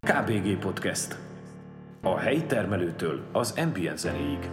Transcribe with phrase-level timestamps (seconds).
[0.00, 1.16] KBG Podcast.
[2.02, 4.50] A helyi termelőtől az ambient zenéig.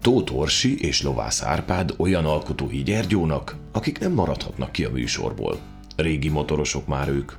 [0.00, 5.58] Tóth Orsi és Lovász Árpád olyan alkotói Gyergyónak, akik nem maradhatnak ki a műsorból.
[5.96, 7.32] Régi motorosok már ők.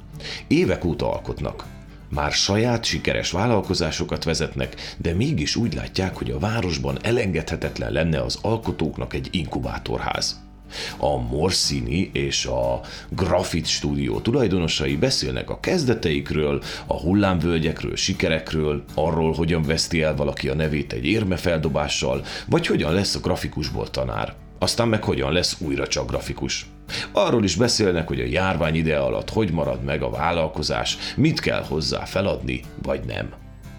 [0.47, 1.80] Évek óta alkotnak.
[2.13, 8.39] Már saját sikeres vállalkozásokat vezetnek, de mégis úgy látják, hogy a városban elengedhetetlen lenne az
[8.41, 10.39] alkotóknak egy inkubátorház.
[10.97, 19.61] A Morszini és a Grafit stúdió tulajdonosai beszélnek a kezdeteikről, a hullámvölgyekről, sikerekről, arról, hogyan
[19.61, 24.33] veszti el valaki a nevét egy érmefeldobással, vagy hogyan lesz a grafikusból tanár.
[24.59, 26.70] Aztán meg hogyan lesz újra csak grafikus.
[27.11, 31.63] Arról is beszélnek, hogy a járvány ide alatt hogy marad meg a vállalkozás, mit kell
[31.63, 33.29] hozzá feladni, vagy nem.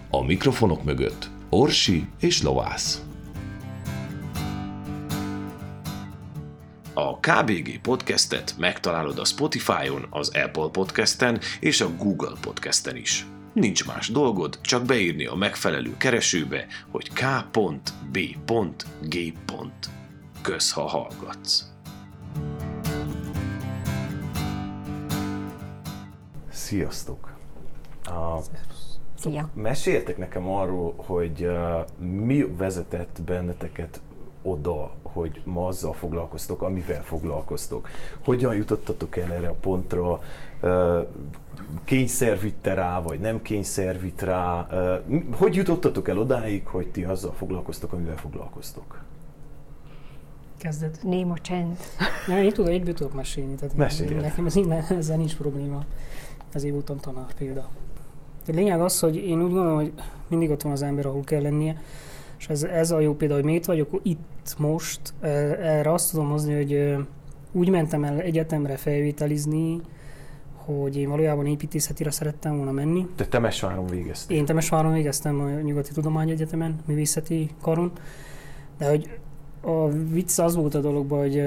[0.09, 3.01] A mikrofonok mögött Orsi és Lovász.
[6.93, 13.25] A KBG Podcastet megtalálod a Spotify-on, az Apple Podcasten és a Google Podcasten is.
[13.53, 18.53] Nincs más dolgod, csak beírni a megfelelő keresőbe, hogy k.b.g.
[20.41, 21.72] Kösz, ha hallgatsz.
[26.63, 27.33] Sziasztok!
[28.05, 28.39] A,
[29.15, 29.49] Szia.
[29.53, 34.01] meséltek nekem arról, hogy uh, mi vezetett benneteket
[34.41, 37.89] oda, hogy ma azzal foglalkoztok, amivel foglalkoztok.
[38.23, 40.21] Hogyan jutottatok el erre a pontra?
[40.61, 41.07] Uh,
[41.83, 44.67] kényszer vitte rá, vagy nem kényszer vitt rá?
[44.71, 49.03] Uh, hogy jutottatok el odáig, hogy ti azzal foglalkoztok, amivel foglalkoztok?
[50.57, 50.99] Kezded.
[51.01, 51.77] Néma csend.
[52.27, 53.55] Nem, én tudom, egyből tudok mesélni.
[53.55, 54.13] Tehát Mesélj.
[54.13, 54.55] Nekem ez,
[54.89, 55.85] ezzel nincs probléma.
[56.53, 57.69] Ezért voltam tanár példa.
[58.47, 59.93] A lényeg az, hogy én úgy gondolom, hogy
[60.27, 61.81] mindig ott van az ember, ahol kell lennie.
[62.39, 65.13] És ez, ez a jó példa, hogy miért vagyok itt most.
[65.21, 66.95] E, Erre azt tudom hozni, hogy
[67.51, 69.81] úgy mentem el egyetemre felvételizni,
[70.65, 73.07] hogy én valójában építészetire szerettem volna menni.
[73.15, 74.37] Te Temesváron végeztél.
[74.37, 77.91] Én Temesváron végeztem a Nyugati Tudományegyetemen, művészeti karon,
[78.77, 79.09] de hogy
[79.61, 81.43] a vicc az volt a dologban, hogy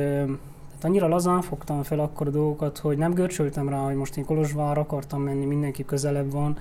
[0.86, 4.78] annyira lazán fogtam fel akkor a dolgokat, hogy nem görcsöltem rá, hogy most én Kolozsvár
[4.78, 6.58] akartam menni, mindenki közelebb van,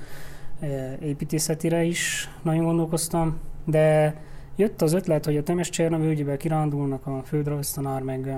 [0.61, 0.65] ö,
[1.01, 4.15] építészetire is nagyon gondolkoztam, de
[4.55, 8.37] jött az ötlet, hogy a Temes Cserna völgyébe kirándulnak a földrajztanár meg ö,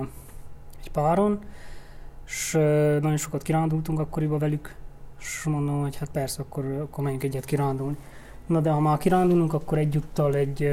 [0.79, 1.39] egy páron,
[2.25, 4.75] és ö, nagyon sokat kirándultunk akkoriban velük,
[5.19, 7.97] és mondom, hogy hát persze, akkor, akkor menjünk egyet kirándulni.
[8.45, 10.69] Na de ha már kirándulunk, akkor egyúttal egy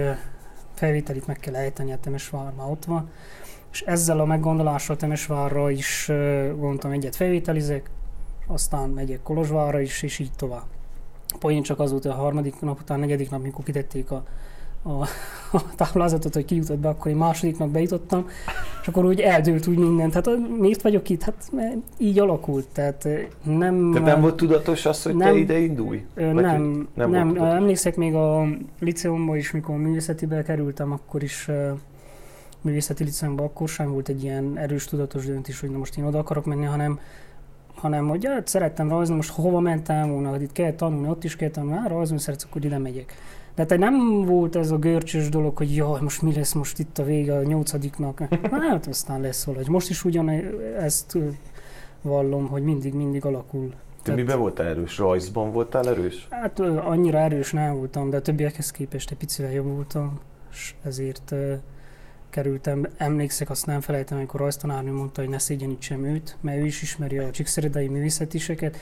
[0.75, 3.10] felvételit meg kell ejteni, a Temesvár már ott van.
[3.74, 6.10] És ezzel a meggondolással Temesvárra is
[6.56, 7.90] gondoltam egyet felvételizek,
[8.46, 10.64] aztán megyek Kolozsvárra is, és így tovább.
[11.28, 14.24] A poén csak az volt, a harmadik nap után, negyedik nap, mikor kitették a,
[14.82, 14.90] a,
[15.56, 18.28] a táblázatot, hogy ki jutott be, akkor én második nap bejutottam,
[18.82, 20.14] és akkor úgy eldőlt úgy mindent.
[20.14, 21.22] Hát miért vagyok itt?
[21.22, 21.50] Hát
[21.98, 23.08] így alakult, tehát
[23.42, 23.90] nem...
[23.90, 25.36] De nem volt tudatos az, hogy te nem.
[25.36, 26.04] ide indulj?
[26.14, 27.54] Nem, nem, nem tudatos?
[27.54, 28.46] emlékszek még a
[28.80, 31.50] liceumban is, mikor művészetibe kerültem, akkor is
[32.64, 36.19] művészeti liceumban akkor sem volt egy ilyen erős tudatos döntés, hogy na most én oda
[36.19, 36.98] akarok menni, hanem
[37.75, 41.36] hanem hogy hát szerettem rajzolni, most hova mentem volna, hogy itt kell tanulni, ott is
[41.36, 43.14] kell tanulni, hát rajzolni szeretsz, akkor ide megyek.
[43.54, 46.98] De tehát nem volt ez a görcsös dolog, hogy jaj, most mi lesz most itt
[46.98, 48.19] a vége a nyolcadiknak.
[48.50, 49.69] Hát aztán lesz valahogy.
[49.69, 50.28] Most is ugyan
[50.78, 51.19] ezt
[52.02, 53.69] vallom, hogy mindig, mindig alakul.
[53.69, 54.98] Te Tehát- miben voltál erős?
[54.98, 56.26] Rajzban voltál erős?
[56.31, 60.20] Hát annyira erős nem voltam, de a többiekhez képest egy picivel jobb voltam,
[60.50, 61.34] és ezért
[62.34, 62.86] kerültem.
[62.96, 67.18] Emlékszek, azt nem felejtem, amikor rajztanárnő mondta, hogy ne szégyenítsem őt, mert ő is ismeri
[67.18, 68.76] a csíkszeredai művészetiseket,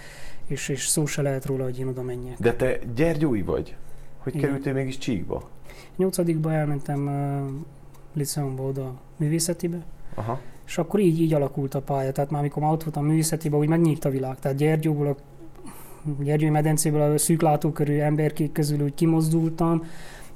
[0.47, 2.39] és, és szó se lehet róla, hogy én oda menjek.
[2.39, 3.77] De te gyergyói vagy?
[4.19, 4.47] Hogy Igen.
[4.47, 5.49] kerültél mégis Csíkba?
[5.97, 7.51] Nyolcadikba elmentem uh,
[8.13, 9.85] liceumba oda művészetibe,
[10.15, 10.41] Aha.
[10.67, 12.13] és akkor így, így alakult a pálya.
[12.13, 14.39] Tehát már amikor már ott voltam művészetibe, úgy megnyílt a világ.
[14.39, 15.17] Tehát Gyergyóból a
[16.23, 19.85] Gyergyói medencéből a szűklátókörű emberkék közül úgy kimozdultam,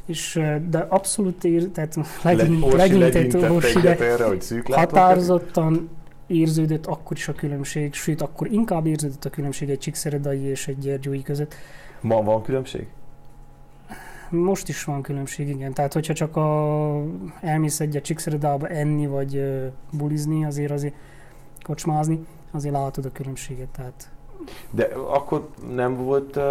[0.06, 5.88] és de abszolút ér, tehát legyintett legyintett Orsi, de erre, hogy határozottan
[6.26, 10.78] érződött akkor is a különbség, sőt, akkor inkább érződött a különbség egy Csíkszeredai és egy
[10.78, 11.54] Gyergyói között.
[12.00, 12.86] Ma van különbség?
[14.30, 15.72] Most is van különbség, igen.
[15.72, 17.02] Tehát, hogyha csak a,
[17.40, 19.42] elmész egyet Csíkszeredába enni, vagy
[19.92, 20.94] bulizni, azért azért
[21.62, 23.68] kocsmázni, azért látod a különbséget.
[23.68, 24.10] Tehát
[24.70, 26.42] De akkor nem volt uh,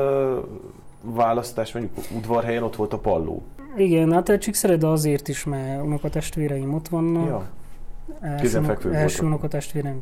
[1.16, 3.44] választás, mondjuk udvarhelyen ott volt a palló.
[3.78, 7.28] igen, hát a Csíkszereda azért is, mert unokatestvéreim ott vannak.
[7.28, 7.48] Ja.
[8.22, 10.02] Első, unok, első unokatestvérem.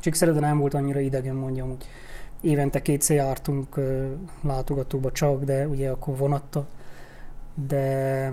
[0.00, 1.84] Csíkszereda nem volt annyira idegen, mondjam úgy.
[2.40, 4.06] Évente kétszer jártunk ö,
[4.42, 6.66] látogatóba csak, de ugye akkor vonatta.
[7.68, 8.32] de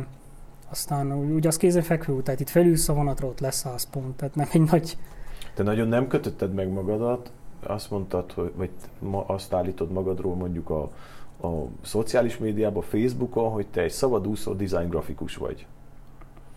[0.69, 4.36] aztán úgy az kézenfekvő út, tehát itt felülsz a vonatra, ott lesz 100 pont, tehát
[4.36, 4.98] nem egy nagy...
[5.54, 7.31] Te nagyon nem kötötted meg magadat,
[7.63, 8.69] azt mondtad, hogy, vagy
[9.00, 10.92] ma azt állítod magadról mondjuk a,
[11.41, 15.65] a szociális médiában, Facebookon, hogy te egy szabadúszó design grafikus vagy.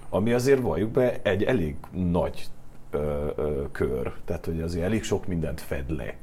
[0.09, 2.47] Ami azért valljuk be egy elég nagy
[2.91, 6.15] ö, ö, kör, tehát hogy azért elég sok mindent fed le.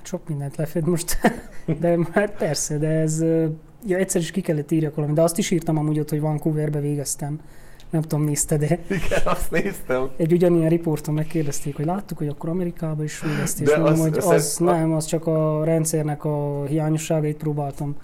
[0.00, 1.18] Hát sok mindent lefed most,
[1.80, 3.20] de hát persze, de ez,
[3.86, 6.80] ja, egyszer is ki kellett írjak valami, de azt is írtam amúgy ott, hogy Vancouverbe
[6.80, 7.40] végeztem.
[7.90, 10.08] Nem tudom, nézte, de Igen, azt néztem.
[10.16, 14.24] egy ugyanilyen riporton megkérdezték, hogy láttuk, hogy akkor Amerikába is végeztél, és mondom, hogy az-
[14.26, 17.96] az, az- nem, az csak a rendszernek a hiányosságait próbáltam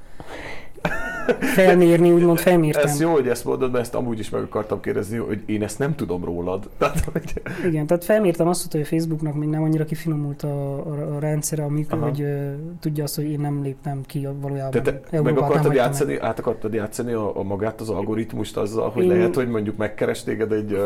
[1.40, 2.82] felmérni, úgymond felmértem.
[2.86, 5.78] Ez jó, hogy ezt mondod, mert ezt amúgy is meg akartam kérdezni, hogy én ezt
[5.78, 6.68] nem tudom rólad.
[6.78, 7.32] Tehát, hogy
[7.66, 11.62] Igen, tehát felmértem azt, hogy a Facebooknak még nem annyira kifinomult a, a, a rendszere,
[11.62, 12.08] amikor, Aha.
[12.08, 12.50] hogy uh,
[12.80, 14.70] tudja azt, hogy én nem léptem ki a- valójában.
[14.70, 18.90] te, te meg nem akartad játszani, át akartad játszani a, a magát az algoritmust azzal,
[18.90, 20.78] hogy Én- lehet, hogy mondjuk megkeres téged egy uh,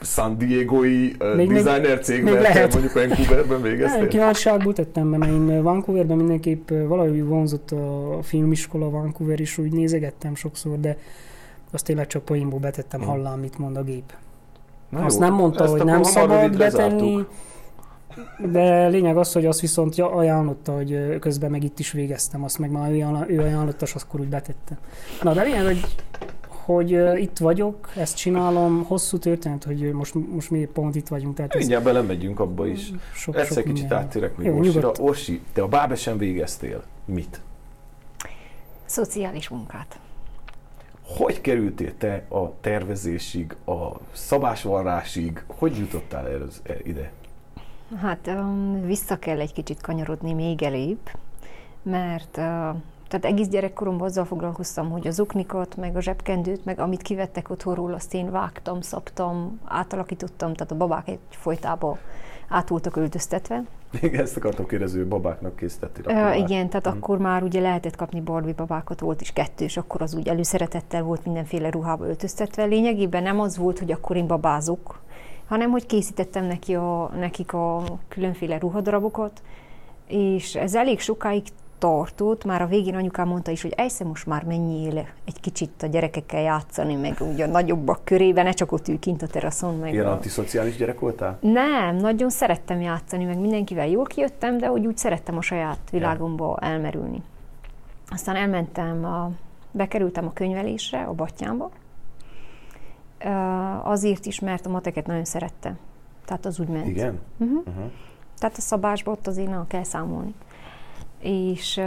[0.00, 2.72] San Diego-i uh, Még- designer cég, még mert te lehet.
[2.72, 4.08] mondjuk Vancouverben Nem, végeztél?
[4.08, 10.34] kíváncsiságból tettem be, mert én Vancouverben mindenképp valahogy vonzott a filmiskola Vancouver, és úgy nézegettem
[10.34, 10.96] sokszor, de
[11.70, 13.08] azt tényleg csak poénból betettem, Mhm.
[13.08, 14.12] hallám, mit mond a gép.
[14.88, 17.24] Na azt jó, nem mondta, hogy nem szabad betenni,
[18.52, 22.70] de lényeg az, hogy azt viszont ajánlotta, hogy közben meg itt is végeztem, azt meg
[22.70, 24.78] már ő, ajánl- ő ajánlotta, és akkor úgy betettem.
[25.22, 25.84] Na, de lényeg, hogy
[26.64, 26.90] hogy
[27.20, 31.58] itt vagyok, ezt csinálom, hosszú történet, hogy most, most mi pont itt vagyunk, tehát ez
[31.58, 32.90] Mindjárt belemegyünk abba is.
[33.14, 34.92] sok, Egyszer sok kicsit áttérek még Jó, Orsira.
[35.00, 36.82] Orsi, te a Bábesen végeztél.
[37.04, 37.40] Mit?
[38.84, 39.98] Szociális munkát.
[41.06, 45.44] Hogy kerültél te a tervezésig, a szabásvarrásig?
[45.46, 47.12] Hogy jutottál el ez, e- ide?
[48.00, 51.10] Hát um, vissza kell egy kicsit kanyarodni még elébb,
[51.82, 52.76] mert uh,
[53.08, 57.92] tehát egész gyerekkoromban azzal foglalkoztam, hogy az uknikat, meg a zsebkendőt, meg amit kivettek otthonról,
[57.92, 61.98] azt én vágtam, szabtam, átalakítottam, tehát a babák egy folytába
[62.48, 63.62] át voltak öltöztetve.
[64.00, 66.04] Még ezt akartam kérdezni, hogy babáknak készítettél.
[66.06, 66.96] Uh, igen, tehát Mhm.
[66.96, 71.02] akkor már ugye lehetett kapni Barbie babákat, volt is kettő, és akkor az úgy előszeretettel
[71.02, 72.64] volt mindenféle ruhába öltöztetve.
[72.64, 75.00] Lényegében nem az volt, hogy akkor én babázok,
[75.48, 79.42] hanem hogy készítettem neki a, nekik a különféle ruhadarabokat,
[80.06, 81.42] és ez elég sokáig
[81.78, 85.86] tartott, már a végén anyukám mondta is, hogy egyszer most már menjél egy kicsit a
[85.86, 89.92] gyerekekkel játszani, meg úgy a nagyobbak körében, ne csak ott ül kint a teraszon, meg
[89.92, 90.10] Ilyen a...
[90.10, 91.38] antiszociális gyerek voltál?
[91.40, 96.58] Nem, nagyon szerettem játszani, meg mindenkivel jól kijöttem, de úgy, úgy szerettem a saját világomba
[96.60, 97.22] elmerülni.
[98.08, 99.30] Aztán elmentem, a,
[99.70, 101.70] bekerültem a könyvelésre, a Battyámba.
[103.82, 105.78] Azért is, mert a mateket nagyon szerettem.
[106.24, 106.86] Tehát az úgy ment.
[106.86, 107.20] Igen?
[107.38, 107.58] Uh-huh.
[107.58, 107.90] Uh-huh.
[108.38, 110.34] Tehát a szabásba ott azért nem kell számolni.
[111.24, 111.80] És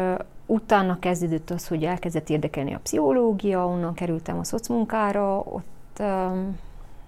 [0.46, 6.60] utána kezdődött az, hogy elkezdett érdekelni a pszichológia, onnan kerültem a szocmunkára, ott um,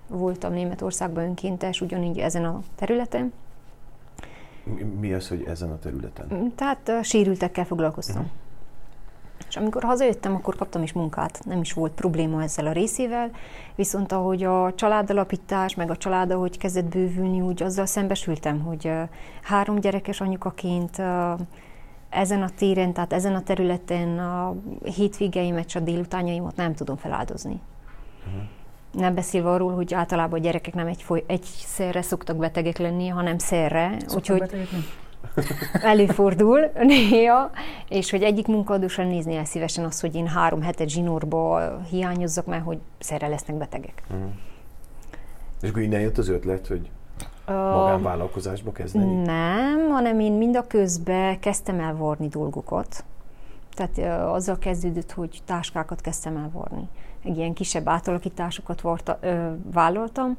[0.07, 3.33] voltam Németországban önkéntes, ugyanígy ezen a területen.
[4.63, 6.53] Mi, mi az, hogy ezen a területen?
[6.55, 8.21] Tehát uh, sérültekkel foglalkoztam.
[8.21, 8.37] Uh-huh.
[9.47, 13.31] És amikor hazajöttem, akkor kaptam is munkát, nem is volt probléma ezzel a részével,
[13.75, 19.01] viszont ahogy a családalapítás, meg a család, ahogy kezdett bővülni, úgy azzal szembesültem, hogy uh,
[19.41, 21.39] három gyerekes anyukaként uh,
[22.09, 27.59] ezen a téren, tehát ezen a területen a hétvégeimet, a délutánjaimat nem tudom feláldozni.
[28.27, 28.41] Uh-huh.
[28.91, 33.37] Nem beszélve arról, hogy általában a gyerekek nem egy foly- egyszerre szoktak betegek lenni, hanem
[33.37, 33.97] szerre.
[34.27, 34.65] Lenni?
[35.81, 37.51] Előfordul néha,
[37.89, 42.45] és hogy egyik munkaadó sem nézni el szívesen azt, hogy én három hetet zsinórba hiányozzak,
[42.45, 44.03] mert hogy szerre lesznek betegek.
[45.61, 46.89] És akkor innen jött az ötlet, hogy
[47.53, 49.13] magánvállalkozásba kezdeni?
[49.23, 53.03] Nem, hanem én mind a közben kezdtem el varni dolgokat.
[53.73, 56.87] Tehát ö, azzal kezdődött, hogy táskákat kezdtem el varni.
[57.23, 60.37] Egy ilyen kisebb átalakításokat varta, ö, vállaltam,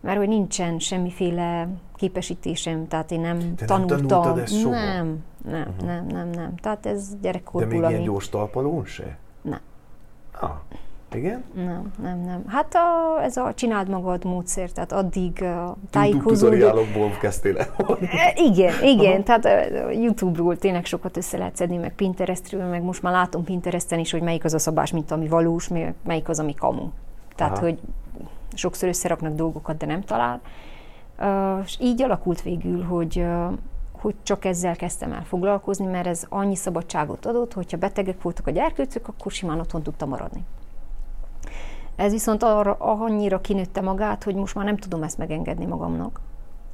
[0.00, 4.06] mert hogy nincsen semmiféle képesítésem, tehát én nem Te nem tanultam.
[4.06, 4.74] tanultad ezt soha?
[4.74, 5.86] Nem, nem, uh-huh.
[5.86, 6.54] nem, nem, nem.
[6.56, 9.16] Tehát ez De gyerekkorból, még ilyen ami- gyors talpalón se?
[9.42, 9.60] Nem.
[10.40, 10.50] Ah,
[11.14, 11.44] igen?
[11.54, 12.44] Nem, nem, nem.
[12.46, 16.34] Hát a, ez a csináld magad módszer, tehát addig uh, YouTube tájékozódó.
[16.34, 17.66] tutoriálokból kezdtél el.
[18.00, 23.02] E, Igen, igen, tehát ö, YouTube-ról tényleg sokat össze lehet szedni, meg Pinterestről, meg most
[23.02, 25.68] már látom Pinteresten is, hogy melyik az a szabás, mint ami valós,
[26.04, 26.88] melyik az, ami kamu.
[27.34, 27.64] Tehát, Aha.
[27.64, 27.78] hogy
[28.54, 30.40] sokszor összeraknak dolgokat, de nem talál.
[31.64, 33.26] És így alakult végül, hogy
[34.00, 38.50] hogy csak ezzel kezdtem el foglalkozni, mert ez annyi szabadságot adott, hogyha betegek voltak a
[38.50, 40.44] gyerkőcök, akkor simán otthon tudtam maradni.
[41.98, 46.20] Ez viszont arra, annyira kinőtte magát, hogy most már nem tudom ezt megengedni magamnak.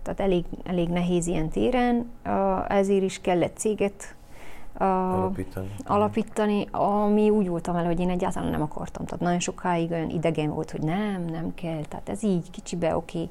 [0.02, 2.11] Tehát elég, elég nehéz ilyen téren,
[2.69, 4.16] ezért is kellett céget
[4.78, 5.75] Alapítani.
[5.85, 9.04] alapítani, ami úgy voltam vele, hogy én egyáltalán nem akartam.
[9.04, 13.19] Tehát nagyon sokáig olyan idegen volt, hogy nem, nem kell, tehát ez így kicsibe oké,
[13.19, 13.31] okay,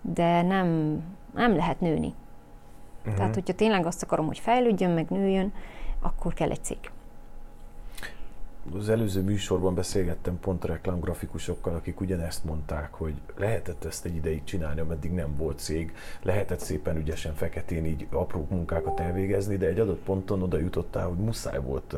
[0.00, 0.98] de nem,
[1.34, 2.14] nem lehet nőni.
[3.00, 3.14] Uh-huh.
[3.14, 5.52] Tehát, hogyha tényleg azt akarom, hogy fejlődjön, meg nőjön,
[6.00, 6.90] akkor kell egy cég.
[8.76, 14.80] Az előző műsorban beszélgettem pont reklámgrafikusokkal, akik ugyanezt mondták, hogy lehetett ezt egy ideig csinálni,
[14.80, 20.02] ameddig nem volt cég, lehetett szépen ügyesen feketén így apró munkákat elvégezni, de egy adott
[20.02, 21.94] ponton oda jutottál, hogy muszáj volt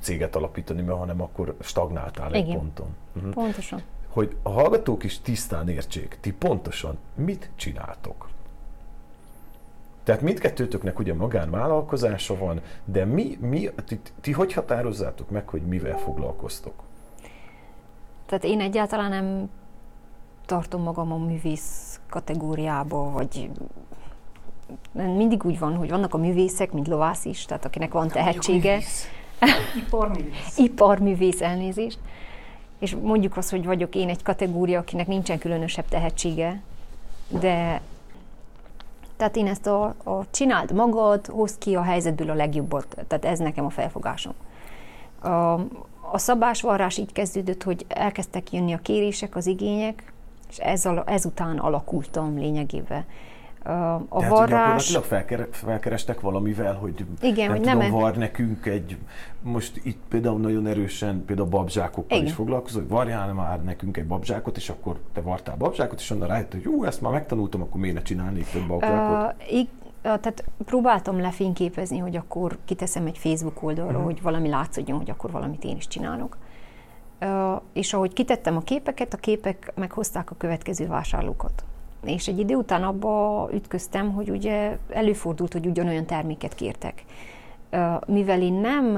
[0.00, 2.50] céget alapítani, mert hanem akkor stagnáltál Igen.
[2.50, 2.94] egy ponton.
[3.16, 3.32] Uh-huh.
[3.32, 3.82] Pontosan.
[4.08, 8.28] Hogy a hallgatók is tisztán értsék, ti pontosan mit csináltok?
[10.10, 15.98] Tehát mindkettőtöknek ugye magánvállalkozása van, de mi, mi ti, ti hogy határozzátok meg, hogy mivel
[15.98, 16.72] foglalkoztok?
[18.26, 19.50] Tehát én egyáltalán nem
[20.46, 23.50] tartom magam a művész kategóriába, vagy
[24.92, 28.78] mindig úgy van, hogy vannak a művészek, mint lovász is, tehát akinek van tehetsége.
[29.86, 30.58] Iparművész.
[30.58, 31.98] Iparművész elnézést.
[32.78, 36.62] És mondjuk azt, hogy vagyok én egy kategória, akinek nincsen különösebb tehetsége,
[37.28, 37.80] de
[39.20, 42.96] tehát én ezt a, a csináld magad, hozd ki a helyzetből a legjobbat.
[43.06, 44.32] Tehát ez nekem a felfogásom.
[45.22, 45.28] A,
[46.12, 50.12] a szabásvarrás így kezdődött, hogy elkezdtek jönni a kérések, az igények,
[50.50, 53.04] és ez, ezután alakultam lényegében.
[53.62, 54.94] A Tehát, varrás...
[54.94, 58.96] Hogy felkere, felkerestek valamivel, hogy Igen, nem hogy tudom, nem var nekünk egy,
[59.42, 62.28] most itt például nagyon erősen például babzsákokkal Igen.
[62.28, 66.28] is foglalkozol, hogy varjál már nekünk egy babzsákot, és akkor te vartál babzsákot, és onnan
[66.28, 69.34] rájött, hogy jó, ezt már megtanultam, akkor miért ne csinálnék több babzsákot?
[69.38, 69.68] Uh, ig-
[70.02, 74.04] tehát próbáltam lefényképezni, hogy akkor kiteszem egy Facebook oldalra, uh-huh.
[74.04, 76.36] hogy valami látszódjon, hogy akkor valamit én is csinálok.
[77.20, 81.64] Uh, és ahogy kitettem a képeket, a képek meghozták a következő vásárlókat.
[82.04, 87.04] És egy idő után abba ütköztem, hogy ugye előfordult, hogy ugyanolyan terméket kértek.
[88.06, 88.96] Mivel én nem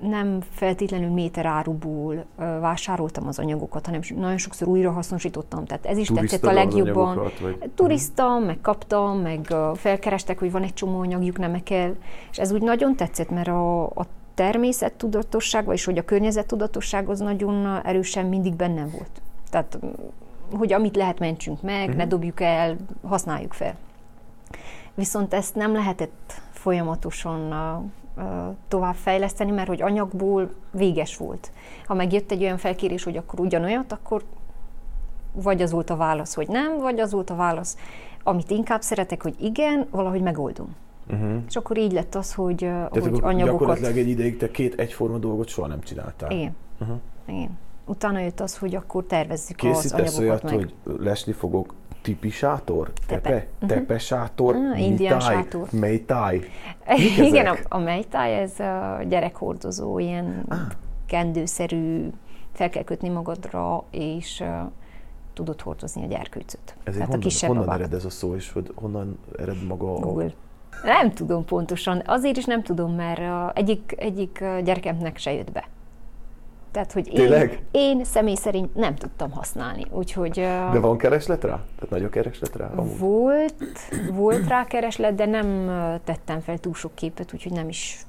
[0.00, 5.64] nem feltétlenül méter áruból vásároltam az anyagokat, hanem nagyon sokszor újra hasznosítottam.
[5.64, 7.16] Tehát ez is Turista tetszett a legjobban.
[7.40, 7.70] vagy...
[7.74, 11.94] Turiztam, meg kaptam, meg felkerestek, hogy van egy csomó anyagjuk, nem kell.
[12.30, 17.80] És ez úgy nagyon tetszett, mert a, a természettudatosság, vagyis hogy a környezettudatosság az nagyon
[17.84, 19.22] erősen mindig bennem volt.
[19.50, 19.78] Tehát,
[20.52, 21.96] hogy amit lehet, mentsünk meg, uh-huh.
[21.96, 23.74] ne dobjuk el, használjuk fel.
[24.94, 27.52] Viszont ezt nem lehetett folyamatosan
[28.68, 31.52] továbbfejleszteni, mert hogy anyagból véges volt.
[31.86, 34.24] Ha megjött egy olyan felkérés, hogy akkor ugyanolyat, akkor
[35.32, 37.76] vagy az volt a válasz, hogy nem, vagy az volt a válasz,
[38.22, 40.74] amit inkább szeretek, hogy igen, valahogy megoldom.
[41.10, 41.42] Uh-huh.
[41.48, 43.58] És akkor így lett az, hogy, Tehát hogy akkor anyagokat...
[43.58, 46.30] gyakorlatilag egy ideig te két egyforma dolgot soha nem csináltál.
[46.30, 46.56] Igen.
[46.80, 46.96] Uh-huh.
[47.26, 47.58] Igen.
[47.86, 50.54] Utána jött az, hogy akkor tervezzük Készítesz az anyagokat olyat, meg.
[50.54, 52.92] hogy lesni fogok tipi sátor?
[53.06, 53.20] Tepe.
[53.30, 53.46] Tepe?
[53.58, 53.66] Mhm.
[53.68, 54.54] Tepe sátor?
[54.54, 55.68] Ah, indián sátor.
[55.72, 56.40] Meitáj?
[57.28, 60.58] Igen, a, a mejtáj, ez a gyerekhordozó, ilyen Ah.
[61.06, 62.08] kendőszerű,
[62.52, 64.70] fel kell kötni magadra, és uh,
[65.34, 66.76] tudod hordozni a gyerkőcöt.
[66.84, 67.80] Ez Tehát a honnan, kisebb honnan babák.
[67.80, 69.98] ered ez a szó, és hogy honnan ered maga a...
[69.98, 70.30] Google.
[70.84, 72.02] Nem tudom pontosan.
[72.06, 75.68] Azért is nem tudom, mert uh, egyik, egyik uh, gyerekemnek se jött be.
[76.74, 77.62] Tehát, hogy én, Tényleg?
[77.70, 79.84] én személy szerint nem tudtam használni.
[79.90, 80.32] Úgyhogy
[80.72, 81.60] De van kereslet rá?
[81.74, 82.70] Tehát nagy a kereslet rá?
[82.76, 82.98] Amúgy?
[82.98, 83.54] volt,
[84.12, 85.66] volt rá kereslet, de nem
[86.04, 88.06] tettem fel túl sok képet, úgyhogy nem is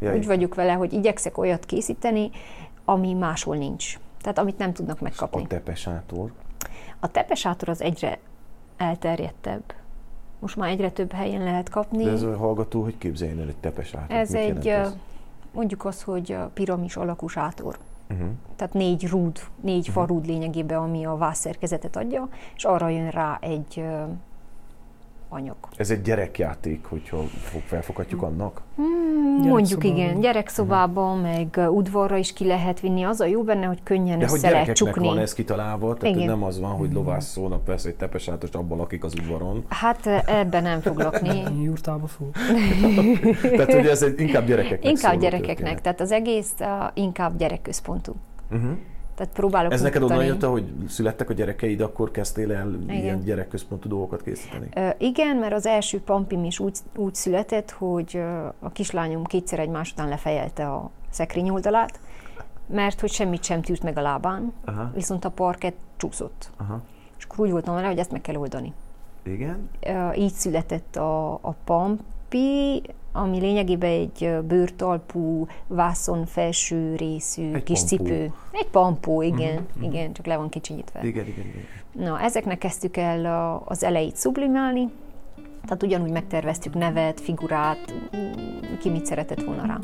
[0.00, 0.14] Uh-huh.
[0.14, 2.30] Úgy vagyok vele, hogy igyekszek olyat készíteni,
[2.84, 3.98] ami máshol nincs.
[4.20, 5.42] Tehát amit nem tudnak megkapni.
[5.42, 6.32] A tepe sátor.
[7.00, 8.18] A tepesátor az egyre
[8.76, 9.62] elterjedtebb.
[10.38, 12.04] Most már egyre több helyen lehet kapni.
[12.04, 14.16] De ez a hallgató, hogy képzeljen el egy tepe sátor?
[14.16, 14.86] Ez Mit egy, ö,
[15.52, 17.78] mondjuk az, hogy piramis alakú sátor.
[18.10, 18.28] Uh-huh.
[18.56, 23.84] Tehát négy rúd, négy farúd lényegében, ami a vászszerkezetet adja, és arra jön rá egy
[25.28, 25.56] anyag.
[25.76, 28.62] Ez egy gyerekjáték, hogyha fog- felfoghatjuk annak?
[28.76, 33.02] Hmm, mondjuk igen, gyerekszobában, meg ö, udvarra is ki lehet vinni.
[33.02, 35.08] Az a jó benne, hogy könnyen De hogy össze lehet gyerekeknek csukni.
[35.08, 36.38] van ez kitalálva, tehát hogy Igen.
[36.38, 39.64] nem az van, hogy lovászónak vesz egy tepesátost, abban lakik az udvaron.
[39.68, 41.42] Hát ebben nem fog lakni.
[41.64, 42.28] Jurtába fog.
[43.56, 45.82] Tehát, hogy ez egy inkább gyerekeknek Inkább gyerekeknek, történet.
[45.82, 48.14] tehát az egész uh, inkább gyerekközpontú.
[48.50, 48.70] Uh-huh.
[49.18, 52.96] Tehát próbálok Ez neked onnan jött, hogy születtek a gyerekeid, akkor kezdtél el Igen.
[52.96, 54.68] ilyen gyerekközpontú dolgokat készíteni?
[54.74, 58.22] Ö, Igen, mert az első pampim is úgy, úgy született, hogy
[58.58, 62.00] a kislányom kétszer egymás után lefejelte a szekrény oldalát,
[62.66, 64.90] mert hogy semmit sem tűrt meg a lábán, Aha.
[64.94, 66.50] viszont a parket csúszott.
[66.56, 66.82] Aha.
[67.18, 68.72] És akkor úgy voltam vele, hogy ezt meg kell oldani.
[69.22, 69.68] Igen?
[69.80, 72.82] Ö, Így született a, a pampi,
[73.18, 77.96] ami lényegében egy bőrtalpú, vászon felső részű Egy kis pampó.
[78.04, 78.32] cipő.
[78.52, 81.00] Egy pampó, igen, igen, csak le van kicsinyítve.
[81.02, 82.06] Igen, igen, igen.
[82.06, 84.88] Na, ezeknek kezdtük el a, az elejét sublimálni,
[85.62, 87.94] Tehát ugyanúgy megterveztük nevet, figurát,
[88.80, 89.78] ki mit szeretett volna rá.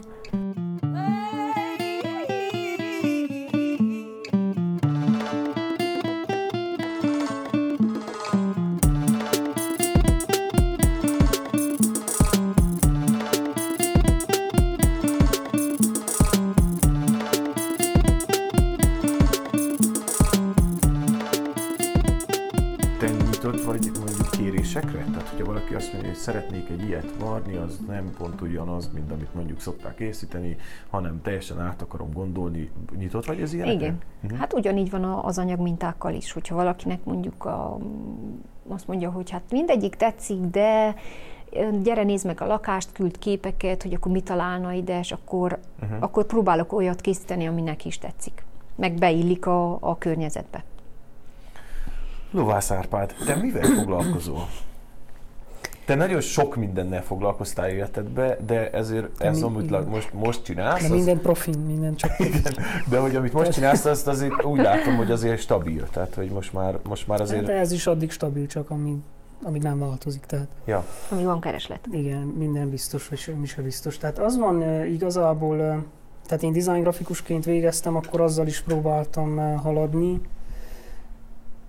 [26.14, 30.56] Hogy szeretnék egy ilyet varni, az nem pont ugyanaz, mint amit mondjuk szokták készíteni,
[30.90, 32.71] hanem teljesen át akarom gondolni.
[32.97, 33.85] Nyitott vagy ez ilyenekre?
[33.85, 33.99] Igen.
[34.21, 34.35] Mhm.
[34.35, 37.78] Hát ugyanígy van az anyagmintákkal is, hogyha valakinek mondjuk a,
[38.68, 40.94] azt mondja, hogy hát mindegyik tetszik, de
[41.83, 45.99] gyere nézd meg a lakást, küld képeket, hogy akkor mit találna ide, és akkor, uh-huh.
[46.00, 48.44] akkor próbálok olyat készíteni, ami neki is tetszik.
[48.76, 50.64] Meg beillik a, a környezetbe.
[52.30, 54.49] Lovász Árpád, te mivel foglalkozol?
[55.84, 59.84] Te nagyon sok mindennel foglalkoztál életedbe, de ezért De ez, mi- amit igen.
[59.84, 62.10] most, most csinálsz, De az, minden profin, minden csak
[62.90, 65.88] de hogy amit most csinálsz, azt azért úgy látom, hogy azért stabil.
[65.90, 67.44] Tehát, hogy most már, most már azért...
[67.44, 68.96] De ez is addig stabil, csak amíg,
[69.42, 70.24] amíg nem változik.
[70.26, 70.84] Tehát Ja.
[71.10, 71.86] Ami van kereslet.
[71.92, 73.98] igen, minden biztos, vagy semmi se biztos.
[73.98, 75.56] Tehát az van igazából,
[76.26, 80.20] tehát én design grafikusként végeztem, akkor azzal is próbáltam haladni,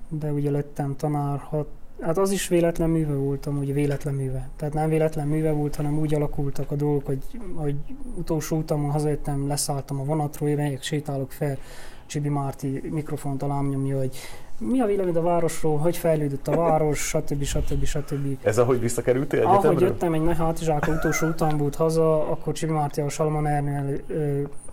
[0.10, 1.68] de ugye lettem tanár, hat,
[2.02, 4.50] hát az is véletlen műve voltam, ugye véletlen műve.
[4.56, 7.24] Tehát nem véletlen műve volt, hanem úgy alakultak a dolgok, hogy,
[7.56, 7.76] hogy
[8.16, 11.58] utolsó utamon hazajöttem, leszálltam a vonatról, megyek, sétálok fel,
[12.06, 14.18] Csibi Márti mikrofont alám nyomja, hogy
[14.58, 17.44] mi a vélemény a városról, hogy fejlődött a város, stb.
[17.44, 17.86] stb.
[17.86, 18.38] stb.
[18.44, 19.88] Ez ahogy visszakerültél Ahogy egyetemről?
[19.88, 24.04] jöttem egy nagy hátizsák utolsó utam volt haza, akkor Csibi Márti a Salman Ernő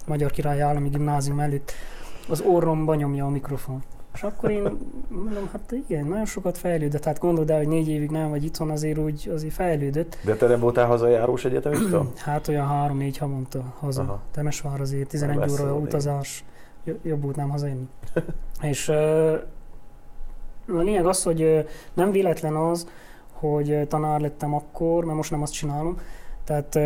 [0.07, 1.73] Magyar Király Állami Gimnázium előtt
[2.29, 3.83] az orromba nyomja a mikrofon.
[4.14, 4.62] És akkor én
[5.09, 7.04] mondom, hát igen, nagyon sokat fejlődött.
[7.04, 10.19] Hát gondold el, hogy négy évig nem vagy itthon, azért úgy azért fejlődött.
[10.25, 12.07] De te nem voltál hazajárós egyetemista?
[12.16, 14.02] Hát olyan három-négy havonta haza.
[14.02, 14.21] Aha.
[14.31, 16.45] Temesvár azért 11 Messze óra utazás,
[16.85, 17.88] jo- jobb volt nem hazajönni.
[18.71, 22.89] És a lényeg az, hogy nem véletlen az,
[23.32, 25.99] hogy tanár lettem akkor, mert most nem azt csinálom.
[26.45, 26.78] Tehát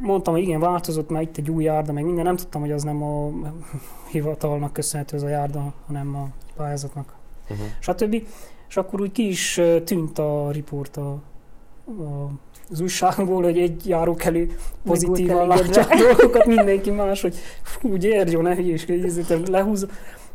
[0.00, 2.82] mondtam, hogy igen, változott, mert itt egy új járda, meg minden, nem tudtam, hogy az
[2.82, 3.30] nem a
[4.10, 7.14] hivatalnak köszönhető az a járda, hanem a pályázatnak
[7.50, 7.66] Uh-huh.
[7.80, 8.26] stb.
[8.68, 11.22] És akkor úgy ki is tűnt a riport a,
[11.86, 12.30] a,
[12.70, 18.54] az újságból, hogy egy járókelő pozitívan látja a dolgokat, mindenki más, hogy fú, Gyergyó, ne
[18.54, 19.86] hülyéskedj, ezért lehúz.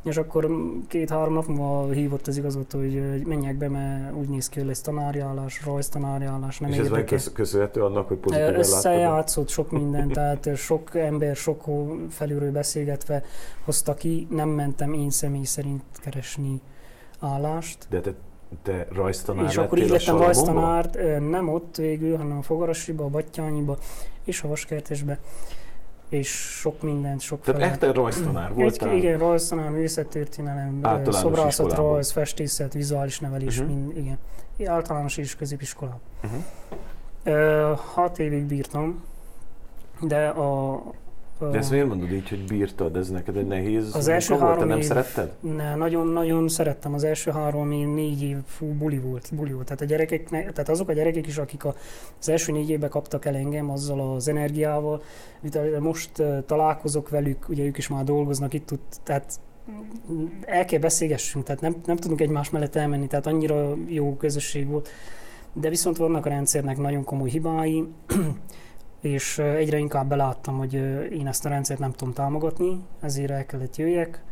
[0.03, 0.49] És akkor
[0.87, 4.81] két-három nap múlva hívott az igazgató, hogy menjek be, mert úgy néz ki, hogy lesz
[4.81, 8.55] tanárjárás, rajztanárjárás, nem És ez meg köszönhető annak, hogy pozitívan?
[8.55, 11.63] Összejátszott sok minden, tehát sok ember sok
[12.09, 13.23] felülről beszélgetve
[13.65, 16.61] hozta ki, nem mentem én személy szerint keresni
[17.19, 17.85] állást.
[17.89, 18.13] De te,
[18.63, 20.89] te rajztanár és akkor így lettem rajztanár,
[21.29, 23.77] nem ott végül, hanem a Fogarasiba, a Battyányiba
[24.23, 25.19] és a Vaskertesbe.
[26.09, 28.89] És sok mindent, sok Tehát fele- echter rajztanár voltál?
[28.89, 33.75] Egy, igen, rajztanár, művészettörténelem, ö, Általános szobrászat, rajz, festészet, vizuális nevelés, uh-huh.
[33.75, 34.17] mind, igen.
[34.65, 35.99] Általános és középiskolában.
[36.23, 36.43] Uh-huh.
[37.23, 39.03] Ö, hat évig bírtam,
[40.01, 40.81] de a...
[41.39, 42.95] De ezt miért mondod így, hogy bírtad?
[42.95, 44.41] Ez neked egy nehéz Az első volt?
[44.41, 45.31] Te három nem év- szeretted?
[45.39, 49.65] Ne, nagyon-nagyon szerettem az első három év, négy év, fú, buli volt, buli volt.
[49.65, 51.75] Tehát, a gyerekek, tehát azok a gyerekek is, akik a,
[52.19, 55.01] az első négy évben kaptak el engem azzal az energiával,
[55.41, 59.39] mint most uh, találkozok velük, ugye ők is már dolgoznak itt, tehát
[60.45, 64.89] el kell beszélgessünk, tehát nem, nem tudunk egymás mellett elmenni, tehát annyira jó közösség volt.
[65.53, 67.87] De viszont vannak a rendszernek nagyon komoly hibái,
[69.01, 70.73] és egyre inkább beláttam, hogy
[71.11, 74.23] én ezt a rendszert nem tudom támogatni, ezért el kellett jöjjek.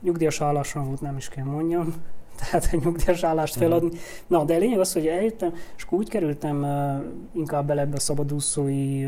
[0.00, 1.94] Nyugdíjas álláson volt, nem is kell mondjam,
[2.38, 3.90] tehát egy nyugdíjas állást feladni.
[4.26, 6.66] Na, de a lényeg az, hogy eljöttem, és úgy kerültem
[7.32, 9.06] inkább bele ebbe a szabadúszói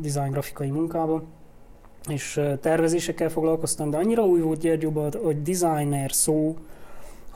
[0.00, 1.22] design grafikai munkába,
[2.08, 6.56] és tervezésekkel foglalkoztam, de annyira új volt Gyergyóban, hogy designer szó,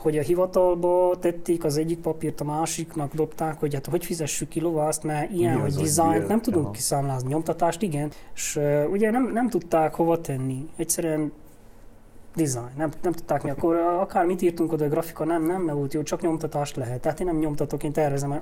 [0.01, 4.59] hogy a hivatalba tették az egyik papírt a másiknak, dobták, hogy hát hogy fizessük ki
[4.59, 6.73] lovászt, mert ilyen, Mi hogy dizájnt nem tudunk Aha.
[6.73, 11.31] kiszámlázni, nyomtatást igen, és uh, ugye nem, nem tudták hova tenni, egyszerűen
[12.35, 15.75] design, nem, nem tudták mi, akkor akár mit írtunk oda, a grafika nem, nem, nem
[15.75, 18.41] volt jó, csak nyomtatást lehet, tehát én nem nyomtatok, én tervezem.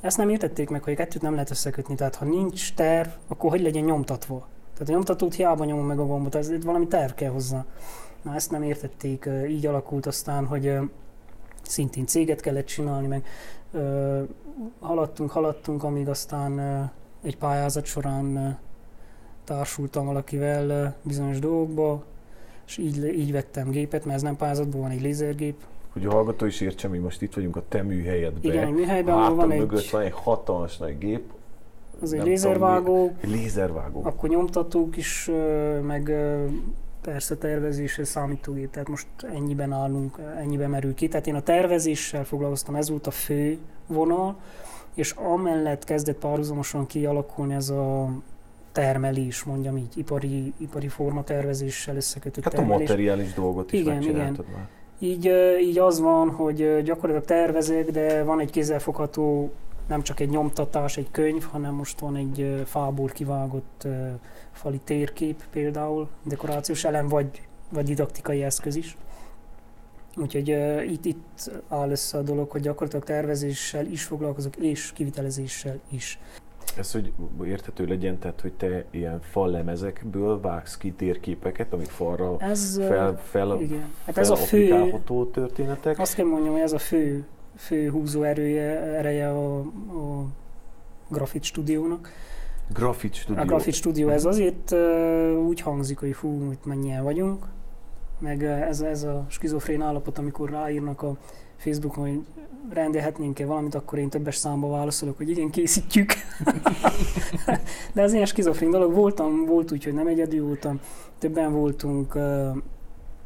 [0.00, 3.62] Ezt nem értették meg, hogy kettőt nem lehet összekötni, tehát ha nincs terv, akkor hogy
[3.62, 4.46] legyen nyomtatva?
[4.72, 7.64] Tehát a nyomtatót hiába nyomom meg a gombot, ez itt valami terv kell hozzá.
[8.22, 10.72] Na ezt nem értették, így alakult aztán, hogy
[11.62, 13.26] szintén céget kellett csinálni, meg
[14.80, 16.58] haladtunk, haladtunk, amíg aztán
[17.22, 18.58] egy pályázat során
[19.44, 22.04] társultam valakivel bizonyos dolgokba,
[22.66, 25.56] és így, így vettem gépet, mert ez nem pályázatból van egy lézergép,
[25.92, 28.52] hogy a hallgató is értse, mi most itt vagyunk a te műhelyedben.
[28.52, 31.32] Igen, műhelyben, ahol van mögött egy- van egy hatalmas nagy gép.
[32.00, 34.00] Az egy lézervágó, tudom, lézervágó.
[34.04, 35.30] akkor nyomtatók is,
[35.82, 36.12] meg
[37.02, 41.08] persze tervezés és számítógép, tehát most ennyiben állunk, ennyiben merül ki.
[41.08, 44.36] Tehát én a tervezéssel foglalkoztam, ez volt a fő vonal,
[44.94, 48.10] és amellett kezdett párhuzamosan kialakulni ez a
[48.72, 52.88] termelés, mondjam így, ipari, ipari formatervezéssel összekötött Hát a termelés.
[52.88, 54.68] materiális dolgot is Igen, megcsináltad már.
[54.98, 59.50] Így, így az van, hogy gyakorlatilag tervezek, de van egy kézzelfogható,
[59.92, 63.86] nem csak egy nyomtatás, egy könyv, hanem most van egy fából kivágott
[64.52, 68.96] fali térkép például, dekorációs elem, vagy, vagy didaktikai eszköz is.
[70.16, 75.80] Úgyhogy ö, itt, itt áll össze a dolog, hogy gyakorlatilag tervezéssel is foglalkozok, és kivitelezéssel
[75.88, 76.18] is.
[76.76, 77.12] Ez, hogy
[77.44, 83.60] érthető legyen, tehát, hogy te ilyen fallemezekből vágsz ki térképeket, amik falra Ez, fel, fel,
[83.60, 83.92] igen.
[84.06, 84.92] Hát ez a fő,
[85.32, 85.98] történetek.
[85.98, 87.24] Azt kell mondjam, hogy ez a fő,
[87.56, 90.26] fő húzó erője, ereje a, a
[91.08, 92.12] Grafit stúdiónak.
[92.72, 93.42] Grafit Studio.
[93.42, 97.44] A Grafit stúdió ez azért uh, úgy hangzik, hogy fú, itt mennyien vagyunk,
[98.18, 101.16] meg ez, ez a skizofrén állapot, amikor ráírnak a
[101.56, 102.20] Facebookon, hogy
[102.70, 106.12] rendelhetnénk-e valamit, akkor én többes számba válaszolok, hogy igen, készítjük.
[107.94, 108.94] De ez ilyen skizofrén dolog.
[108.94, 110.80] Voltam, volt úgy, hogy nem egyedül voltam,
[111.18, 112.18] többen voltunk,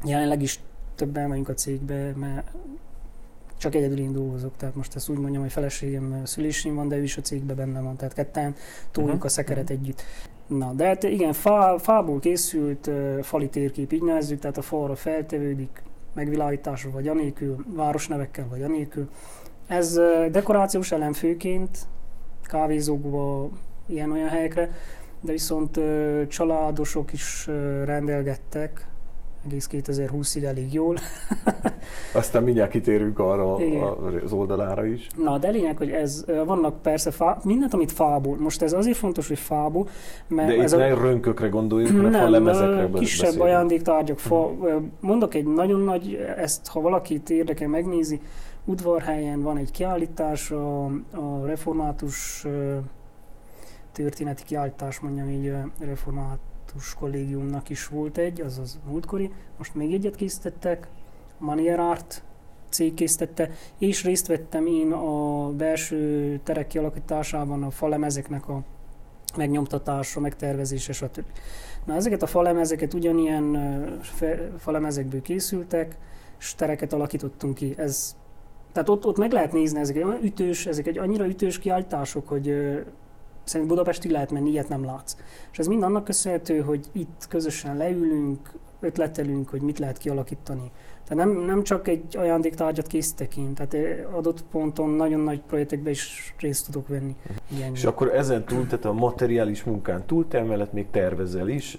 [0.05, 0.59] jelenleg is
[0.95, 2.51] többen vagyunk a cégbe, mert
[3.57, 7.03] csak egyedül én dolgozok, tehát most ezt úgy mondjam, hogy feleségem szülésén van, de ő
[7.03, 8.55] is a cégben benne van, tehát ketten
[8.91, 10.03] toljuk Mhm, a szekeret együtt.
[10.47, 14.95] Na, de hát igen, fá, fából készült uh, fali térkép, így nevezzük, tehát a falra
[14.95, 19.09] feltevődik, megvilágításra vagy anélkül, városnevekkel vagy anélkül.
[19.67, 21.77] Ez uh, dekorációs elem főként,
[22.43, 23.49] kávézókba,
[23.85, 24.71] ilyen-olyan helyekre,
[25.21, 27.47] de viszont uh, családosok is
[27.85, 28.87] rendelgettek,
[29.47, 30.95] egész 2020-ig elég jól.
[32.13, 33.81] Aztán mindjárt kitérünk arra Igen.
[33.83, 35.07] a- az oldalára is.
[35.17, 38.37] Na, de lényeg, hogy ez, vannak persze fá, mindent, amit fából.
[38.37, 39.87] Most ez azért fontos, hogy fából,
[40.27, 43.43] mert De itt ez ne rönkökre gondoljunk, hanem a lemezekre kisebb beszélünk.
[43.47, 48.21] ajándéktárgyak, fa, ö, mondok egy nagyon nagy, ezt ha valakit érdekel megnézi,
[48.65, 52.45] udvarhelyen van egy kiállítás, a, a református
[53.91, 55.57] történeti kiállítás, mondjam így, ö,
[56.77, 60.87] református kollégiumnak is volt egy, azaz múltkori, most még egyet készítettek,
[61.37, 62.23] Manier Art
[62.69, 68.63] cég készítette, és részt vettem én a belső terek kialakításában, a falemezeknek a
[69.37, 71.25] megnyomtatása, megtervezése, stb.
[71.85, 75.97] Na ezeket a falemezeket ugyanilyen fe- falemezekből készültek,
[76.39, 77.73] és tereket alakítottunk ki.
[77.77, 78.15] Ez,
[78.71, 82.27] tehát ott, ott meg lehet nézni, ezek egy olyan ütős, ezek egy annyira ütős kiállítások,
[82.27, 82.47] hogy
[83.47, 85.15] szerintem Budapestig lehet menni, ilyet nem látsz.
[85.51, 90.71] És ez mind annak köszönhető, hogy itt közösen leülünk, ötletelünk, hogy mit lehet kialakítani.
[91.07, 95.91] Tehát nem, nem csak egy ajándéktárgyat készítek én, tehát eh, adott ponton nagyon nagy projektekben
[95.91, 97.15] is részt tudok venni.
[97.55, 97.73] Igen.
[97.73, 101.77] És akkor ezen túl, tehát a materiális munkán túl, te emellett még tervezel is,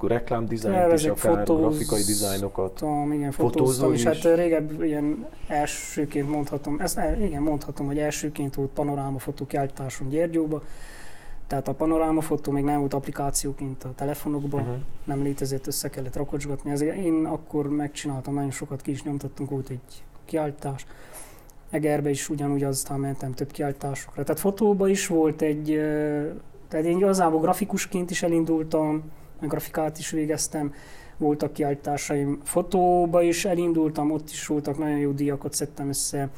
[0.00, 2.84] a reklámdizájnt is, akár fotóz- grafikai dizájnokat.
[3.12, 4.06] Igen, fotóztam, és is?
[4.06, 10.62] hát régebb ilyen elsőként mondhatom, ezt eh, igen, mondhatom, hogy elsőként volt panorámafotó kiállításon Gyergyóba,
[11.46, 14.76] tehát a panorámafotó még nem volt applikációként a telefonokban, Uh-huh.
[15.04, 16.70] nem létezett, össze kellett rakocsgatni.
[16.70, 20.86] Ezért én akkor megcsináltam, nagyon sokat ki is nyomtattunk, volt egy kiállítás.
[21.70, 24.22] Egerbe is ugyanúgy aztán mentem több kiállításokra.
[24.22, 25.64] Tehát fotóba is volt egy,
[26.68, 29.02] tehát én igazából grafikusként is elindultam,
[29.40, 30.74] meg grafikát is végeztem,
[31.16, 32.40] voltak kiállításaim.
[32.44, 36.28] Fotóba is elindultam, ott is voltak nagyon jó díjakat szedtem össze,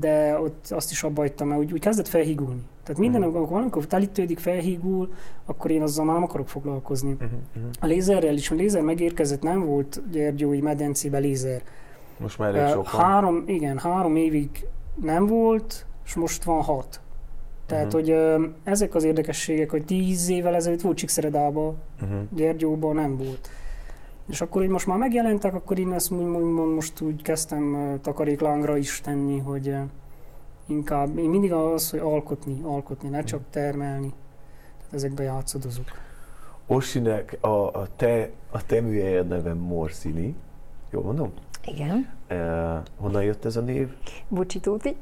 [0.00, 2.62] de ott azt is abba hagytam, mert úgy, úgy kezdett felhígulni.
[2.82, 3.30] Tehát minden, Mhm.
[3.30, 5.12] amikor valamikor telítődik, felhígul,
[5.44, 7.12] akkor én azzal már nem akarok foglalkozni.
[7.12, 7.28] Uh-huh.
[7.56, 7.70] Uh-huh.
[7.80, 11.62] A lézerrel is, a lézer megérkezett, nem volt Gyergyói medencébe lézer.
[12.16, 13.00] Most már elég Ö, sok van.
[13.00, 14.66] három, igen, három évig
[15.02, 17.00] nem volt, és most van hat.
[17.66, 17.94] Tehát, Mhm.
[17.94, 18.16] hogy
[18.64, 22.18] ezek az érdekességek, hogy tíz évvel ezelőtt volt Csíkszeredában, Uh-huh.
[22.34, 23.48] Gyergyóban nem volt.
[24.28, 28.76] És akkor, hogy most már megjelentek, akkor én ezt úgy- úgymond most úgy kezdtem takaréklángra
[28.76, 29.74] is tenni, hogy
[30.66, 34.12] inkább, én mindig az, hogy alkotni, alkotni, ne csak termelni.
[34.78, 35.86] Tehát ezekbe játszadozok.
[36.66, 40.34] Osinek a, a, te, a te műhelyed neve Morszini.
[40.90, 41.32] Jól mondom?
[41.64, 42.08] Igen.
[42.30, 42.36] Uh,
[42.96, 43.88] honnan jött ez a név?
[44.28, 44.96] Bocsi, Tóti.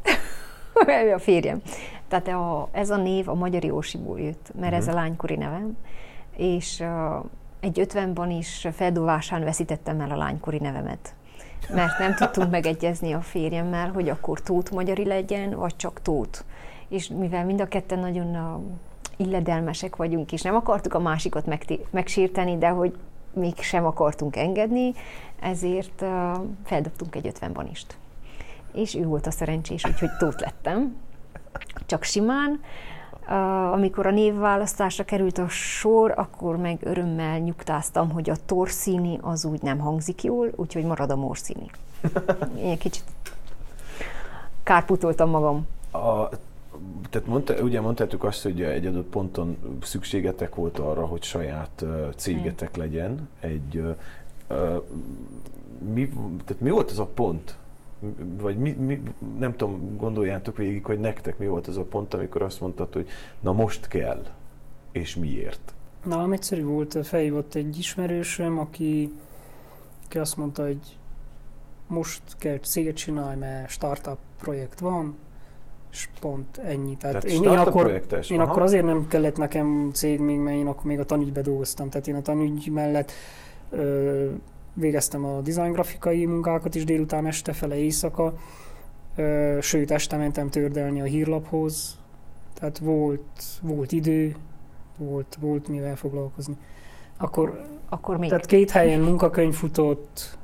[1.15, 1.62] a férjem.
[2.09, 5.77] Tehát a, ez a név a Magyar Jósiból jött, mert ez a lánykori nevem,
[6.37, 7.25] és uh,
[7.66, 11.14] egy 50-ban is feldúvásán veszítettem el a lánykori nevemet.
[11.74, 16.44] Mert nem tudtunk megegyezni a férjemmel, hogy akkor Tóth Magyari legyen, vagy csak Tóth.
[16.88, 18.37] És mivel mind a ketten nagyon
[19.16, 22.96] illedelmesek vagyunk, és nem akartuk a másikat megti- megsírteni, de hogy
[23.33, 24.92] még sem akartunk engedni,
[25.40, 26.09] ezért uh,
[26.64, 27.87] feldobtunk egy 50 is
[28.76, 30.96] és ő volt a szerencsés, úgyhogy tót lettem.
[31.87, 32.61] Csak simán.
[33.73, 39.62] Amikor a névválasztásra került a sor, akkor meg örömmel nyugtáztam, hogy a torszíni az úgy
[39.62, 41.71] nem hangzik jól, úgyhogy marad a morszíni.
[42.71, 43.05] Én kicsit
[44.62, 45.67] kárputoltam magam.
[45.93, 46.29] A,
[47.11, 51.85] tehát mondta, ugye mondtátok azt, hogy egy adott ponton szükségetek volt arra, hogy saját
[52.17, 53.29] cégetek legyen.
[53.41, 53.83] Egy,
[55.93, 56.09] mi,
[56.45, 57.57] tehát mi volt az a pont,
[58.37, 59.02] vagy mi, mi,
[59.38, 63.09] nem tudom, gondoljátok végig, hogy nektek mi volt az a pont, amikor azt mondtad, hogy
[63.40, 64.22] na most kell,
[64.92, 65.74] és miért?
[66.04, 69.12] Nálam egyszerű volt, felhívott egy ismerősöm, aki,
[70.04, 70.98] aki azt mondta, hogy
[71.87, 75.16] most kell céget csinálni, mert startup projekt van,
[75.90, 76.96] és pont ennyi.
[76.96, 78.30] Tehát, Tehát én, én, akkor, projektes.
[78.30, 81.88] én akkor azért nem kellett nekem cég még, mert én akkor még a tanügybe dolgoztam.
[81.88, 83.12] Tehát én a tanügy mellett
[83.70, 84.30] ö,
[84.77, 88.35] végeztem a design grafikai munkákat is délután, este fele, éjszaka,
[89.61, 91.99] sőt este mentem tördelni a hírlaphoz,
[92.55, 94.37] tehát volt, volt idő,
[94.99, 96.57] volt, volt mivel foglalkozni.
[97.17, 98.29] Akkor, akkor még.
[98.29, 100.39] Tehát két helyen munkakönyv futott,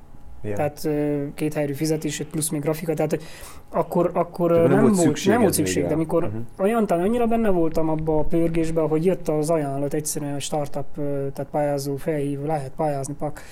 [0.44, 0.56] Yeah.
[0.56, 0.88] Tehát
[1.34, 3.22] két helyű fizetés, plusz még grafika, tehát
[3.68, 6.40] akkor, akkor nem, nem, volt szükség, nem volt szükség de amikor uh-huh.
[6.58, 10.94] olyan talán annyira benne voltam abba a pörgésbe, hogy jött az ajánlat, egyszerűen a startup,
[11.32, 13.42] tehát pályázó, felhív, lehet pályázni, pak.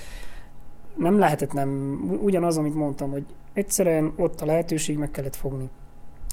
[1.00, 5.68] Nem lehetett nem, ugyanaz, amit mondtam, hogy egyszerűen ott a lehetőség meg kellett fogni.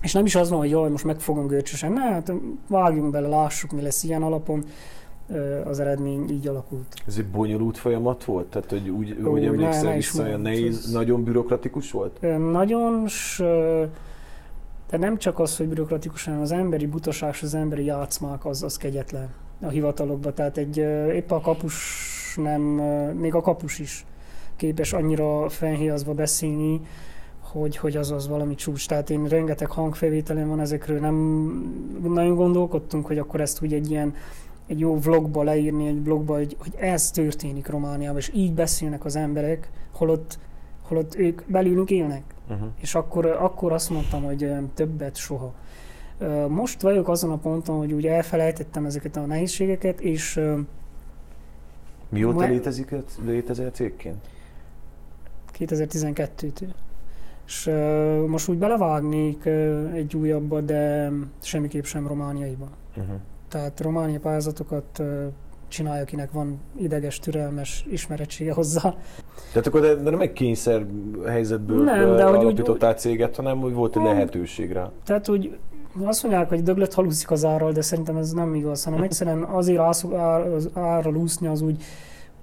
[0.02, 2.32] És nem is az van, hogy jaj, most megfogom görcsösen, ne, hát
[2.68, 4.66] vágjunk bele, lássuk, mi lesz ilyen alapon
[5.66, 6.96] az eredmény így alakult.
[7.08, 8.46] Ez egy bonyolult folyamat volt?
[8.46, 12.22] Tehát, hogy úgy, Ó, hogy emlékszel ne, ne vissza, olyan nehéz, ez nagyon bürokratikus volt?
[12.52, 13.38] Nagyon, s,
[14.90, 18.78] de nem csak az, hogy bürokratikus, hanem az emberi butaság, az emberi játszmák, az, az
[18.78, 19.30] kegyetlen
[19.62, 20.34] a hivatalokban.
[20.34, 20.78] Tehát egy,
[21.14, 21.76] épp a kapus
[22.36, 22.62] nem,
[23.20, 24.06] még a kapus is
[24.58, 26.82] képes annyira fennhéjazva beszélni,
[27.40, 28.88] hogy, hogy az az valami csúcs.
[28.88, 31.16] Tehát én rengeteg hangfelvételem van ezekről, nem
[32.04, 34.14] nagyon gondolkodtunk, hogy akkor ezt úgy egy ilyen
[34.68, 39.16] egy jó vlogba leírni, egy blogba, hogy, hogy ez történik Romániában, és így beszélnek az
[39.16, 40.40] emberek, holott,
[40.82, 42.24] holott ők belülünk élnek.
[42.50, 42.68] Uh-huh.
[42.80, 45.54] És akkor, akkor azt mondtam, hogy többet soha.
[46.48, 50.42] Most vagyok azon a ponton, hogy úgy elfelejtettem ezeket a nehézségeket, és...
[52.10, 52.46] Mióta ma...
[52.46, 54.28] létezik, létezel cégként?
[55.60, 56.70] 2012-től.
[57.46, 62.68] És uh, most úgy belevágnék uh, egy újabba, de semmiképp sem romániaiba.
[62.98, 63.16] Uh-huh.
[63.50, 65.02] Tehát románia pályázatokat
[65.68, 68.96] csinálja, akinek van ideges, türelmes ismerettsége hozzá.
[69.52, 70.86] Tehát akkor de nem egy kényszer
[71.26, 74.92] helyzetből nem, de alapítottál úgy, céget, hanem hogy volt egy lehetőség rá.
[75.04, 75.58] Tehát úgy
[76.04, 79.80] azt mondják, hogy döglet haluszik az árral, de szerintem ez nem igaz, hanem egyszerűen azért
[79.80, 81.84] az árral úszni az úgy,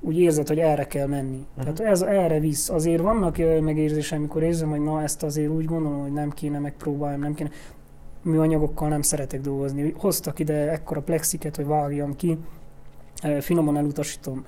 [0.04, 1.46] úgy érzed, hogy erre kell menni.
[1.56, 1.74] Uh-huh.
[1.74, 2.70] Tehát ez erre visz.
[2.70, 7.20] Azért vannak megérzésem, amikor érzem, hogy na ezt azért úgy gondolom, hogy nem kéne, megpróbáljam,
[7.20, 7.50] nem kéne
[8.22, 9.94] műanyagokkal nem szeretek dolgozni.
[9.96, 12.38] Hoztak ide ekkora plexiket, hogy vágjam ki,
[13.40, 14.44] finoman elutasítom.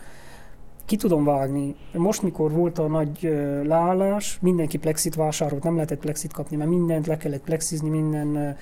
[0.84, 1.74] Ki tudom vágni.
[1.92, 3.20] Most, mikor volt a nagy
[3.64, 8.56] leállás, mindenki plexit vásárolt, nem lehetett plexit kapni, mert mindent le kellett plexizni, minden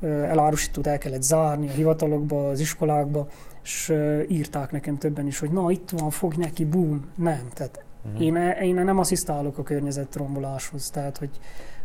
[0.00, 3.28] elárusítót el kellett zárni a hivatalokba, az iskolákba,
[3.62, 3.94] és
[4.28, 7.10] írták nekem többen is, hogy na itt van, fog neki, boom.
[7.16, 8.22] Nem, tehát uh-huh.
[8.22, 11.30] én, e, én nem asszisztálok a környezetromboláshoz, tehát hogy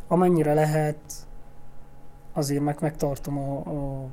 [0.07, 0.97] amennyire lehet,
[2.33, 4.09] azért meg megtartom a, a,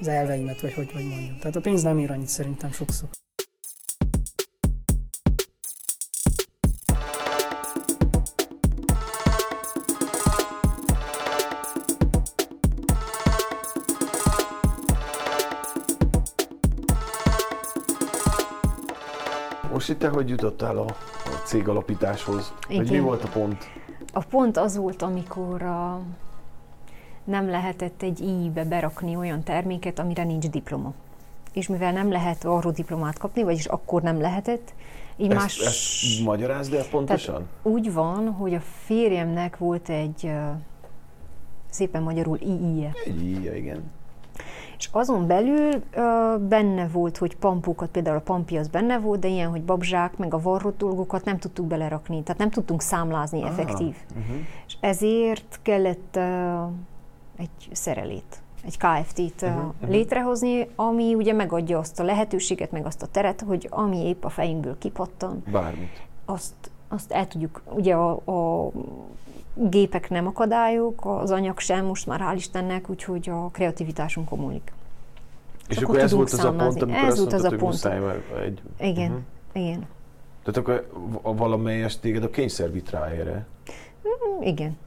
[0.00, 1.38] az elveimet, vagy hogy, hogy mondjam.
[1.38, 3.08] Tehát a pénz nem ér annyit szerintem sokszor.
[19.90, 20.84] Most itt hogy jutottál a,
[21.24, 22.52] a cég alapításhoz?
[22.68, 22.82] Igen.
[22.82, 23.70] Hogy mi volt a pont?
[24.12, 26.00] A pont az volt, amikor a
[27.24, 30.92] nem lehetett egy íjbe berakni olyan terméket, amire nincs diploma.
[31.52, 34.74] És mivel nem lehet arról diplomát kapni, vagyis akkor nem lehetett,
[35.16, 35.58] így ezt, más...
[35.58, 37.34] Ezt magyarázd el pontosan?
[37.34, 40.32] Tehát úgy van, hogy a férjemnek volt egy
[41.70, 42.92] szépen magyarul II-je.
[43.04, 43.90] Egy II-je, igen.
[44.80, 49.28] És azon belül uh, benne volt, hogy pampókat, például a pampi az benne volt, de
[49.28, 53.50] ilyen, hogy babzsák, meg a varrott dolgokat nem tudtuk belerakni, tehát nem tudtunk számlázni Aha,
[53.50, 53.96] effektív.
[54.10, 54.36] Uh-huh.
[54.66, 56.70] És ezért kellett uh,
[57.36, 59.90] egy szerelét, egy KFT-t uh-huh, uh-huh.
[59.90, 64.28] létrehozni, ami ugye megadja azt a lehetőséget, meg azt a teret, hogy ami épp a
[64.28, 66.02] fejünkből kipattan, Bármit.
[66.24, 68.70] Azt, azt el tudjuk, ugye a, a
[69.54, 74.72] gépek nem akadályok, az anyag sem, most már hál' Istennek, úgyhogy a kreativitásunk múlik.
[75.68, 77.84] És, akkor, akkor ez volt az a pont, amikor ez volt az a pont.
[77.84, 78.62] Egy...
[78.80, 79.22] Igen, uh-huh.
[79.52, 79.86] igen.
[80.44, 80.90] Tehát akkor
[81.22, 83.46] valamelyest téged a kényszer vitt rá erre?
[84.08, 84.78] Mm, igen.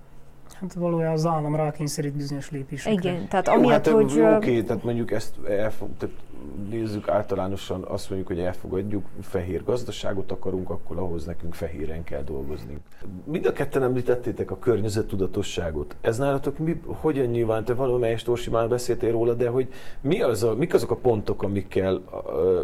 [0.53, 2.91] Hát valójában az állam rákényszerít bizonyos lépésekre.
[2.91, 4.11] Igen, tehát Jó, amiatt, hát, hogy...
[4.11, 6.15] Oké, okay, tehát mondjuk ezt elfog, tehát
[6.69, 12.77] nézzük általánosan, azt mondjuk, hogy elfogadjuk, fehér gazdaságot akarunk, akkor ahhoz nekünk fehéren kell dolgozni.
[13.23, 15.95] Mind a ketten említettétek a környezettudatosságot.
[16.01, 19.67] Ez nálatok mi, hogyan nyilván, te valamelyest Orsi már beszéltél róla, de hogy
[20.01, 22.01] mi az a, mik azok a pontok, amikkel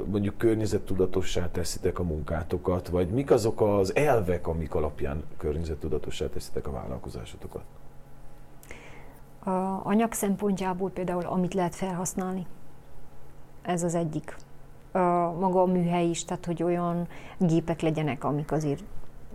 [0.06, 6.72] mondjuk környezettudatossá teszitek a munkátokat, vagy mik azok az elvek, amik alapján környezettudatossá teszitek a
[6.72, 7.64] vállalkozásotokat?
[9.44, 12.46] A anyag szempontjából például, amit lehet felhasználni.
[13.70, 14.36] Ez az egyik.
[14.92, 15.00] A,
[15.40, 18.84] maga a műhely is, tehát hogy olyan gépek legyenek, amik azért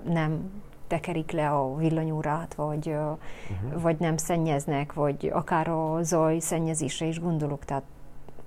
[0.08, 0.50] nem
[0.86, 3.82] tekerik le a villanyórát, vagy, uh-huh.
[3.82, 7.64] vagy nem szennyeznek, vagy akár a zaj szennyezésre is gondolok.
[7.64, 7.82] Tehát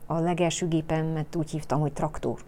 [0.06, 2.39] a legelső gépemet úgy hívtam, hogy traktor.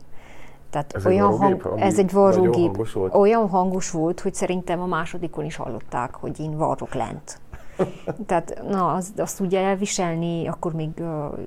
[0.69, 2.65] Tehát Ez egy olyan varrógép, hang, ez egy varrógép.
[2.65, 3.15] hangos volt?
[3.15, 7.39] Olyan hangos volt, hogy szerintem a másodikon is hallották, hogy én varrok lent.
[8.27, 11.37] Tehát na, az, azt ugye elviselni, akkor még uh,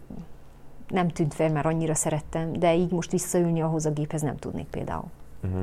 [0.93, 4.67] nem tűnt fel, mert annyira szerettem, de így most visszaülni ahhoz a géphez nem tudnék
[4.67, 5.05] például.
[5.43, 5.63] Uh-huh.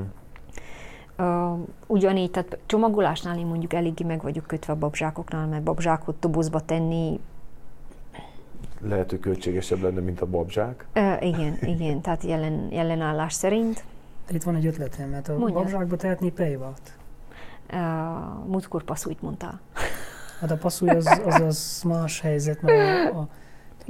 [1.18, 6.60] Uh, ugyanígy, tehát csomagolásnál én mondjuk eléggé meg vagyok kötve a babzsákoknál, mert babzsákot dobozba
[6.60, 7.20] tenni,
[8.82, 10.88] Lehet, hogy költségesebb lenne, mint a babzsák.
[10.96, 13.84] uh, igen, igen, tehát jelen, jelenállás szerint.
[14.30, 15.54] Itt van egy ötletem, mert a Mondjad.
[15.62, 16.98] babzsákba tehetné pejvát.
[17.74, 17.80] Uh,
[18.48, 19.60] múltkor passzújt mondtál.
[20.40, 23.28] Hát a passzúj az, az, az más helyzet, mert a, a,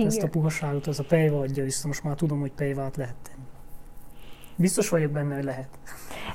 [0.06, 0.30] ezt a Igen.
[0.32, 3.44] puhaságot az a pejva adja vissza, most már tudom, hogy pejvát lehet tenni.
[4.56, 5.68] Biztos vagyok benne, hogy lehet.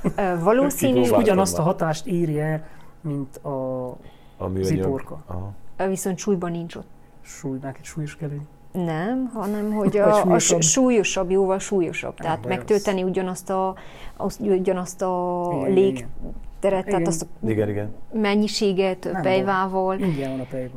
[0.05, 2.67] Uh, valószínű, És ugyanazt a hatást írja el,
[3.01, 3.89] mint a
[4.37, 4.51] A.
[4.61, 5.23] Ziporka.
[5.27, 5.53] Aha.
[5.89, 6.87] viszont súlyban nincs ott.
[7.21, 8.47] súly, neked súlyos kell lenni.
[8.87, 10.41] Nem, hanem hogy a, a súlyosabb.
[10.41, 10.61] súlyosabb.
[10.63, 12.15] súlyosabb, jóval súlyosabb.
[12.15, 13.75] Tehát az- megtölteni ugyanazt a,
[14.17, 17.07] az, ugyanazt a Igen, igen, légteret, tehát Igen.
[17.07, 17.95] azt a Igen, igen.
[18.13, 20.77] mennyiséget pejvával, Ingyen van a pejva.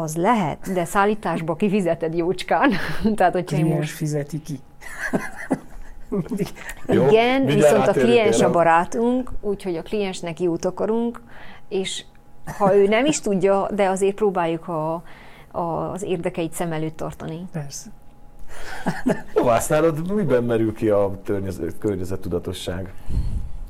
[0.00, 2.72] Az lehet, de szállításba kifizeted jócskán.
[3.16, 4.58] tehát, hogyha én Kliens most fizeti ki.
[6.86, 11.20] Jó, Igen, viszont a kliens a barátunk, úgyhogy a kliensnek jót akarunk,
[11.68, 12.04] és
[12.58, 15.02] ha ő nem is tudja, de azért próbáljuk a,
[15.50, 17.44] a, az érdekeit szem előtt tartani.
[17.52, 17.90] Persze.
[19.34, 22.92] Lovász, nálad miben merül ki a környezet, környezettudatosság?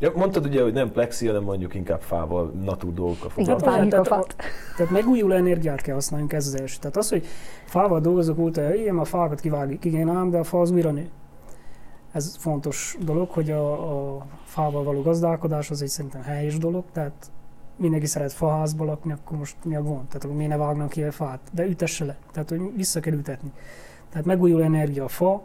[0.00, 3.72] Ja, mondtad ugye, hogy nem plexi, hanem mondjuk inkább fával, natúr dolgokkal Igen, foglalkozol.
[3.72, 4.36] vágjuk a tehát, fát.
[4.76, 6.78] tehát megújuló energiát kell használjunk, ez az első.
[6.80, 7.26] Tehát az, hogy
[7.64, 11.08] fával dolgozok óta, igen, a fákat kivágjuk, igen ám, de a fa az újra nő.
[12.12, 13.72] Ez fontos dolog, hogy a,
[14.16, 17.30] a fával való gazdálkodás az egy szerintem helyes dolog, tehát
[17.76, 20.06] mindenki szeret faházba lakni, akkor most mi a gond?
[20.06, 21.40] Tehát akkor miért ne vágnak ki a fát?
[21.52, 23.52] De ütesse le, tehát hogy vissza kell ütetni.
[24.10, 25.42] Tehát megújuló energia a fa,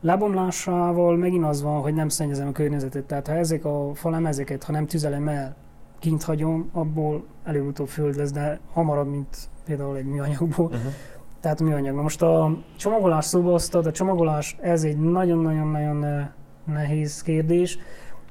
[0.00, 3.04] lebomlásával megint az van, hogy nem szennyezem a környezetet.
[3.04, 5.56] Tehát ha ezek a falemezeket, ha nem tüzelem el,
[5.98, 10.66] kint hagyom, abból előbb-utóbb föld lesz, de hamarabb, mint például egy műanyagból.
[10.66, 10.92] Uh-huh.
[11.40, 11.94] Tehát a műanyag.
[11.94, 16.28] Na most a csomagolás szóba hoztad, a csomagolás ez egy nagyon-nagyon-nagyon eh,
[16.64, 17.78] nehéz kérdés,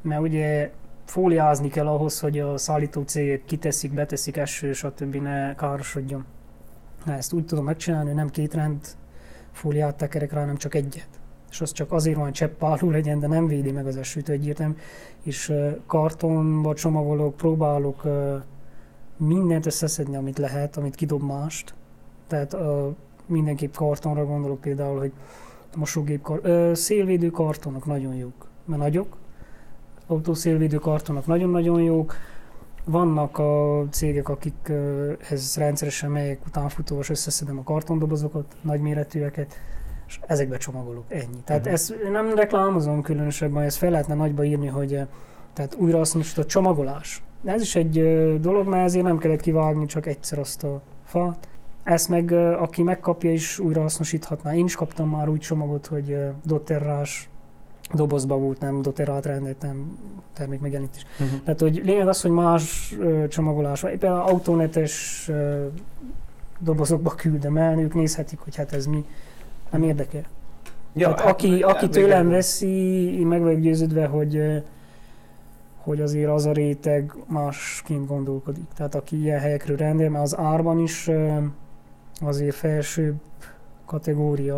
[0.02, 0.72] mert ugye
[1.06, 5.16] fóliázni kell ahhoz, hogy a szállító cégek kiteszik, beteszik eső, stb.
[5.16, 6.26] ne károsodjon.
[7.06, 8.82] Na, ezt úgy tudom megcsinálni, hogy nem két rend
[9.52, 11.08] fóliát tekerek rá, hanem csak egyet.
[11.50, 14.74] És az csak azért van, hogy cseppáló legyen, de nem védi meg az esőt egyértelmű.
[15.24, 15.54] És
[15.86, 18.04] kartonba csomagolok, próbálok
[19.18, 21.74] mindent összeszedni, amit lehet, amit kidob mást.
[22.28, 22.56] Tehát
[23.26, 25.12] mindenképp kartonra gondolok például, hogy
[25.76, 29.18] mosógép, kar- szélvédő kartonok nagyon jók, mert nagyok.
[30.08, 32.16] Autószélvédő kartonok nagyon-nagyon jók.
[32.86, 39.56] Vannak a cégek, akikhez rendszeresen megyek utánfutóval, összeszedem a kartondobozokat, nagyméretűeket,
[40.10, 41.42] és ezekbe csomagolok, ennyi.
[41.46, 41.74] Tehát Mhm.
[41.74, 45.08] ezt nem reklámozom különösebben, ezt fel lehetne nagyba írni, hogy eh,
[45.54, 47.24] tehát újrahasznosított csomagolás.
[47.42, 50.82] De ez is egy ö, dolog, mert ezért nem kellett kivágni csak egyszer azt a
[51.06, 51.48] fát.
[51.84, 54.56] Ezt meg, ö, aki megkapja is újrahasznosíthatná.
[54.56, 57.30] Én is kaptam már úgy csomagot, hogy doterrás
[57.94, 59.98] dobozba volt, nem doterrát rendeltem
[60.34, 61.06] termék megjelenítés.
[61.20, 61.40] Uh-huh.
[61.44, 62.96] Tehát, hogy lényeg az, hogy más
[63.30, 63.82] csomagolás.
[63.82, 65.66] Például autónetes ö,
[66.60, 69.06] dobozokba küldem el, ők nézhetik, hogy hát ez mi.
[69.70, 70.24] Nem érdekel.
[70.94, 74.64] Ja, Tehát aki, aki tőlem veszi, én meg vagyok győződve, hogy,
[75.78, 78.68] hogy azért az a réteg másként gondolkodik.
[78.76, 81.10] Tehát aki ilyen helyekről rendel, mert az árban is
[82.22, 83.16] azért felsőbb
[83.86, 84.58] kategória.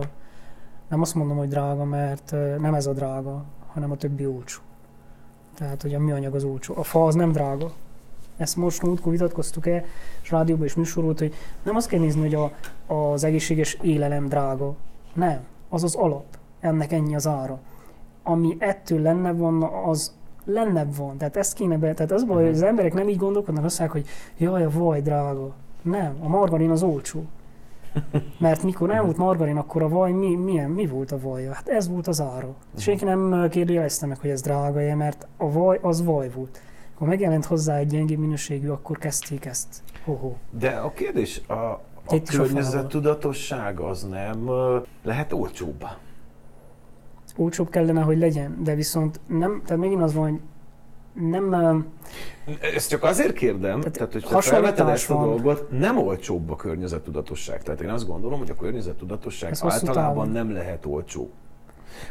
[0.88, 4.62] Nem azt mondom, hogy drága, mert nem ez a drága, hanem a többi olcsó.
[5.54, 6.74] Tehát, hogy a műanyag az olcsó.
[6.78, 7.72] A fa az nem drága.
[8.38, 9.84] Ezt most múltkor vitatkoztuk el,
[10.22, 11.34] és rádióban is műsor volt, hogy
[11.64, 12.52] nem azt kell nézni, hogy a,
[12.94, 14.76] az egészséges élelem drága.
[15.14, 15.40] Nem.
[15.70, 16.26] Az az alap.
[16.60, 17.60] Ennek ennyi az ára.
[18.24, 20.14] Ami ettől lenne van, az
[20.46, 21.18] lenne van.
[21.18, 24.04] Tehát ezt kéne be, tehát az baj, hogy az emberek nem így gondolkodnak, azt mondják,
[24.04, 25.54] hogy jaj, a vaj drága.
[25.82, 27.24] Nem, a margarin az olcsó.
[28.40, 31.44] Mert mikor nem volt margarin, akkor a vaj, mi, milyen, mi volt a vaj?
[31.44, 32.56] Hát ez volt az ára.
[32.78, 36.62] Senki nem kérdőjelezte meg, hogy ez drága mert a vaj az vaj volt.
[36.98, 39.84] Ha megjelent hozzá egy gyengébb minőségű, akkor kezdték ezt.
[40.06, 40.32] Ho-ho.
[40.50, 44.50] De a kérdés, a, a környezettudatosság az nem
[45.04, 45.86] lehet olcsóbb?
[47.36, 50.40] Olcsóbb kellene, hogy legyen, de viszont nem, tehát megint az van, hogy
[51.14, 51.50] nem,
[52.76, 56.56] Ezt csak azért kérdem, tehát, Tehát hogy te felveted ezt a dolgot, nem olcsóbb a
[56.56, 57.64] környezettudatosság.
[57.64, 61.30] Tehát én azt gondolom, hogy a környezettudatosság Ez általában nem lehet olcsó.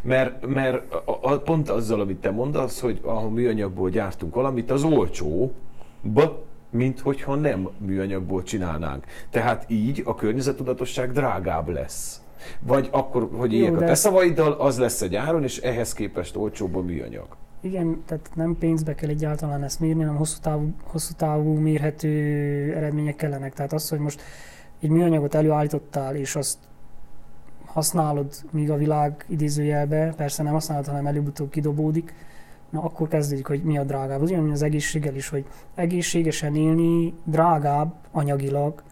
[0.03, 4.85] Mert, mert a, a, pont azzal, amit te mondasz, hogy ha műanyagból gyártunk valamit, az
[4.85, 5.53] olcsó,
[6.71, 9.05] mint hogyha nem műanyagból csinálnánk.
[9.31, 12.21] Tehát így a környezettudatosság drágább lesz.
[12.61, 15.93] Vagy akkor, hogy Jó, éljek a de te szavaiddal, az lesz egy áron, és ehhez
[15.93, 17.27] képest olcsóbb a műanyag.
[17.61, 22.09] igen, tehát nem pénzbe kell egyáltalán ezt mérni, hanem hosszú távú, hosszú távú mérhető
[22.77, 23.55] eredmények kellenek.
[23.55, 24.23] Tehát az, hogy most
[24.81, 26.59] egy műanyagot előállítottál, és azt
[27.65, 32.15] használod, míg a világ idézőjelbe, persze nem használod, hanem előbb-utóbb kidobódik,
[32.71, 34.21] na akkor kezdődik, hogy mi a drágább.
[34.23, 35.45] Az ugyanúgy az egészséggel is, hogy
[35.75, 38.83] egészségesen élni drágább anyagilag,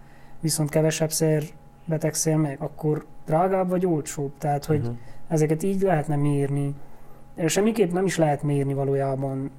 [0.41, 1.43] viszont kevesebbszer
[1.85, 4.33] betegszel meg, akkor drágább vagy olcsóbb.
[4.39, 4.91] Tehát, hogy Mhm.
[5.29, 6.75] ezeket így lehetne mérni.
[7.47, 9.51] Semmiképp nem is lehet mérni valójában.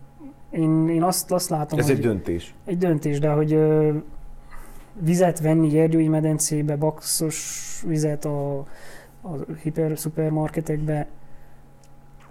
[0.50, 2.54] Én, én azt, azt látom, Ez hogy egy döntés.
[2.66, 3.94] egy döntés, de hogy ö,
[4.94, 8.58] vizet venni Gyergyói medencébe, baxos vizet a,
[9.22, 9.30] a
[9.64, 11.08] hiper szupermarketekbe,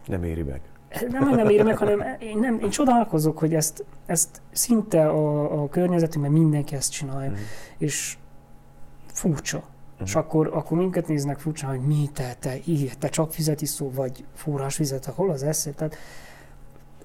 [0.06, 0.60] Nem éri meg.
[1.08, 5.62] Nem, hogy nem ér meg, hanem én, nem, én csodálkozok, hogy ezt, ezt szinte a,
[5.62, 7.38] a környezetünkben mindenki ezt csinálja, Mhm.
[7.78, 8.16] és
[9.12, 9.62] furcsa.
[10.04, 13.90] És akkor, akkor minket néznek furcsa, hogy mi te, te, így, te csak vizet iszol,
[13.90, 15.74] vagy forrásvizet, hol az eszed?
[15.74, 15.96] Tehát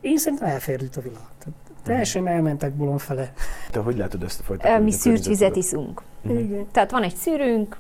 [0.02, 1.22] én szerintem elferdült a világ.
[1.40, 3.34] Tehát teljesen elmentek bolond fele.
[3.72, 6.02] Te hogy látod ezt a fajta Mi szűrt vizet iszunk.
[6.22, 6.38] Mhm.
[6.38, 6.68] Igen.
[6.72, 7.78] Tehát van egy szűrőnk,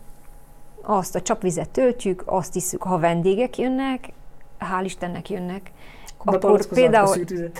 [0.81, 4.09] azt a csapvizet töltjük, azt isszük, ha vendégek jönnek,
[4.59, 5.71] hál' Istennek jönnek,
[6.23, 7.15] akkor például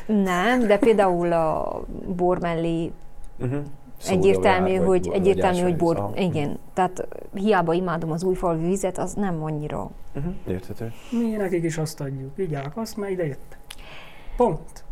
[0.06, 1.82] nem, de például a
[2.16, 2.92] bor mellé
[3.42, 3.60] Uh-huh.
[4.08, 6.22] egyértelmű, hogy, egyértelmű, hogy bor, Ah.
[6.24, 6.60] igen.
[6.74, 9.90] Tehát hiába imádom az újfalvi vizet, az nem annyira.
[10.16, 10.34] Uh-huh.
[10.48, 10.92] Érthető.
[11.10, 12.36] Mi nekik is azt adjuk.
[12.36, 13.58] Vigyák azt, mert ide jöttek.
[14.38, 14.84] Pont.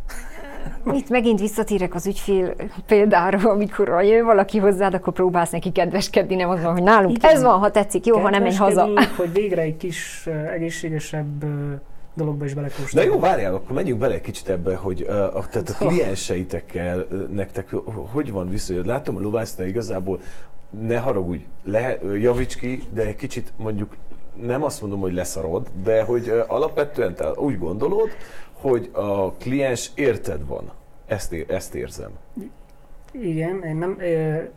[0.92, 2.54] Itt megint visszatérek az ügyfél
[2.86, 7.30] példára, amikor jön valaki hozzád, akkor próbálsz neki kedveskedni, nem az van, hogy nálunk Igen.
[7.30, 8.88] ez van, ha tetszik, jó, ha nem menj haza.
[9.16, 11.72] Hogy végre egy kis ö, egészségesebb ö,
[12.14, 13.08] dologba is belekóstolni.
[13.08, 17.70] jó, várjál, akkor menjünk bele egy kicsit ebbe, hogy uh, a, tehát a klienseitekkel nektek
[17.70, 18.86] ho- hogy van viszonyod?
[18.86, 20.20] Látom, a Lovász, te igazából
[20.80, 23.96] ne haragudj, le, javíts ki, de egy kicsit mondjuk
[24.40, 28.08] nem azt mondom, hogy leszarod, de hogy alapvetően te úgy gondolod,
[28.52, 30.70] hogy a kliens érted van.
[31.06, 32.10] Ezt, ezt érzem.
[33.10, 33.98] Igen, én nem,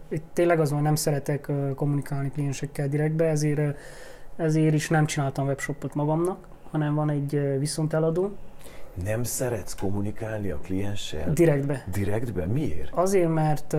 [0.09, 3.77] itt tényleg az van, nem szeretek kommunikálni kliensekkel direktbe, ezért,
[4.35, 8.31] ezért is nem csináltam webshopot magamnak, hanem van egy viszonteladó
[9.05, 11.33] Nem szeretsz kommunikálni a klienssel?
[11.33, 11.83] direktbe.
[11.91, 12.49] Direktben?
[12.49, 12.89] Miért?
[12.93, 13.73] Azért, mert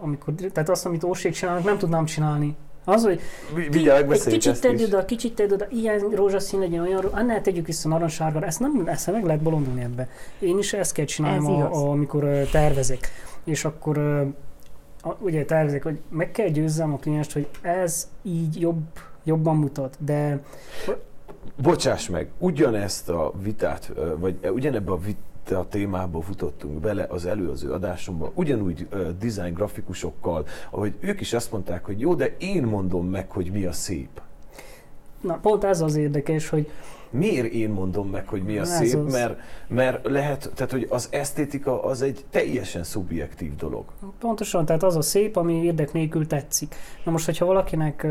[0.00, 2.56] amikor, tehát azt, amit Orsék csinálnak, nem tudnám csinálni.
[2.84, 3.20] Az, hogy
[3.54, 7.40] Vi- ki- Vigyázz, egy kicsit tedd oda, kicsit tedd oda, ilyen rózsaszín legyen, olyan, annál
[7.40, 10.08] tegyük vissza narancssárgára, ezt nem, ezt meg lehet bolondulni ebbe.
[10.38, 11.82] Én is ezt kell csinálnom, Ez a, igaz.
[11.82, 13.08] a, amikor tervezek.
[13.44, 13.98] És akkor
[15.02, 18.82] a, ugye tervezek, hogy meg kell győzzem a klienst, hogy ez így jobb,
[19.24, 20.40] jobban mutat, de
[21.62, 28.30] Bocsáss meg, ugyanezt a vitát, vagy ugyanebbe a vita témába futottunk bele az előző adásomban,
[28.34, 33.30] ugyanúgy uh, design grafikusokkal, ahogy ők is azt mondták, hogy jó, de én mondom meg,
[33.30, 34.20] hogy mi a szép.
[35.20, 36.70] na, pont ez az érdekes, hogy
[37.10, 38.94] Miért én mondom meg, hogy mi a Ez szép?
[39.06, 39.12] az.
[39.12, 39.38] Mert,
[39.68, 43.84] mert lehet, tehát hogy az esztétika az egy teljesen szubjektív dolog.
[44.18, 46.74] pontosan, tehát az a szép, ami érdek nélkül tetszik.
[47.04, 48.06] Na most, hogyha valakinek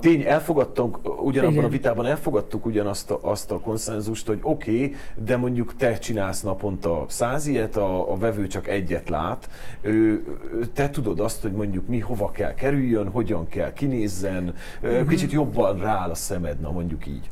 [0.00, 1.64] Tény, elfogadtunk, ugyanabban Igen.
[1.64, 6.42] a vitában elfogadtuk ugyanazt a, azt a konszenzust, hogy oké, okay, de mondjuk te csinálsz
[6.42, 9.48] naponta száz ilyet, a, a vevő csak egyet lát.
[9.80, 10.24] Ő,
[10.72, 15.08] te tudod azt, hogy mondjuk mi hova kell kerüljön, hogyan kell kinézzen, uh-huh.
[15.08, 17.30] kicsit jobban rááll a szemed, na mondjuk így.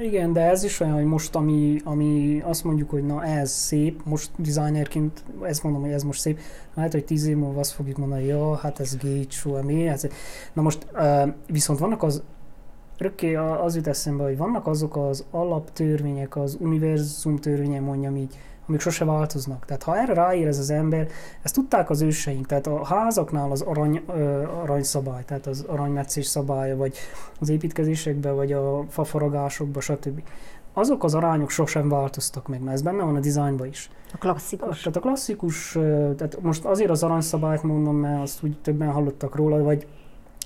[0.00, 4.00] Igen, de ez is olyan, hogy most, ami, ami azt mondjuk, hogy na ez szép,
[4.04, 6.38] most designerként ezt mondom, hogy ez most szép,
[6.74, 10.06] lehet, hogy tíz év múlva azt fogjuk mondani, ja, hát ez gécsú, mi, ez...
[10.52, 12.22] Na most uh, viszont vannak az,
[12.98, 18.38] rökké az jut eszembe, hogy vannak azok az alaptörvények, az univerzum törvénye mondjam így,
[18.70, 19.64] amik sose változnak.
[19.64, 21.08] Tehát ha erre ráér ez az ember,
[21.42, 26.76] ezt tudták az őseink, tehát a házaknál az arany, ö, aranyszabály, tehát az aranymetszés szabálya,
[26.76, 26.96] vagy
[27.40, 30.22] az építkezésekben, vagy a fafaragásokban, stb.
[30.72, 33.90] azok az arányok sosem változtak meg, na ez benne van a dizájnban is.
[34.12, 34.78] A klasszikus.
[34.78, 35.72] Tehát a klasszikus,
[36.16, 39.86] tehát most azért az aranyszabályt mondom, mert azt úgy többen hallottak róla, vagy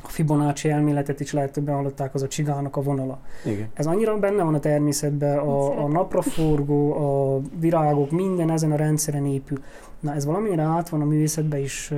[0.05, 3.19] a Fibonacci elméletet is lehet többen hallották, az a csigának a vonala.
[3.45, 3.69] Igen.
[3.75, 9.27] Ez annyira benne van a természetben, a, a napraforgó, a virágok, minden ezen a rendszeren
[9.27, 9.59] épül.
[10.01, 11.93] Na ez valamire át van a művészetben is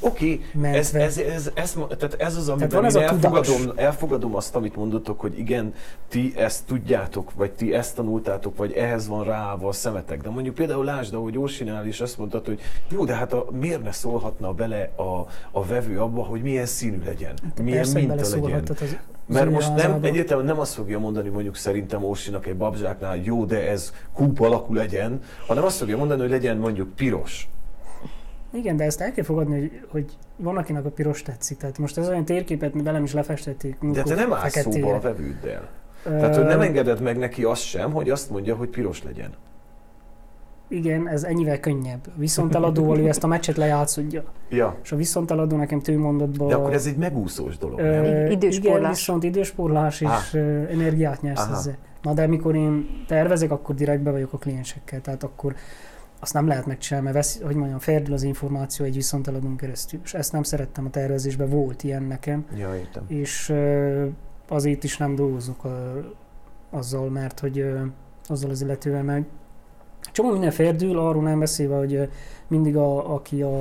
[0.00, 4.34] Oké, okay, ez, ez, ez, ez, tehát ez az, amiben van ez én elfogadom, elfogadom
[4.36, 5.74] azt, amit mondotok, hogy igen,
[6.08, 10.22] ti ezt tudjátok, vagy ti ezt tanultátok, vagy ehhez van ráva a szemetek.
[10.22, 12.60] De mondjuk például lásd, ahogy Orsinál is azt mondtad, hogy
[12.90, 17.02] jó, de hát a, miért ne szólhatna bele a, a vevő abba, hogy milyen színű
[17.04, 18.62] legyen, milyen Persze, hogy minta legyen.
[18.70, 18.96] az-
[19.26, 23.68] Mert most nem, egyértelműen nem azt fogja mondani mondjuk szerintem Orsinak egy babzsáknál, jó, de
[23.70, 27.48] ez kúp alakú legyen, hanem azt fogja mondani, hogy legyen mondjuk piros.
[28.54, 30.04] Igen, de ezt el kell fogadni, hogy, hogy
[30.36, 31.56] van, akinek a piros tetszik.
[31.56, 33.76] Tehát most ez olyan térképet, mi velem is lefestették.
[33.80, 35.68] De te nem állsz szóba a vevőddel.
[36.02, 39.30] Tehát, hogy nem engeded meg neki azt sem, hogy azt mondja, hogy piros legyen.
[40.68, 42.00] Igen, ez ennyivel könnyebb.
[42.16, 44.24] Viszonteladóval ő ezt a meccset lejátszodja.
[44.48, 44.76] Ja.
[44.82, 46.48] És a viszonteladó nekem tőmondatban...
[46.48, 48.30] De akkor ez egy megúszós dolog, Ö, nem?
[48.30, 48.78] Időspórlás.
[48.78, 50.40] Igen, viszont időspórlás és Ah.
[50.70, 51.56] energiát nyersz Aha.
[51.56, 51.76] ezzel.
[52.02, 55.54] Na de mikor én tervezek, akkor direktbe vagyok a kliensekkel, tehát akkor
[56.24, 60.00] azt nem lehet megcsinálni, mert vesz, hogy mondjam, ferdül az információ egy viszonteladón keresztül.
[60.04, 63.04] És ezt nem szerettem a tervezésben, volt ilyen nekem, Ja, értem.
[63.08, 63.54] és
[64.48, 65.98] azért is nem dolgozok ö,
[66.70, 67.66] azzal, mert hogy
[68.28, 69.24] azzal az illetővel meg
[70.12, 72.08] csomó minden ferdül, arról nem beszélve, hogy
[72.48, 73.58] mindig a, aki a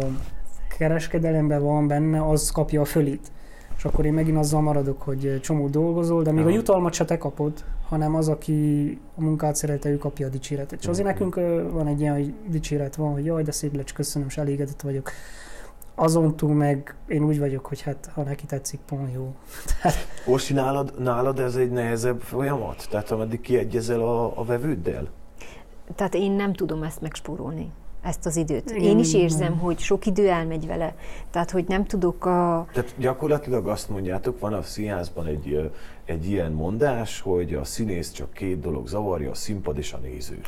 [0.78, 3.32] kereskedelemben van benne, az kapja a fölét.
[3.78, 6.56] És akkor én megint azzal maradok, hogy csomó dolgozol, de még a Aha.
[6.56, 10.80] jutalmat se te kapod, hanem az, aki a munkát szerette, ő kapja a dicséretet.
[10.80, 11.36] És azért nekünk
[11.72, 15.12] van egy ilyen, hogy dicséret van, hogy jaj, de szép lecs, köszönöm, és elégedett vagyok.
[15.96, 19.36] Azon túl meg én úgy vagyok, hogy hát ha neki tetszik, pont jó.
[20.34, 22.88] Orsi, nálad, nálad ez egy nehezebb folyamat?
[22.90, 25.08] Tehát ameddig kiegyezel a, a vevőddel?
[25.96, 27.72] Tehát én nem tudom ezt megspórolni,
[28.04, 28.70] ezt az időt.
[28.70, 30.96] Igen, Én is érzem, hogy sok idő elmegy vele.
[31.32, 32.68] Tehát, hogy nem tudok a...
[32.74, 35.72] Tehát gyakorlatilag azt mondjátok, van a színházban egy,
[36.06, 40.42] egy ilyen mondás, hogy a színész csak két dolog zavarja, a színpad és a néző.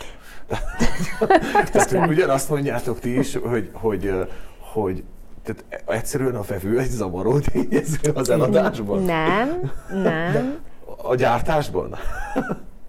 [1.71, 4.11] Tehát hogy ugyanazt mondjátok ti is, hogy, hogy,
[4.59, 5.03] hogy
[5.43, 9.03] tehát egyszerűen a vevő egy zavaró tényező az eladásban?
[9.03, 9.71] Nem,
[10.03, 10.59] nem.
[11.03, 11.95] A gyártásban?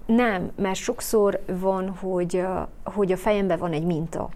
[0.07, 2.43] Nem, mert sokszor van, hogy,
[2.85, 4.29] hogy a fejemben van egy minta,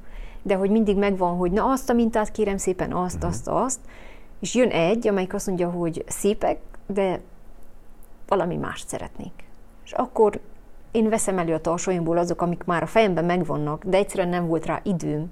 [0.42, 3.80] de hogy mindig megvan, hogy na azt a mintát kérem szépen, azt, azt, azt,
[4.40, 7.20] és jön egy, amelyik azt mondja, hogy szépek, de
[8.26, 9.32] valami mást szeretnék.
[9.84, 10.40] És akkor
[10.90, 14.66] én veszem elő a tarsolyomból azok, amik már a fejemben megvannak, de egyszerűen nem volt
[14.66, 15.30] rá időm,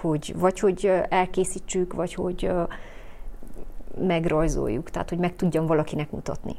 [0.00, 2.50] hogy vagy hogy elkészítsük, vagy hogy
[3.98, 6.56] megrajzoljuk, tehát hogy meg tudjam valakinek mutatni.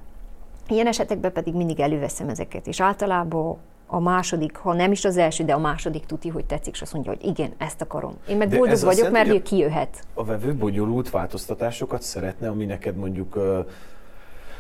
[0.68, 3.58] Ilyen esetekben pedig mindig előveszem ezeket, és általában
[3.94, 6.94] a második, ha nem is az első, de a második tuti, hogy tetszik, és azt
[6.94, 8.14] mondja, hogy igen, ezt akarom.
[8.28, 10.04] Én meg De boldog vagyok, mert ő kijöhet.
[10.14, 13.38] A vevő bonyolult változtatásokat szeretne, ami neked mondjuk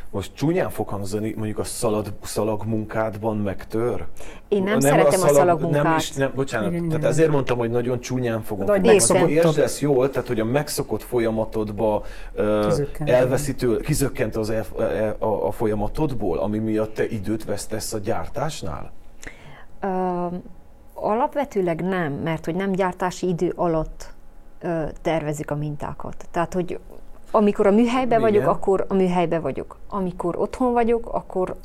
[0.09, 4.05] most csúnyán fog hangzani, mondjuk a szalag, szalagmunkádban megtör?
[4.47, 5.83] Én nem, szeretem a, szalagmunkát.
[5.83, 7.11] Nem is, nem, bocsánat, Igen, tehát igen.
[7.11, 9.29] ezért mondtam, hogy nagyon csúnyán fogom hogy megszokottak.
[9.29, 12.03] Értsd ezt jól, tehát hogy a megszokott folyamatodba
[12.67, 13.09] Kizökkent.
[13.09, 18.91] elveszítő, kizökkent az el, e- a, a folyamatodból, ami miatt te időt vesztesz a gyártásnál?
[20.93, 24.13] Alapvetőleg nem, mert hogy nem gyártási idő alatt
[24.59, 26.25] ö, tervezik a mintákat.
[26.31, 26.79] Tehát, hogy
[27.31, 28.31] amikor a műhelyben Igen.
[28.31, 29.77] vagyok, akkor a műhelyben vagyok.
[29.89, 31.55] Amikor otthon vagyok, akkor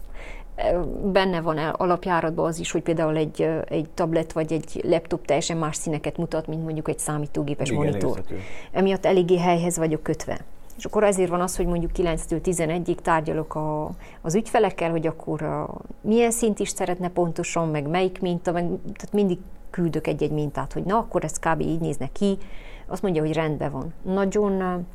[1.05, 5.57] benne van el alapjáratban az is, hogy például egy, egy tablet vagy egy laptop teljesen
[5.57, 8.09] más színeket mutat, mint mondjuk egy számítógépes Igen, monitor.
[8.17, 8.41] érthető.
[8.73, 10.39] Emiatt eléggé helyhez vagyok kötve.
[10.77, 13.91] És akkor ezért van az, hogy mondjuk 9-től 11-ig tárgyalok a,
[14.23, 19.13] az ügyfelekkel, hogy akkor a, milyen szint is szeretne pontosan, meg melyik minta, meg, tehát
[19.13, 19.39] mindig
[19.71, 21.61] küldök egy-egy mintát, hogy na, akkor ez kb.
[21.61, 22.39] így nézne ki.
[22.87, 23.95] Azt mondja, hogy rendben van.
[24.03, 24.87] Nagyon,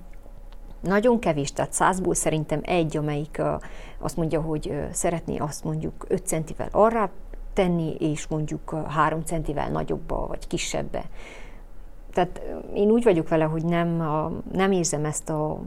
[0.82, 3.42] nagyon kevés, tehát százból szerintem egy, amelyik
[4.00, 7.12] azt mondja, hogy szeretné azt mondjuk 5 centivel arra
[7.54, 11.04] tenni, és mondjuk ö, 3 centivel nagyobba vagy kisebbe.
[12.14, 12.42] Tehát
[12.74, 15.60] én úgy vagyok vele, hogy nem, a, nem érzem ezt a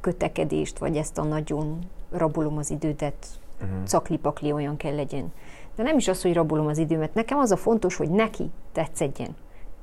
[0.00, 1.78] kötekedést, vagy ezt a nagyon
[2.10, 3.26] rabolom az idődet,
[3.62, 3.84] uh-huh.
[3.84, 5.32] caklipakli olyan kell legyen.
[5.76, 9.36] De nem is az, hogy rabolom az időmet, nekem az a fontos, hogy neki tetszedjen.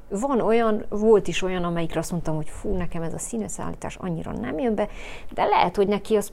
[0.09, 4.31] Van olyan, volt is olyan, amelyikre azt mondtam, hogy fú, nekem ez a színösszállítás annyira
[4.31, 4.87] nem jön be,
[5.33, 6.31] de lehet, hogy neki az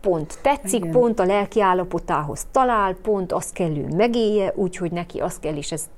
[0.00, 0.92] pont tetszik, Igen.
[0.92, 5.72] pont a lelki állapotához talál, pont azt kell ő megélje, úgyhogy neki azt kell, és
[5.72, 5.88] ez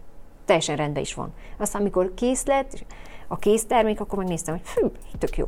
[0.49, 1.33] teljesen rendben is van.
[1.59, 2.85] Aztán, amikor kész lett,
[3.29, 4.87] a késztermék, akkor megnéztem, hogy fű,
[5.19, 5.47] tök jó.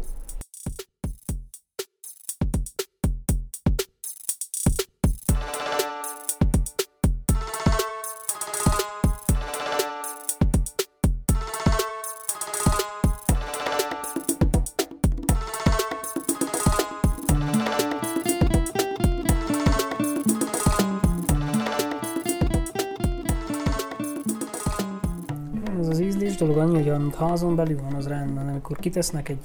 [26.41, 28.49] Dolog annyi, hogy amit házon belül van, az rendben.
[28.49, 29.39] Amikor kitesznek egy,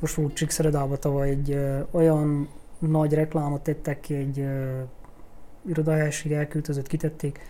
[0.00, 4.80] most volt Csíkszeredába tavaly egy ö, olyan nagy reklámot tettek ki, egy ö,
[5.68, 7.40] irodahelyiség elkültözött, kitették,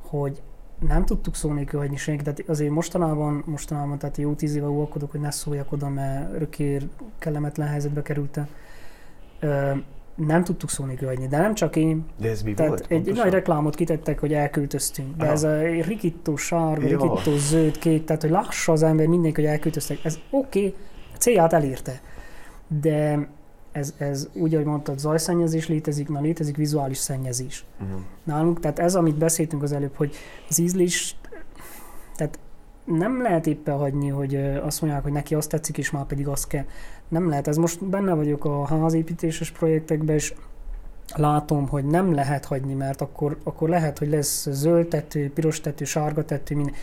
[0.00, 0.42] hogy
[0.88, 5.10] nem tudtuk szó nélkül hagyni senki, tehát azért mostanában, mostanában, tehát jó tíz éve uralkodok,
[5.10, 6.88] hogy ne szóljak oda, mert örökkér
[7.18, 8.48] kellemetlen helyzetbe kerültem.
[10.14, 12.82] Nem tudtuk szó nélkül hagyni, de nem csak én, De ez mi tehát volt?
[12.82, 13.24] egy, pontosan?
[13.24, 15.32] nagy reklámot kitettek, hogy elköltöztünk, de Aha.
[15.32, 20.04] ez a rikító sárga, rikító zöld, kék, tehát hogy lássa az ember mindenki, hogy elköltöztek.
[20.04, 20.74] Ez oké, okay,
[21.18, 22.00] célját elérte.
[22.80, 23.28] De
[23.72, 27.64] ez, ez úgy, ahogy mondtad, zajszennyezés létezik, na létezik vizuális szennyezés.
[27.78, 27.90] Mhm.
[28.22, 30.14] Nálunk, tehát ez, amit beszéltünk az előbb, hogy
[30.48, 31.16] az ízlés,
[32.16, 32.38] tehát
[32.84, 36.46] nem lehet éppen hagyni, hogy azt mondják, hogy neki azt tetszik, és már pedig azt
[36.46, 36.64] kell.
[37.12, 37.48] Nem lehet.
[37.48, 40.34] Ez most benne vagyok a házépítéses projektekben, és
[41.14, 45.84] látom, hogy nem lehet hagyni, mert akkor, akkor lehet, hogy lesz zöld tető, piros tető,
[45.84, 46.74] sárga tető, minden.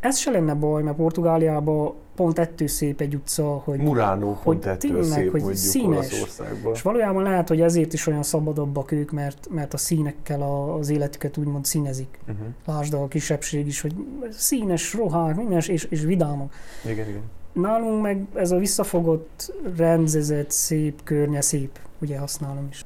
[0.00, 4.66] Ez se lenne baj, mert Portugáliában pont ettől szép egy utca, hogy Muránó hogy pont
[4.66, 6.24] ettől tényleg, szép hogy színes.
[6.72, 10.88] És valójában lehet, hogy ezért is olyan szabadabbak ők, mert, mert a színekkel a, az
[10.88, 12.18] életüket úgymond színezik.
[12.28, 12.46] Uh-huh.
[12.66, 13.94] Lásd a kisebbség is, hogy
[14.30, 16.54] színes, rohák, minden, és, és vidámak.
[16.84, 17.22] Igen, igen.
[17.60, 22.84] Nálunk meg ez a visszafogott, rendezett, szép környe, szép, ugye használom is.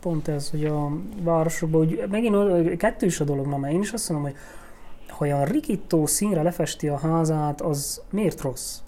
[0.00, 0.90] Pont ez, hogy a
[1.22, 4.38] városokban, hogy megint kettős a dolog, na, mert én is azt mondom, hogy
[5.08, 8.78] ha olyan rikító színre lefesti a házát, az miért rossz?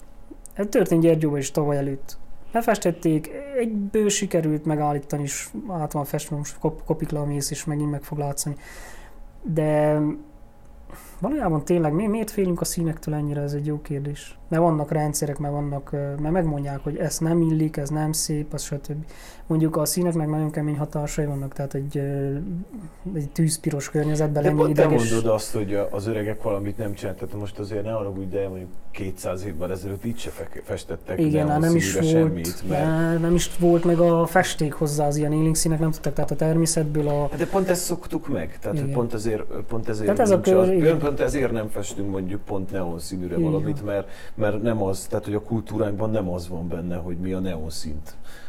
[0.53, 2.17] Ez történt Gyergyóban is tavaly előtt.
[2.51, 8.03] Lefestették, egyből sikerült megállítani, és át van festve, most kop, kopikla mész, és megint meg
[8.03, 8.55] fog látszani.
[9.41, 10.01] De
[11.19, 14.37] valójában tényleg mi, miért félünk a színektől ennyire, ez egy jó kérdés.
[14.47, 18.63] Mert vannak rendszerek, mert vannak, mert megmondják, hogy ez nem illik, ez nem szép, az
[18.63, 19.05] stb.
[19.47, 21.97] Mondjuk a színeknek nagyon kemény hatásai vannak, tehát egy,
[23.15, 25.11] egy tűzpiros környezetben lenni pont te ideges.
[25.11, 29.45] mondod azt, hogy az öregek valamit nem csináltak, most azért ne haragudj, de mondjuk 200
[29.45, 32.85] évvel ezelőtt így se fe- festettek Igen, hát nem is volt, semmit, mert...
[32.85, 36.31] ne, nem is volt meg a festék hozzá, az ilyen élénk színek nem tudtak, tehát
[36.31, 37.27] a természetből a...
[37.29, 40.73] Hát De pont ezt szoktuk meg, tehát pont ezért, pont ezért, Tehát ez a kör,
[40.73, 40.99] igen.
[41.07, 43.51] Pont ezért nem festünk mondjuk pont neonszínűre Igen.
[43.51, 47.33] valamit, mert, mert nem az, tehát hogy a kultúránkban nem az van benne, hogy mi
[47.33, 47.39] a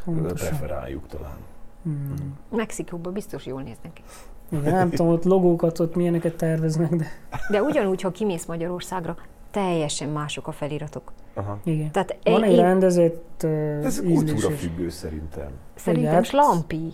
[0.07, 0.35] ö, Pontosan.
[0.49, 1.37] preferáljuk talán.
[1.83, 2.15] Hmm.
[2.51, 4.03] Mexikóban biztos jól néznek ki.
[4.51, 7.07] Igen, nem tudom, ott logókat, ott milyeneket terveznek, de
[7.51, 9.17] De ugyanúgy, ha kimész Magyarországra,
[9.51, 11.13] teljesen mások a feliratok.
[11.35, 11.59] Aha.
[11.65, 11.91] igen.
[11.91, 15.49] Tehát Van egy én rendezett uh, Ez kultúra függő szerintem.
[15.75, 16.93] szerintem hát- slampi.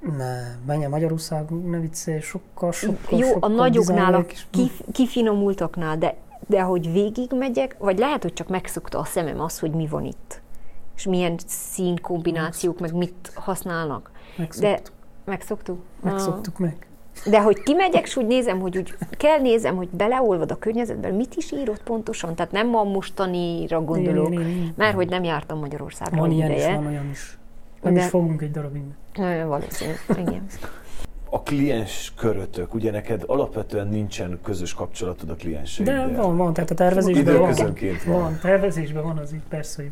[0.00, 4.80] Ne, menj Magyarország, ne viccelj, sokkal, sokkal, Jó, a sokkal nagyoknál, a designerek is- kif,
[4.92, 6.14] kifinomultaknál, de,
[6.46, 10.04] de hogy végig megyek, vagy lehet, hogy csak megszokta a szemem az, hogy mi van
[10.04, 10.40] itt.
[10.96, 14.10] És milyen színkombinációk, meg mit használnak.
[14.36, 14.82] Megszoktuk, De
[15.24, 15.78] megszoktuk?
[16.02, 16.76] megszoktuk meg.
[17.24, 17.30] Ah.
[17.30, 21.34] De hogy kimegyek, és úgy nézem, hogy úgy kell nézem, hogy beleolvad a környezetben, mit
[21.34, 22.34] is írott pontosan.
[22.34, 24.34] Tehát nem a mostanira gondolok,
[24.76, 27.38] mert hogy nem jártam Magyarországra Van ilyen is, van olyan is.
[27.86, 28.82] Nem De- is fogunk egy darabig.
[29.14, 30.46] Nagyon valószínű, igen.
[31.30, 36.08] A kliens körötök, ugye neked alapvetően nincsen közös kapcsolatod a klienseiddel.
[36.10, 37.34] De van, van, tehát a tervezésben van.
[37.34, 38.20] Időközönként van.
[38.20, 39.90] Van, tervezésben van az így, persze, hogy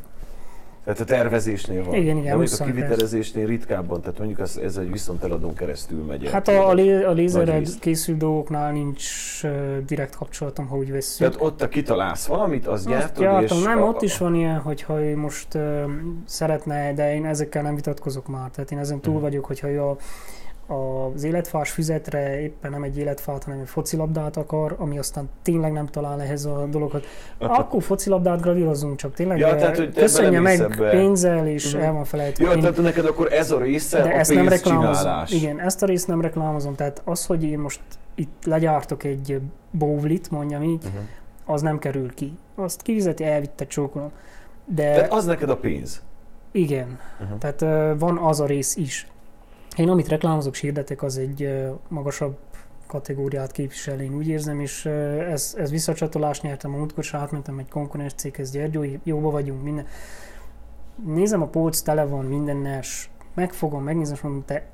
[0.84, 1.94] Tehát a tervezésnél van.
[1.94, 6.24] Igen, igen, De mondjuk a kivitelezésnél ritkábban, tehát mondjuk ez, ez egy viszonteladón keresztül megy.
[6.24, 9.04] el Hát a, a, lé, a lézerrel készült dolgoknál nincs
[9.42, 11.18] uh, direkt kapcsolatom, ha úgy vesszük.
[11.18, 13.64] Tehát ott, ha kitalálsz valamit, az gyártod, jártam, és...
[13.64, 15.62] nem, a- ott is van ilyen, hogyha ő most uh,
[16.26, 18.50] szeretne, de én ezekkel nem vitatkozok már.
[18.50, 19.22] Tehát én ezen túl Mhm.
[19.22, 19.96] vagyok, hogyha ő a,
[20.66, 25.86] az életfás füzetre éppen nem egy életfát, hanem egy focilabdát akar, ami aztán tényleg nem
[25.86, 27.02] talál ehhez a dologhoz.
[27.38, 30.90] Akkor focilabdát gravírozunk, csak tényleg Ja, ja, tehát, hogy köszönje meg ebbe.
[30.90, 31.82] pénzzel, és Mhm.
[31.82, 32.44] el van felejtve.
[32.44, 35.12] Jó, Én- tehát neked akkor ez a része de a ezt nem reklámozom.
[35.28, 36.74] Igen, ezt a részt nem reklámozom.
[36.74, 37.80] Tehát az, hogy én most
[38.14, 39.40] itt legyártok egy
[39.70, 41.00] bóvlit, mondjam így, Uh-huh.
[41.44, 42.32] az nem kerül ki.
[42.54, 44.10] Azt kifizeti, elvitte csókolom.
[44.64, 46.02] De Tehát az neked a pénz.
[46.52, 47.38] igen, Uh-huh.
[47.38, 49.06] tehát ö, van az a rész is.
[49.76, 52.36] Én amit reklámozok, és hirdetek, az egy magasabb
[52.86, 57.68] kategóriát képvisel, én úgy érzem, és ez, ez visszacsatolást nyertem a múltkor, és átmentem egy
[57.68, 59.86] konkurens céghez, Gyergyó, jóba vagyunk, minden.
[61.04, 62.82] Nézem, a polc tele van mindennel,
[63.34, 64.66] megfogom, megnézem, és mondom, te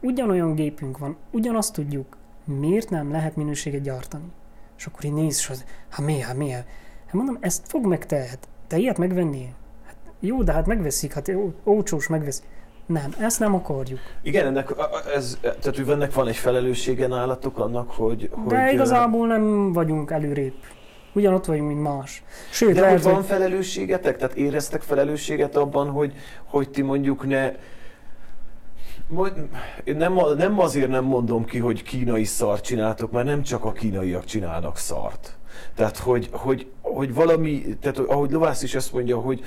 [0.00, 4.32] ugyanolyan gépünk van, ugyanazt tudjuk, miért nem lehet minőséget gyártani?
[4.78, 6.66] És akkor így néz, és az, hát mi, hát mi, hát
[7.12, 9.54] mondom, ezt fog meg te, hát te ilyet megvennél?
[9.84, 12.44] Hát jó, de hát megveszik, hát ó- olcsós megveszik.
[12.92, 13.98] Nem, ezt nem akarjuk.
[14.22, 14.74] Igen, ennek,
[15.14, 18.30] ez, tehát ennek van egy felelőssége nálatok annak, hogy...
[18.48, 20.54] De hogy igazából nem vagyunk előrébb.
[21.12, 22.22] Ugyanott vagyunk, mint más.
[22.50, 24.16] Sőt, De lehet, van hogy felelősségetek?
[24.16, 26.12] Tehát éreztek felelősséget abban, hogy,
[26.44, 27.52] hogy ti mondjuk ne...
[29.84, 33.72] Én nem, nem azért nem mondom ki, hogy kínai szart csináltok, mert nem csak a
[33.72, 35.36] kínaiak csinálnak szart.
[35.74, 39.40] Tehát, hogy, hogy hogy valami, tehát ahogy Lovász is ezt mondja, hogy,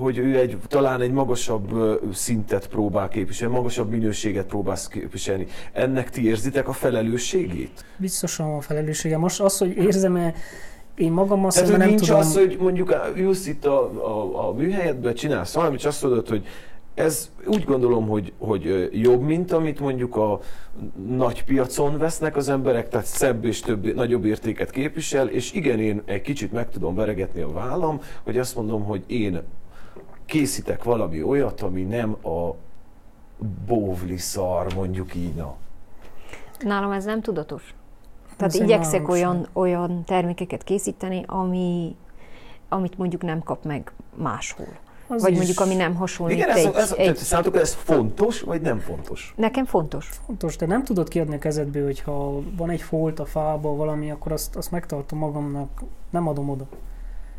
[0.00, 5.46] hogy ő egy, talán egy magasabb szintet próbál képviselni, magasabb minőséget próbálsz képviselni.
[5.72, 7.84] Ennek ti érzitek a felelősségét?
[7.96, 9.18] Biztosan a felelőssége.
[9.18, 10.34] Most az, hogy érzem-e
[10.94, 12.18] én magam azt Tehát, nem nincs tudom...
[12.18, 16.46] az, hogy mondjuk ülsz itt a, a, a műhelyedben, csinálsz valamit, és azt mondod, hogy
[16.94, 20.40] ez úgy gondolom, hogy, hogy jobb, mint amit mondjuk a
[21.08, 26.02] nagy piacon vesznek az emberek, tehát szebb és több, nagyobb értéket képvisel, és igen, én
[26.04, 29.40] egy kicsit meg tudom veregetni a vállam, hogy azt mondom, hogy én
[30.30, 32.54] készítek valami olyat, ami nem a
[33.66, 35.56] bóvli szar, mondjuk így, na.
[36.60, 37.74] Nálam ez nem tudatos.
[38.36, 41.96] Tehát Ez egy igyekszek olyan, olyan termékeket készíteni, ami,
[42.68, 44.66] amit mondjuk nem kap meg máshol.
[45.08, 47.08] Az Vagy is mondjuk, ami nem hasonlít Igen, ez, egy, ez, egy...
[47.08, 49.34] ez, számotokra ez fontos, vagy nem fontos?
[49.36, 50.08] Nekem fontos.
[50.26, 54.32] fontos, de nem tudod kiadni a kezedből, hogyha van egy folt a fába, valami, akkor
[54.32, 56.66] azt, azt megtartom magamnak, nem adom oda.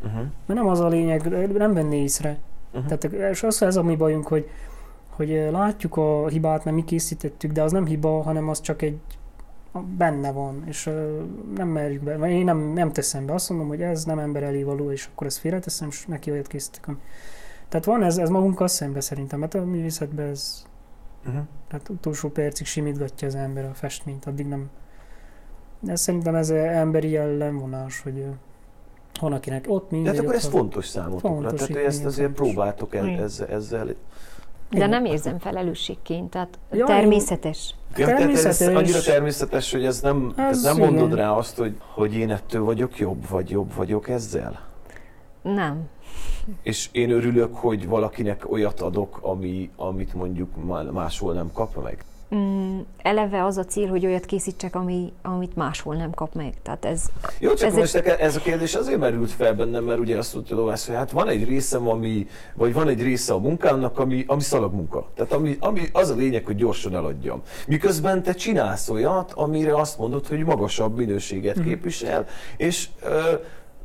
[0.04, 0.22] Uh-huh.
[0.46, 2.38] Mert nem az a lényeg, nem venné észre.
[2.72, 2.98] Uh-huh.
[2.98, 4.48] Tehát és az, ez a mi bajunk, hogy,
[5.10, 8.98] hogy látjuk a hibát, nem mi készítettük, de az nem hiba, hanem az csak egy
[9.96, 10.90] benne van, és
[11.54, 14.42] nem merjük be, vagy én nem, nem teszem be, azt mondom, hogy ez nem ember
[14.42, 16.88] elé való, és akkor ezt félreteszem, és neki olyat készítek.
[17.68, 20.64] Tehát van ez, ez magunkkal szembe szerintem, mert a művészetben ez
[21.26, 21.42] Uh-huh.
[21.68, 24.70] tehát utolsó percig simítgatja az ember a festményt, addig nem.
[25.80, 28.26] De szerintem ez emberi jellemvonás, hogy
[29.20, 30.14] van akinek ott De mindegy.
[30.14, 32.46] hát akkor ez fontos számotokra, Fontos, tehát hogy ezt azért fontos.
[32.52, 33.94] próbáltok el, ezzel, ezzel
[34.70, 37.74] De nem érzem felelősségként, tehát Ja, természetes.
[37.96, 38.74] Ja, tehát ez Természetes.
[38.76, 42.64] annyira természetes, hogy ez nem, ez Ez nem mondod rá azt, hogy, hogy én ettől
[42.64, 44.60] vagyok jobb, vagy jobb vagyok ezzel.
[45.42, 45.88] Nem.
[46.62, 52.04] És én örülök, hogy valakinek olyat adok, ami, amit mondjuk má- máshol nem kap meg.
[52.34, 56.54] Mm, eleve az a cél, hogy olyat készítsek, ami, amit máshol nem kap meg.
[56.62, 57.02] Tehát ez,
[57.38, 60.34] Jó, csak Ez most nekem ez a kérdés azért merült fel bennem, mert ugye azt
[60.34, 64.24] mondta Lovász, hogy hát van egy részem, ami, vagy van egy része a munkámnak, ami,
[64.26, 65.06] ami szalagmunka.
[65.14, 67.42] Tehát ami, ami, az a lényeg, hogy gyorsan eladjam.
[67.66, 71.66] Miközben te csinálsz olyat, amire azt mondod, hogy magasabb minőséget Mhm.
[71.66, 72.26] képvisel,
[72.56, 73.20] és ö,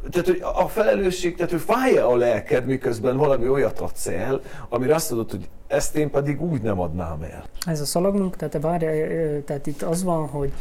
[0.09, 4.95] tehát, hogy a felelősség, tehát, hogy fáj a lelked, miközben valami olyat adsz el, amire
[4.95, 7.43] azt mondod, hogy ezt én pedig úgy nem adnám el.
[7.65, 10.51] Ez a szalagnunk, tehát, várja, ö, tehát itt az van, hogy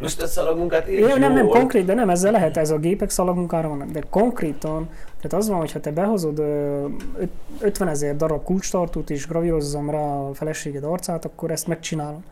[0.00, 3.10] Most ezt szalagmunkát én Ja, nem, nem, konkrét, de nem, ezzel lehet, ez a gépek
[3.10, 4.88] szalagmunkára vannak, de konkrétan,
[5.20, 6.84] tehát az van, hogy ha te behozod ö,
[7.18, 12.24] öt- 50 ezer darab kulcstartót és gravírozzam rá a feleséged arcát, akkor ezt megcsinálom.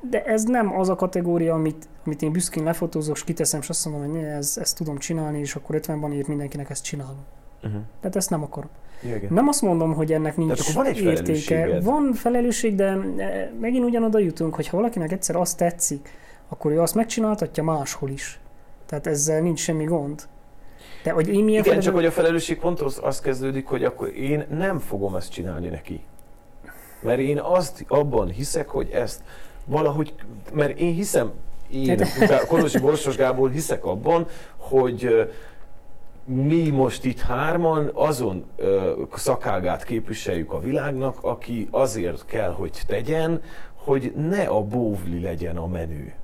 [0.00, 3.88] De ez nem az a kategória, amit, amit én büszkén lefotózok, és kiteszem, és azt
[3.88, 7.24] mondom, hogy ne, ez, ezt tudom csinálni, és akkor 50-ban írt mindenkinek ezt csinálom.
[7.62, 7.80] Uh-huh.
[8.00, 8.70] Tehát ezt nem akarom.
[9.02, 9.32] Igen.
[9.32, 11.80] Nem azt mondom, hogy ennek nincs akkor van egy értéke.
[11.80, 12.84] Van felelősség, de
[13.16, 16.08] e, megint ugyanoda jutunk, hogy ha valakinek egyszer azt tetszik,
[16.48, 18.40] akkor ő azt megcsináltatja máshol is.
[18.86, 20.22] Tehát ezzel nincs semmi gond.
[21.02, 23.84] De hogy én milyen Igen, csak felelő- hogy a felelősség pont az, az kezdődik, hogy
[23.84, 26.00] akkor én nem fogom ezt csinálni neki.
[27.02, 29.22] Mert én azt abban hiszek, hogy ezt
[29.66, 30.14] valahogy,
[30.52, 31.32] mert én hiszem,
[31.70, 32.00] én,
[32.48, 35.28] Kolosi Borsos Gábor hiszek abban, hogy
[36.24, 43.42] mi most itt hárman azon ö, szakágát képviseljük a világnak, aki azért kell, hogy tegyen,
[43.74, 46.14] hogy ne a bóvli legyen a menő.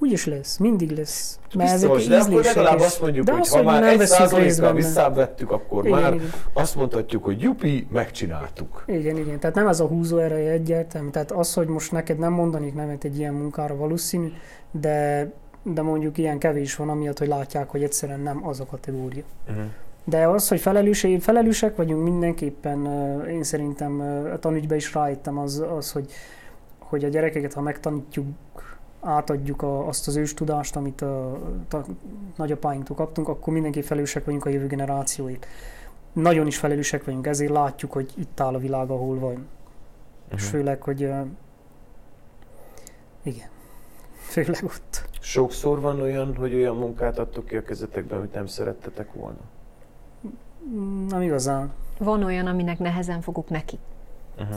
[0.00, 1.38] Úgy is lesz, mindig lesz.
[1.54, 4.06] Mert Biztos, ezek de akkor legalább azt mondjuk, de hogy az, ha már nem egy
[4.06, 4.72] százalékkal benne.
[4.72, 6.32] visszávettük, akkor Igen, már igen.
[6.52, 8.84] azt mondhatjuk, hogy jupi, megcsináltuk.
[8.86, 9.38] Igen, igen.
[9.38, 11.10] Tehát nem ez a húzó ereje egyértelmű.
[11.10, 14.32] Tehát az, hogy most neked nem mondanék nemet egy ilyen munkára valószínű,
[14.70, 15.30] de,
[15.62, 19.24] de mondjuk ilyen kevés van, amiatt, hogy látják, hogy egyszerűen nem az a kategória.
[19.48, 19.64] Uh-huh.
[20.04, 22.86] De az, hogy felelős, felelősek vagyunk mindenképpen,
[23.28, 24.00] én szerintem
[24.34, 26.12] a tanügybe is rájöttem az, az hogy,
[26.78, 28.26] hogy a gyerekeket, ha megtanítjuk,
[29.00, 31.32] átadjuk a, azt az őstudást, amit a,
[31.70, 31.84] a
[32.36, 35.46] nagyapáinktól kaptunk, akkor mindenképp felelősek vagyunk a jövő generációért.
[36.12, 39.46] Nagyon is felelősek vagyunk, ezért látjuk, hogy itt áll a világ, ahol van.
[40.34, 40.50] És Mhm.
[40.50, 41.20] főleg, hogy ö,
[43.22, 43.48] igen,
[44.16, 45.08] főleg ott.
[45.20, 49.38] Sokszor van olyan, hogy olyan munkát adtok ki a kezetekben, amit nem szerettetek volna.
[51.08, 51.72] Nem igazán.
[51.98, 53.78] van olyan, aminek nehezen fogok neki.
[54.38, 54.56] Uh-huh.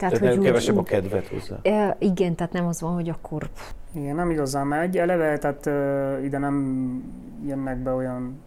[0.00, 1.56] Tehát, Tehát nem úgy- kevesebb a kedvet hozzá.
[1.62, 3.50] E, igen, tehát nem az van, hogy akkor
[3.92, 7.02] Igen, nem igazán, mert egy eleve, tehát uh, ide nem
[7.46, 8.40] jönnek be olyan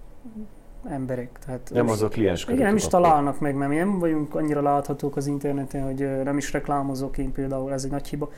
[0.90, 1.30] emberek.
[1.46, 4.62] Tehát Nem az a kliens Igen, nem is találnak meg, mert mi nem vagyunk annyira
[4.62, 8.30] láthatók az interneten, hogy ö, nem is reklámozok én például, ez egy nagy hiba.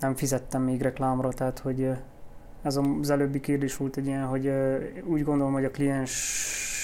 [0.00, 1.92] Nem fizettem még reklámra, tehát hogy ö,
[2.62, 5.70] ez az előbbi kérdés volt egy ilyen, hogy ö, úgy gondolom, hogy a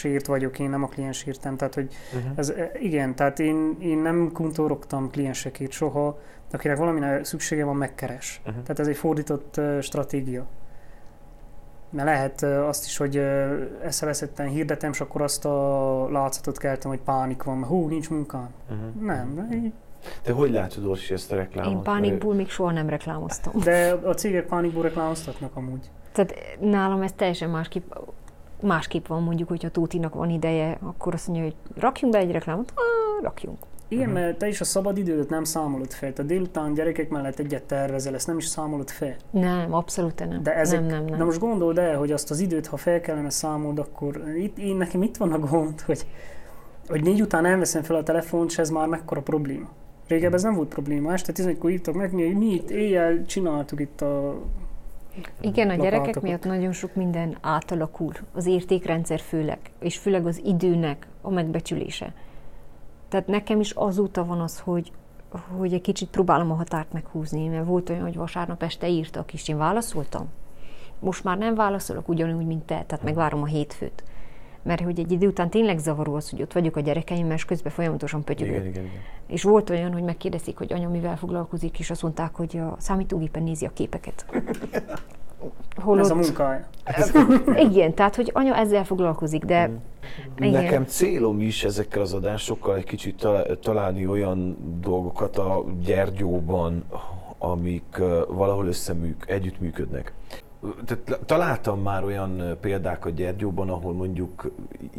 [0.04, 2.30] kliensért vagyok, én nem a kliensértem, tehát hogy Uh-huh.
[2.38, 6.18] ez, ö, igen, tehát én, én nem kuntorogtam kliensekért soha,
[6.52, 8.40] akinek valamire szüksége van, megkeres.
[8.46, 8.62] Uh-huh.
[8.62, 10.46] Tehát ez egy fordított ö, stratégia.
[11.90, 16.90] Mert lehet ö, azt is, hogy ö, eszeveszetten hirdetem, és akkor azt a látszatot keltem,
[16.90, 18.48] hogy pánik van, mert hú, nincs munkám.
[18.70, 19.02] Uh-huh.
[19.06, 19.72] Nem, de így-
[20.22, 21.72] Te hogy látod, Orsi, ezt a reklámot?
[21.72, 23.52] Én pánikból még soha nem reklámoztam.
[23.64, 25.90] de a cégek pánikból reklámoztatnak amúgy.
[26.12, 27.92] Tehát nálam ez teljesen másképp,
[28.64, 32.72] másképp van mondjuk, hogyha Tótinak van ideje, akkor azt mondja, hogy rakjunk be egy reklámot,
[32.74, 33.58] ah, rakjunk.
[33.88, 34.22] Igen, uh-huh.
[34.22, 36.12] mert te is a szabad idődet nem számolod fel.
[36.12, 39.16] Te délután gyerekek mellett egyet tervezel, ezt nem is számolod fel.
[39.30, 40.42] Nem, abszolút nem.
[40.42, 41.18] De ezek, nem, nem, nem.
[41.18, 44.76] Na most gondold el, hogy azt az időt, ha fel kellene számolod, akkor itt, én
[44.76, 46.06] nekem itt van a gond, hogy,
[46.88, 49.68] hogy négy után nem veszem fel a telefont, és ez már mekkora probléma.
[50.08, 51.12] Régebben ez nem volt probléma.
[51.12, 54.40] Este 11-kor írtak meg, mi, mi itt éjjel csináltuk itt a...
[55.40, 58.12] Igen, a gyerekek miatt nagyon sok minden átalakul.
[58.32, 62.12] Az értékrendszer főleg, és főleg az időnek a megbecsülése.
[63.08, 64.92] Tehát nekem is azóta van az, hogy,
[65.56, 69.48] hogy egy kicsit próbálom a határt meghúzni, mert volt olyan, hogy vasárnap este írtak, és
[69.48, 70.28] én válaszoltam.
[70.98, 74.04] Most már nem válaszolok ugyanúgy, mint te, tehát megvárom a hétfőt.
[74.64, 77.72] Mert hogy egy idő után tényleg zavaró az, hogy ott vagyok a gyerekeimmel, és közben
[77.72, 78.54] folyamatosan pötyögök.
[78.54, 79.00] Igen, igen, igen.
[79.26, 83.42] És volt olyan, hogy megkérdezik, hogy anya mivel foglalkozik, és azt mondták, hogy a számítógépen
[83.42, 84.24] nézi a képeket.
[85.76, 86.66] Holott, Ez a munkája.
[87.70, 89.70] igen, tehát, hogy anya ezzel foglalkozik, de
[90.38, 90.62] igen.
[90.62, 96.84] Nekem célom is ezekkel az adásokkal egy kicsit talál- találni olyan dolgokat a Gyergyóban,
[97.38, 100.12] amik valahol összeműk, együttműködnek.
[100.84, 104.50] Tehát találtam már olyan példákat Gyergyóban, ahol mondjuk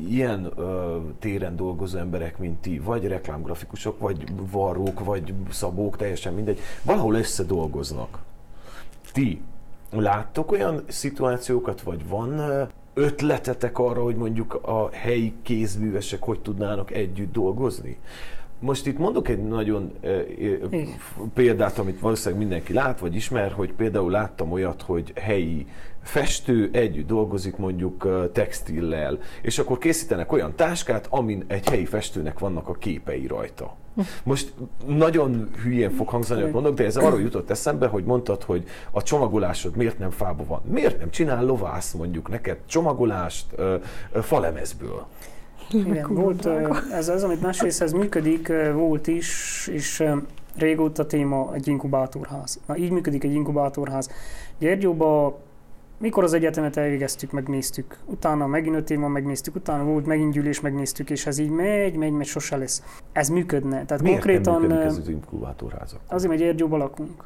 [0.07, 6.59] ilyen ö, téren dolgozó emberek, mint ti, vagy reklámgrafikusok, vagy varrók, vagy szabók, teljesen mindegy,
[6.83, 8.19] valahol összedolgoznak.
[9.13, 9.41] Ti
[9.91, 12.41] láttok olyan szituációkat, vagy van
[12.93, 17.97] ötletetek arra, hogy mondjuk a helyi kézművesek hogy tudnának együtt dolgozni?
[18.59, 19.93] Most itt mondok egy nagyon
[20.37, 20.87] Igen.
[21.33, 25.67] példát, amit valószínűleg mindenki lát, vagy ismer, hogy például láttam olyat, hogy helyi
[26.03, 32.67] festő együtt dolgozik mondjuk textillel, és akkor készítenek olyan táskát, amin egy helyi festőnek vannak
[32.67, 33.75] a képei rajta.
[34.23, 34.53] Most
[34.87, 39.03] nagyon hülyén fog hangzani, amit mondok, de ez arról jutott eszembe, hogy mondtad, hogy a
[39.03, 40.61] csomagolásod miért nem fába van.
[40.65, 43.45] Miért nem csinál lovász mondjuk neked csomagolást
[44.21, 45.05] falemezből?
[45.71, 46.45] Igen, volt,
[46.91, 50.03] ez, ez, amit mesélsz, ez működik, volt is, és
[50.57, 52.59] régóta téma egy inkubátorház.
[52.65, 54.09] Na, így működik egy inkubátorház.
[54.59, 55.39] Gyergyóba,
[55.97, 60.61] mikor az egyetemet elvégeztük, megnéztük, utána megint öt év van, megnéztük, utána volt megint gyűlés,
[60.61, 62.83] megnéztük, és ez így megy, megy, megy, sose lesz.
[63.11, 63.85] Ez működne.
[63.85, 65.99] Tehát Miért konkrétan nem ez az inkubátorházak?
[66.07, 67.23] azért, mert Gyergyóban lakunk.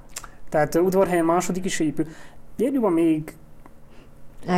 [0.50, 2.06] Tehát udvarhelyen második is épül.
[2.58, 3.34] Gyergyóban még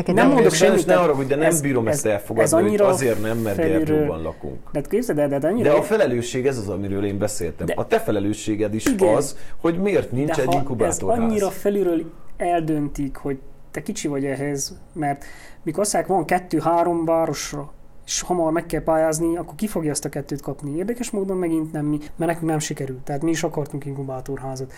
[0.05, 2.63] Nem mondok semmit, ne arra, hogy de nem ez- bírom ez- ezt elfogadni, ez hogy
[2.63, 4.57] annyira azért nem, mert felülről- Gyergyóban lakunk.
[4.71, 7.65] de képzeld el, de, de annyira De a felelősség ez az, amiről én beszéltem.
[7.65, 9.15] De- a te felelősséged is Igen.
[9.15, 11.19] az, hogy miért nincs De egy ha ez inkubátorház.
[11.19, 13.39] annyira felülről eldöntik, hogy
[13.71, 15.23] te kicsi vagy ehhez, mert
[15.63, 17.71] mikor azt van kettő-három városra,
[18.05, 20.77] és hamar meg kell pályázni, akkor ki fogja ezt a kettőt kapni?
[20.77, 22.99] Érdekes módon megint nem mi, mert nekünk nem sikerült.
[22.99, 24.73] Tehát mi is akartunk inkubátorházat.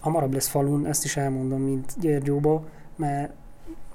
[0.00, 2.64] Hamarabb lesz falun, ezt is elmondom, mint Gyergyóba,
[2.96, 3.32] mert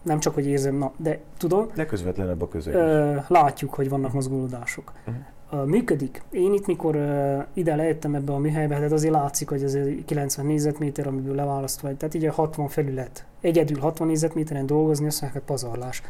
[0.02, 2.74] nem csak, hogy érzem, na, de tudom, De közvetlenebb a közeg.
[2.74, 4.92] Ö, látjuk, hogy vannak mozgolódások.
[5.06, 5.66] Uh-huh.
[5.66, 6.24] Működik.
[6.32, 10.06] Én itt, mikor ö, ide lejöttem ebbe a műhelybe, hát azért látszik, hogy ez egy
[10.06, 11.98] 90 négyzetméter, amiből leválasztva, vagy.
[11.98, 13.26] tehát így a 60 felület.
[13.42, 16.02] Egyedül 60 négyzetméteren dolgozni, azt mondják, hogy pazarlás.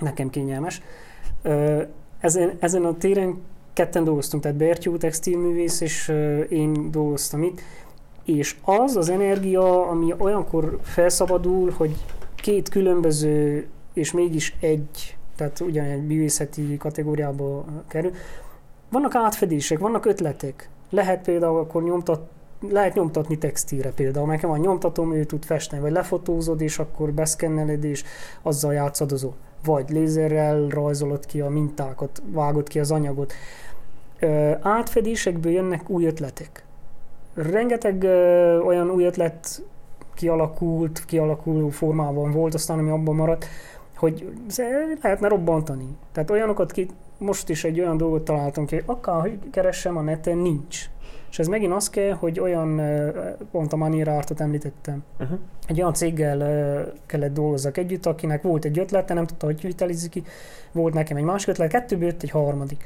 [0.00, 0.82] Nekem kényelmes.
[1.42, 1.82] Ö,
[2.20, 3.40] ezen, ezen a téren
[3.72, 7.60] ketten dolgoztunk, tehát Bertyó textilművész, és ö, én dolgoztam itt,
[8.24, 11.96] és az az energia, ami olyankor felszabadul, hogy
[12.44, 18.12] két különböző és mégis egy, tehát ugyanegy művészeti kategóriába kerül.
[18.90, 20.68] Vannak átfedések, vannak ötletek.
[20.90, 22.28] Lehet például akkor nyomtat,
[22.68, 27.84] lehet nyomtatni textilre például, nekem van nyomtatom, ő tud festeni, vagy lefotózod, és akkor beszkenneled,
[27.84, 28.04] és
[28.42, 29.34] azzal játszadozol.
[29.64, 33.32] Vagy lézerrel rajzolod ki a mintákat, vágod ki az anyagot.
[34.18, 36.64] Ö, átfedésekből jönnek új ötletek.
[37.34, 39.62] Rengeteg ö, olyan új ötlet
[40.14, 43.46] kialakult, kialakuló formában volt, aztán ami abban maradt,
[43.96, 44.32] hogy
[45.02, 45.96] lehetne robbantani.
[46.12, 46.88] Tehát olyanokat ki,
[47.18, 50.88] most is egy olyan dolgot találtam ki, hogy akár hogy keressem a neten, nincs.
[51.30, 52.80] És ez megint az kell, hogy olyan,
[53.50, 55.38] pont a Maniera Artot említettem, Uh-huh.
[55.66, 60.22] egy olyan céggel kellett dolgozzak együtt, akinek volt egy ötlete, nem tudta, hogy vitelizni ki,
[60.72, 62.84] volt nekem egy másik ötlet, kettőből jött egy harmadik.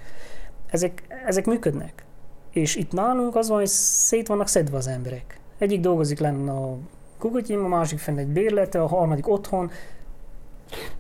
[0.70, 2.05] Ezek, ezek működnek.
[2.51, 5.41] És itt nálunk az van, hogy szét vannak szedve az emberek.
[5.59, 6.76] Egyik dolgozik lenne a
[7.19, 9.71] kukutyim, a másik fenn egy bérlete, a harmadik otthon.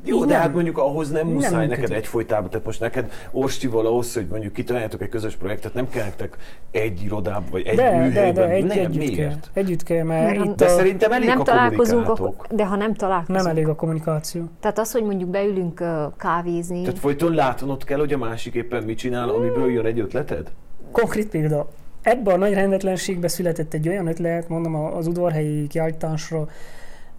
[0.04, 0.40] Jó, de nem.
[0.40, 1.96] hát mondjuk ahhoz nem muszáj Nem neked működik.
[1.96, 6.36] egyfolytában, tehát most neked Orstival ahhoz, hogy mondjuk kitaláljátok egy közös projektet, nem kell nektek
[6.70, 8.34] egy irodába, vagy egy De, de, műhelyben.
[8.34, 9.26] de egy, nem, együtt kell.
[9.26, 9.50] miért?
[9.52, 12.46] Együtt kell, mert, Mert itt De a, szerintem elég nem a találkozunk, kommunikátok.
[12.56, 13.38] de ha nem találkozunk.
[13.38, 14.42] nem elég a kommunikáció.
[14.60, 18.82] Tehát az, hogy mondjuk beülünk ö, kávézni, Tehát folyton látanod kell, hogy a másik éppen
[18.82, 20.50] mit csinál, amiből jön egy ötleted?
[20.92, 21.68] Konkrét példa.
[22.02, 26.48] Ebben a nagy rendetlenségben született egy olyan ötlet, mondom az udvarhelyi kiállításra,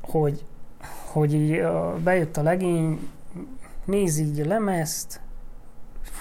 [0.02, 0.46] hogy,
[1.12, 1.62] hogy így,
[2.04, 3.10] bejött a legény,
[3.86, 5.22] nézi így a lemezt,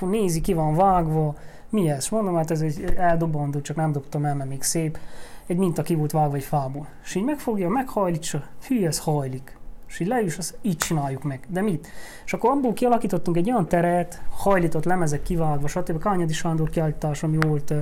[0.01, 1.37] nézi ki van vágva,
[1.71, 2.09] mi ez?
[2.09, 4.99] Mondom, hát ez egy eldobandó, csak nem dobtam el, mert még szép.
[5.47, 6.87] Egy minta ki volt vágva egy fából.
[7.05, 9.57] És így megfogja, meghajlítsa, hű, ez hajlik.
[9.89, 11.47] És így leüs, azt így csináljuk meg.
[11.49, 11.89] De mit?
[12.25, 15.99] És akkor abból kialakítottunk egy olyan teret, hajlított lemezek kivágva, stb.
[15.99, 17.75] Kányadi Sándor kiállítás, ami volt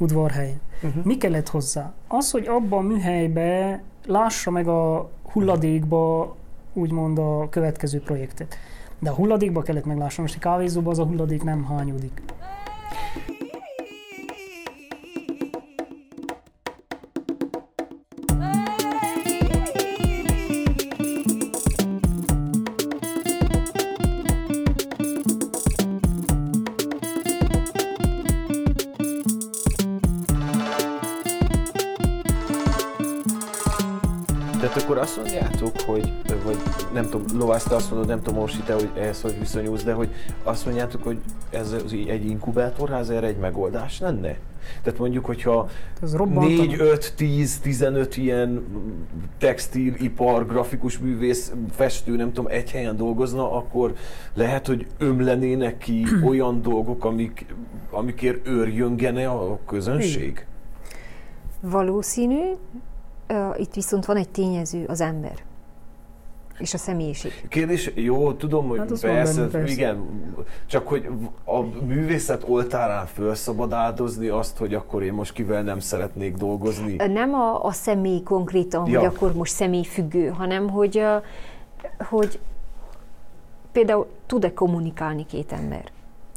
[0.00, 0.60] udvarhelyen.
[0.82, 1.04] Uh-huh.
[1.04, 1.92] Mi kellett hozzá?
[2.08, 6.36] Az, hogy abban a műhelybe lássa meg a hulladékba
[6.72, 8.56] úgymond a következő projektet.
[8.98, 12.22] De a hulladékba kellett meglássam, most a kávézóban az a hulladék nem hányódik.
[35.00, 36.12] Azt mondjátok, hogy,
[36.44, 36.56] vagy
[36.92, 39.92] nem tudom, Lovász, te azt mondod, nem tudom, Orsi, te, hogy ehhez hogy viszonyulsz, de
[39.92, 40.08] hogy
[40.42, 41.18] azt mondjátok, hogy
[41.50, 44.38] ez az egy inkubátorház erre egy megoldás lenne?
[44.82, 45.68] Tehát mondjuk, hogyha
[46.02, 46.46] Ez robbantana.
[46.46, 48.64] 4, 5, 10, 15 ilyen
[49.38, 53.94] textilipar, grafikus művész, festő, nem tudom, egy helyen dolgozna, akkor
[54.34, 57.46] lehet, hogy ömlenének ki olyan dolgok, amik,
[57.90, 60.44] amikért őrjöngene a közönség?
[61.60, 62.40] valószínű,
[63.56, 65.34] itt viszont van egy tényező, az ember.
[66.58, 67.48] És a személyiség.
[67.48, 69.72] Kérdés, jó, tudom, hogy Hát persze, benne, persze.
[69.72, 70.04] igen,
[70.66, 71.08] csak hogy
[71.44, 76.96] a művészet oltárán föl szabad áldozni azt, hogy akkor én most kivel nem szeretnék dolgozni.
[76.96, 78.98] Nem a, a személy konkrétan, Ja.
[78.98, 81.02] hogy akkor most személy függő, hanem hogy,
[81.98, 82.38] hogy
[83.72, 85.84] például tud-e kommunikálni két ember.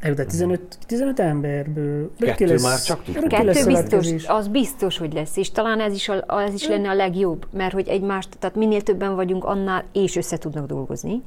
[0.03, 3.15] Jó, de 15, 15 emberből Kettő már csak tud.
[3.15, 6.67] örökké Kettő lesz biztos, az biztos, hogy lesz, és talán ez is, a, ez is
[6.67, 11.21] lenne a legjobb, mert hogy egymást, tehát minél többen vagyunk, annál és össze tudnak dolgozni,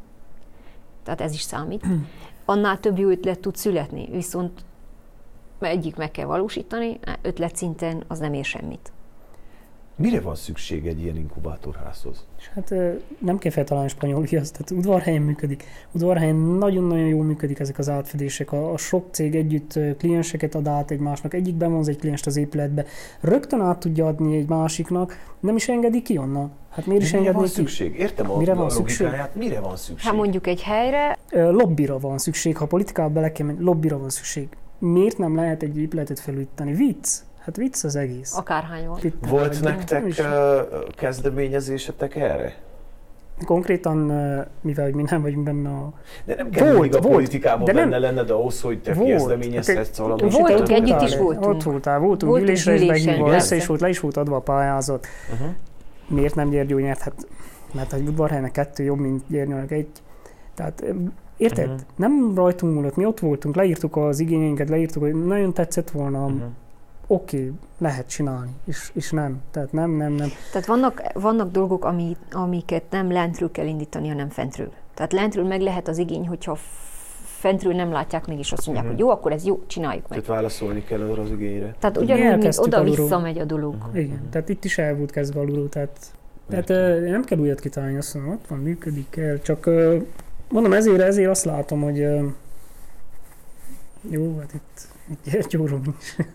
[1.02, 1.86] tehát ez is számít,
[2.44, 4.64] annál több jó ötlet tud születni, viszont
[5.60, 8.92] egyik meg kell valósítani, ötletszinten az nem ér semmit.
[9.98, 12.24] Mire van szükség egy ilyen inkubátorházhoz?
[12.38, 12.74] És hát
[13.18, 15.64] nem kell feltalálni spanyol viaszt, tehát udvarhelyen működik.
[15.92, 18.52] Udvarhelyen nagyon-nagyon jól működik ezek az átfedések.
[18.52, 22.84] A, a sok cég együtt klienseket ad át egymásnak, egyik bevonz egy klienst az épületbe,
[23.20, 26.50] rögtön át tudja adni egy másiknak, nem is engedi ki onnan.
[26.70, 27.48] Hát miért is Mire van ki?
[27.48, 27.98] szükség?
[27.98, 29.00] Értem a, Mire a van szükség?
[29.00, 30.10] logikáját, mire van szükség?
[30.10, 34.48] Ha mondjuk egy helyre, Lobbira van szükség, ha politikába bele kell menni, lobbira van szükség.
[34.78, 36.72] Miért nem lehet egy épületet felújítani?
[36.72, 37.08] Vicc?
[37.46, 38.36] Hát vicc az egész.
[38.36, 38.98] akárhány van.
[39.02, 40.60] Itt- Volt nem nektek ö,
[40.96, 42.54] kezdeményezésetek erre?
[43.44, 43.96] Konkrétan,
[44.60, 45.92] mivel mi nem vagyunk benne a...
[46.24, 49.08] De nem kell Volt, a volt, politikában de nem- benne lenned ahhoz, hogy te Volt.
[49.10, 50.32] kezdeményezhetsz Hát, valamit.
[50.36, 51.46] Voltunk, együtt is voltunk.
[51.54, 53.36] Ott voltál, voltunk, Voltunk ülésre is behívva, persze.
[53.44, 55.06] össze is volt, le is volt adva a pályázat.
[55.32, 55.48] Uh-huh.
[56.08, 57.00] Miért nem Gyergyó nyert?
[57.00, 57.26] Hát,
[57.74, 59.88] mert egy udvarhelynek kettő jobb, mint Gyergyónak egy.
[60.54, 60.84] Tehát
[61.36, 61.66] Érted?
[61.68, 61.76] Mhm.
[61.96, 66.36] Nem rajtunk múlott, mi ott voltunk, leírtuk az igényeinket, leírtuk, hogy nagyon tetszett volna, Mhm.
[67.06, 69.40] Oké, okay, lehet csinálni, és, és nem.
[69.50, 70.28] Tehát nem, nem, nem.
[70.52, 74.72] Tehát vannak, vannak dolgok, ami, amiket nem lentről kell indítani, hanem fentről.
[74.94, 76.56] Tehát lentről meg lehet az igény, hogyha
[77.24, 78.94] fentről nem látják meg, és azt mondják, Mhm.
[78.96, 80.18] hogy jó, akkor ez jó, csináljuk meg.
[80.20, 81.74] Tehát válaszolni kell arra az igényre.
[81.78, 83.74] Tehát ugyanúgy, mint oda-vissza megy a dolog.
[83.94, 85.98] Igen, tehát itt is el volt kezdve alulról, tehát,
[86.48, 89.96] tehát ö, nem kell újat kitalálni, azt mondom, ott van, működik kell, csak ö,
[90.50, 92.26] mondom, ezért, ezért azt látom, hogy ö,
[94.10, 96.28] jó, hát itt, itt Gyergyóról nincs.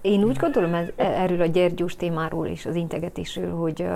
[0.00, 3.88] Én úgy gondolom ez, erről a gyergyós témáról és az integetésről, hogy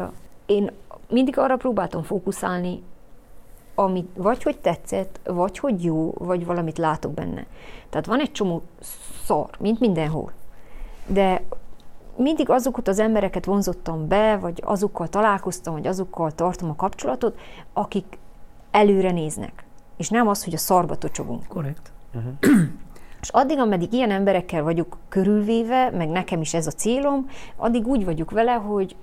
[0.46, 0.70] én
[1.08, 2.82] mindig arra próbáltam fókuszálni,
[3.74, 7.46] amit vagy hogy tetszett, vagy hogy jó, vagy valamit látok benne.
[7.90, 8.62] Tehát van egy csomó
[9.24, 10.32] szar, mint mindenhol.
[11.06, 11.42] De
[12.16, 17.38] mindig azokat az embereket vonzottam be, vagy azokkal találkoztam, vagy azokkal tartom a kapcsolatot,
[17.72, 18.18] akik
[18.70, 19.64] előre néznek.
[19.96, 21.46] És nem az, hogy a szarba tocsogunk.
[21.46, 21.92] Korrekt.
[23.22, 28.04] És addig, ameddig ilyen emberekkel vagyok körülvéve, meg nekem is ez a célom, addig úgy
[28.04, 28.96] vagyok vele, hogy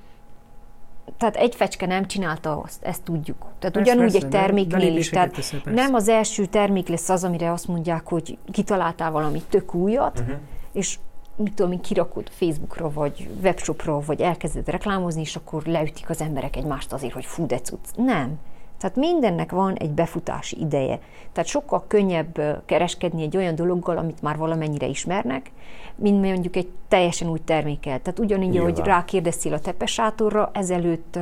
[1.17, 3.37] tehát egy fecske nem csinálta azt, ezt tudjuk.
[3.59, 5.09] Tehát Persze, ugyanúgy persze, egy de- de terméknél is.
[5.09, 10.19] Tehát nem az első termék lesz az, amire azt mondják, hogy kitaláltál valami tök újat,
[10.19, 10.31] Mhm.
[10.71, 10.99] és
[11.35, 16.55] mit tudom én, kirakod Facebookra, vagy webshopra, vagy elkezded reklámozni, és akkor leütik az emberek
[16.55, 17.85] egymást azért, hogy fú, de cucc.
[17.95, 18.39] Nem.
[18.77, 20.99] Tehát mindennek van egy befutási ideje.
[21.31, 25.51] Tehát sokkal könnyebb kereskedni egy olyan dologgal, amit már valamennyire ismernek,
[25.95, 28.01] mint mondjuk egy teljesen új termékkel.
[28.01, 28.71] Tehát ugyanígy, Nyilván.
[28.71, 31.19] ahogy rákérdeztél a tepesátorra, ezelőtt,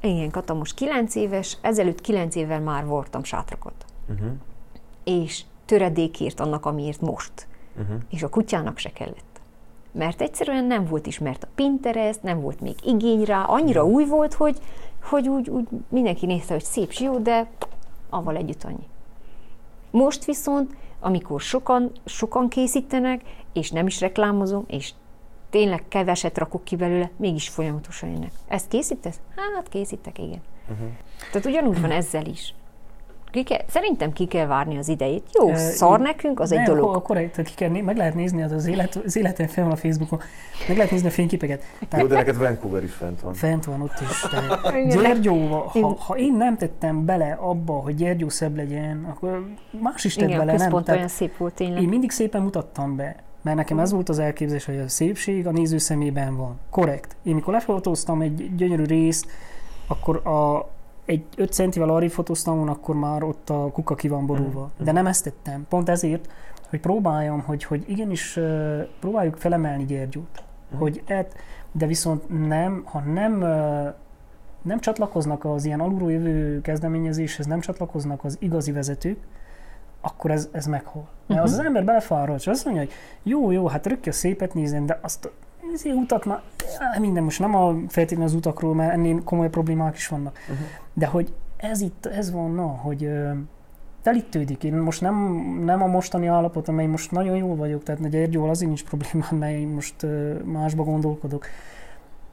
[0.00, 3.84] igen, Kata most 9 éves, ezelőtt 9 évvel már voltam sátrakat.
[4.08, 4.32] Uh-huh.
[5.04, 7.46] És töredékért annak, amiért most.
[7.80, 7.96] Uh-huh.
[8.10, 9.40] És a kutyának se kellett.
[9.92, 14.34] Mert egyszerűen nem volt ismert a Pinterest, nem volt még igény rá, annyira új volt,
[14.34, 14.58] hogy,
[15.04, 17.50] hogy úgy, úgy mindenki nézte, hogy szép jó, de
[18.10, 18.88] avval együtt annyi.
[19.90, 24.92] Most viszont, amikor sokan, sokan készítenek, és nem is reklámozom, és
[25.50, 28.32] tényleg keveset rakok ki belőle, mégis folyamatosan jönnek.
[28.48, 29.20] Ezt készítesz?
[29.36, 30.42] Hát készítek, igen.
[30.70, 30.88] Uh-huh.
[31.32, 32.54] Tehát ugyanúgy van ezzel is.
[33.34, 35.26] Ki kell, szerintem ki kell várni az idejét.
[35.32, 36.84] Jó, Ö, szar nekünk, az nem, egy dolog.
[36.84, 39.72] Akkor, akkor tehát ki kell, meg lehet nézni, az, az, élet, az életen fel van
[39.72, 40.20] a Facebookon,
[40.68, 41.62] meg lehet nézni a fényképeket.
[41.80, 43.34] Jó, Tehát de neked Vancouver is fent van.
[43.34, 44.20] fent van ott is.
[44.30, 45.02] Tehát Igen.
[45.02, 49.48] Gyergyóval, ha, ha, én nem tettem bele abba, hogy Gyergyó szebb legyen, akkor
[49.80, 50.60] más is tett Igen, bele, nem?
[50.60, 51.82] központ Tehát olyan szép volt tényleg.
[51.82, 55.50] én mindig szépen mutattam be, mert nekem ez volt az elképzelés, hogy a szépség a
[55.50, 56.58] néző szemében van.
[56.70, 57.16] Korrekt.
[57.22, 59.26] Én mikor lefotóztam egy gyönyörű részt,
[59.86, 60.68] akkor a,
[61.04, 64.70] egy 5 centivel arra fotóztam volna, akkor már ott a kuka ki van borulva.
[64.78, 65.66] De nem ezt tettem.
[65.68, 66.30] Pont ezért,
[66.68, 68.38] hogy próbáljam, hogy, hogy igenis
[69.00, 70.42] próbáljuk felemelni Gyergyót.
[70.78, 71.36] Hogy et,
[71.72, 73.44] de viszont nem, ha nem
[74.62, 79.18] nem csatlakoznak az ilyen alulról jövő kezdeményezéshez, nem csatlakoznak az igazi vezetők,
[80.00, 81.08] akkor ez, ez meghol.
[81.26, 82.92] Mert az az ember belefárad, és azt mondja, hogy
[83.22, 85.30] jó, jó, hát rökkje szépet nézem, de azt
[85.74, 86.42] az utat már,
[87.00, 90.38] minden, most nem a feltétlenül az utakról, mert ennél komoly problémák is vannak.
[90.42, 90.66] Uh-huh.
[90.92, 93.10] De hogy ez itt, ez van, na, hogy
[94.04, 94.64] telítődik.
[94.64, 95.14] Én most nem,
[95.64, 99.36] nem a mostani állapot, amely most nagyon jól vagyok, tehát nagy Gyergyóval azért nincs problémám,
[99.48, 100.06] mert én most
[100.44, 101.46] másba gondolkodok.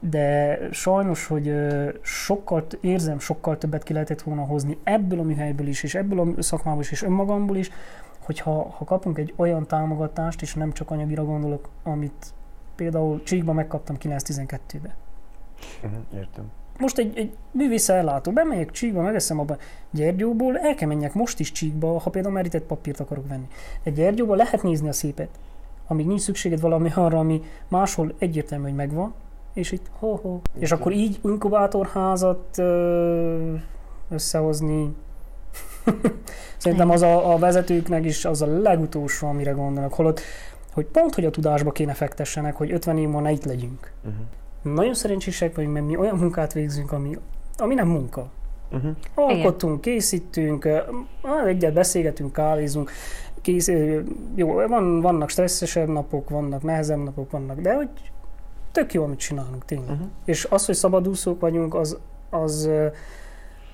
[0.00, 1.54] De sajnos, hogy
[2.02, 6.42] sokkal, érzem, sokkal többet ki lehetett volna hozni ebből a műhelyből is, és ebből a
[6.42, 7.70] szakmából is, és önmagamból is,
[8.24, 12.34] hogyha ha kapunk egy olyan támogatást, és nem csak anyagira gondolok, amit
[12.76, 14.94] például Csíkban megkaptam 9-12-be.
[15.82, 16.00] Uh-huh.
[16.14, 16.50] Értem.
[16.78, 19.58] Most egy, egy művész ellátó, bemegyek Csíkba, megveszem abban
[19.90, 23.46] Gyergyóból, el kell menjek most is Csíkba, ha például merített papírt akarok venni.
[23.82, 25.28] Egy Gyergyóban lehet nézni a szépet,
[25.86, 29.14] amíg nincs szükséged valami arra, ami máshol egyértelmű, hogy megvan,
[29.52, 30.40] és itt ho-ho.
[30.58, 32.58] És akkor így inkubátorházat
[34.08, 34.94] összehozni,
[36.56, 39.94] Szerintem az a, a vezetőknek is az a legutolsó, amire gondolnak.
[39.94, 40.20] Holott,
[40.72, 43.92] hogy pont, hogy a tudásba kéne fektessenek, hogy 50 év múlva ne itt legyünk.
[44.04, 44.74] Uh-huh.
[44.74, 47.18] Nagyon szerencsések vagyunk, mert mi olyan munkát végzünk, ami,
[47.56, 48.30] ami nem munka.
[48.72, 48.96] Uh-huh.
[49.14, 50.68] Alkotunk, készítünk,
[51.46, 52.90] egyet beszélgetünk, kávézunk,
[53.40, 53.70] kész,
[54.34, 57.88] jó, van, vannak stresszesebb napok, vannak nehezebb napok, vannak, de hogy
[58.72, 59.90] tök jó, amit csinálunk tényleg.
[59.90, 60.06] Uh-huh.
[60.24, 61.98] És az, hogy szabadúszók vagyunk, az,
[62.30, 62.70] az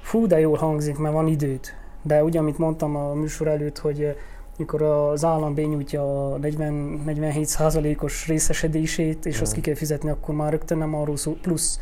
[0.01, 1.61] fú, de jól hangzik, mert van időd.
[2.03, 4.17] De ugye, amit mondtam a műsor előtt, hogy
[4.59, 10.51] mikor az állam benyújtja a 40, 47%-os részesedését, és azt ki kell fizetni, akkor már
[10.51, 11.81] rögtön nem arról szó, plusz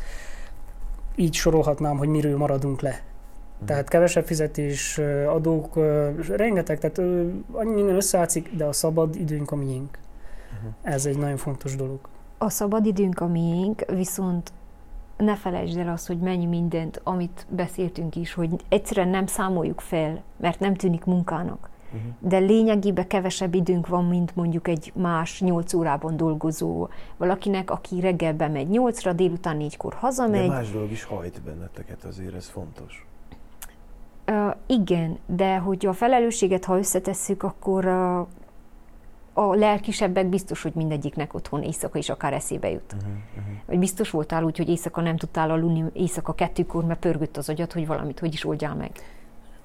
[1.14, 3.02] így sorolhatnám, hogy miről maradunk le.
[3.64, 4.98] Tehát kevesebb fizetés,
[5.28, 5.74] adók,
[6.28, 6.98] rengeteg, tehát
[7.52, 9.98] annyi minden összeátszik, de a szabad időnk a miénk.
[10.82, 11.98] Ez egy nagyon fontos dolog.
[12.38, 14.52] A szabadidőnk a miénk, viszont
[15.16, 20.22] ne felejtsd el azt, hogy mennyi mindent, amit beszéltünk is, hogy egyszerűen nem számoljuk fel,
[20.36, 21.70] mert nem tűnik munkának.
[21.90, 22.28] Mhm.
[22.28, 28.34] De lényegében kevesebb időnk van, mint mondjuk egy más 8 órában dolgozó valakinek, aki reggel
[28.34, 30.48] bemegy 8-ra, délután 4-kor De hazamegy.
[30.48, 33.06] más dolog is hajt benneteket, azért ez fontos.
[34.30, 38.26] Uh, igen, de hogy a felelősséget, ha összetesszük, akkor uh,
[39.32, 42.92] a lelkisebbek biztos, hogy mindegyiknek otthon éjszaka is akár eszébe jut.
[42.96, 43.10] Uh-huh.
[43.36, 43.54] Uh-huh.
[43.66, 47.72] Vagy biztos voltál úgy, hogy éjszaka nem tudtál aludni, éjszaka kettőkor, mert pörgött az agyad,
[47.72, 48.90] hogy valamit hogy is oldjál meg.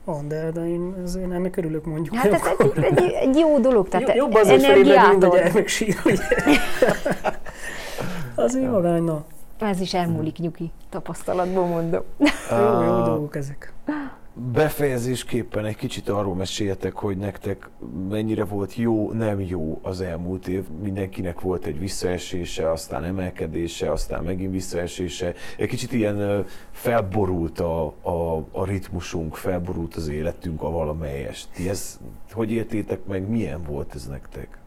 [0.05, 2.15] Van, de, de én, ez, én ennek örülök mondjuk.
[2.15, 5.39] Hát ez egy, egy, egy jó dolog, tehát Jobb azért felébredni, mint a energiát ad.
[5.39, 6.23] gyermek sír, ugye?
[8.35, 9.23] Azért magány, na.
[9.59, 12.01] Ez is elmúlik, nyugi, tapasztalatból mondom.
[12.17, 13.73] Jó, jó Ah, dolgok ezek.
[14.33, 17.69] Befejezésképpen egy kicsit arról meséljetek, hogy nektek
[18.09, 20.69] mennyire volt jó, nem jó az elmúlt év.
[20.81, 25.33] Mindenkinek volt egy visszaesése, aztán emelkedése, aztán megint visszaesése.
[25.57, 31.47] Egy kicsit ilyen felborult a, a, a ritmusunk, felborult az életünk a valamelyest.
[31.53, 31.99] Ti ezt
[32.31, 34.57] hogy értétek meg, milyen volt ez nektek?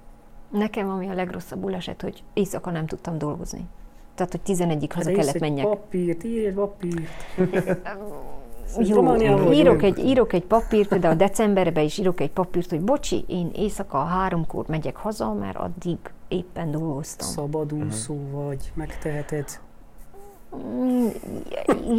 [0.51, 3.67] Nekem ami a legrosszabbul esett, hogy éjszaka nem tudtam dolgozni.
[4.15, 5.67] Tehát, hogy 11-ig haza Hát kellett menjek.
[5.67, 7.09] Papírt, írj egy papírt.
[8.79, 13.51] Jó, írok egy, írok egy papírt, például decemberben is írok egy papírt, hogy bocsi, én
[13.55, 17.29] éjszaka háromkor megyek haza, mert addig éppen dolgoztam.
[17.29, 19.61] Szabadúszó vagy, megteheted.
[20.57, 21.07] Mm,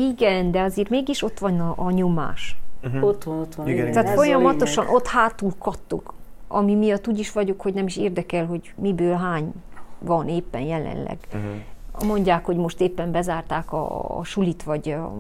[0.10, 2.58] Igen, de azért mégis ott van a, a nyomás.
[2.84, 3.04] Uh-huh.
[3.04, 3.68] Ott van, ott van.
[3.68, 3.92] Igen, igen.
[3.92, 6.14] Tehát Ez a folyamatosan ott hátul kattog,
[6.48, 9.54] ami miatt úgy is vagyok, hogy nem is érdekel, hogy miből hány
[10.00, 11.18] van éppen jelenleg.
[11.34, 12.08] Uh-huh.
[12.08, 15.14] Mondják, hogy most éppen bezárták a, a sulit, vagy a,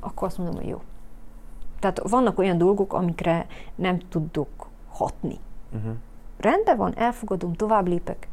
[0.00, 0.82] akkor azt mondom, hogy jó.
[1.78, 5.38] Tehát vannak olyan dolgok, amikre nem tudok hatni.
[5.74, 5.92] Uh-huh.
[6.38, 8.28] Rendben van, elfogadom, tovább lépek.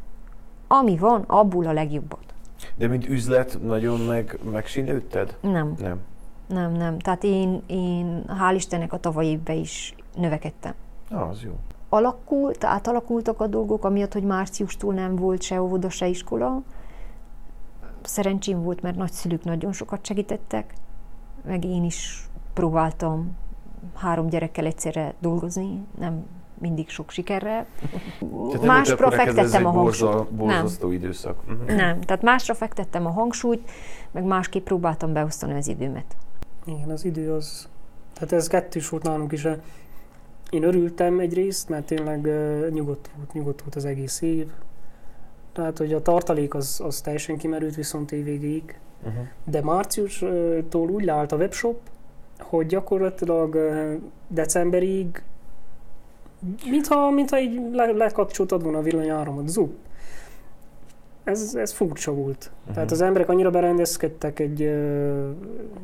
[0.67, 2.33] Ami van, abból a legjobbat.
[2.75, 5.37] De mint üzlet nagyon meg, megsínlődted?
[5.41, 5.99] Nem, Nem.
[6.47, 6.99] nem, nem.
[6.99, 10.73] Tehát én, én hál' Istennek a tavalyi évben is növekedtem.
[11.09, 11.51] Ah, az jó.
[11.89, 16.61] alakult, átalakultak a dolgok, amiatt, hogy márciustól nem volt se óvoda, se iskola.
[18.01, 20.73] Szerencsém volt, mert nagyszülők nagyon sokat segítettek,
[21.45, 23.37] meg én is próbáltam
[23.93, 26.25] három gyerekkel egyszerre dolgozni, nem
[26.57, 27.65] mindig sok sikerrel.
[28.51, 30.81] Tehát Másra fektettem a borza, hangsúlyt.
[30.81, 31.37] Nem, időszak.
[31.47, 31.65] Uh-huh.
[31.65, 33.71] nem, tehát másra fektettem a hangsúlyt,
[34.11, 36.15] meg másképp próbáltam beosztani az időmet.
[36.65, 37.67] Igen, az idő az...
[38.13, 39.47] Tehát ez kettős volt nálunk is.
[40.49, 44.47] Én örültem egyrészt, mert tényleg uh, nyugodt volt, nyugodt volt az egész év.
[45.53, 48.79] Tehát, hogy a tartalék az, az teljesen kimerült viszont évvégéig.
[49.05, 49.27] Uh-huh.
[49.45, 51.79] De márciustól úgy leállt a webshop,
[52.39, 53.57] hogy gyakorlatilag
[54.27, 55.23] decemberig,
[56.69, 59.73] mintha, mintha így le, lekapcsoltad volna a villanyáramot, zup.
[61.23, 62.51] Ez, ez furcsa volt.
[62.59, 62.73] Uh-huh.
[62.73, 65.29] Tehát az emberek annyira berendezkedtek egy ö,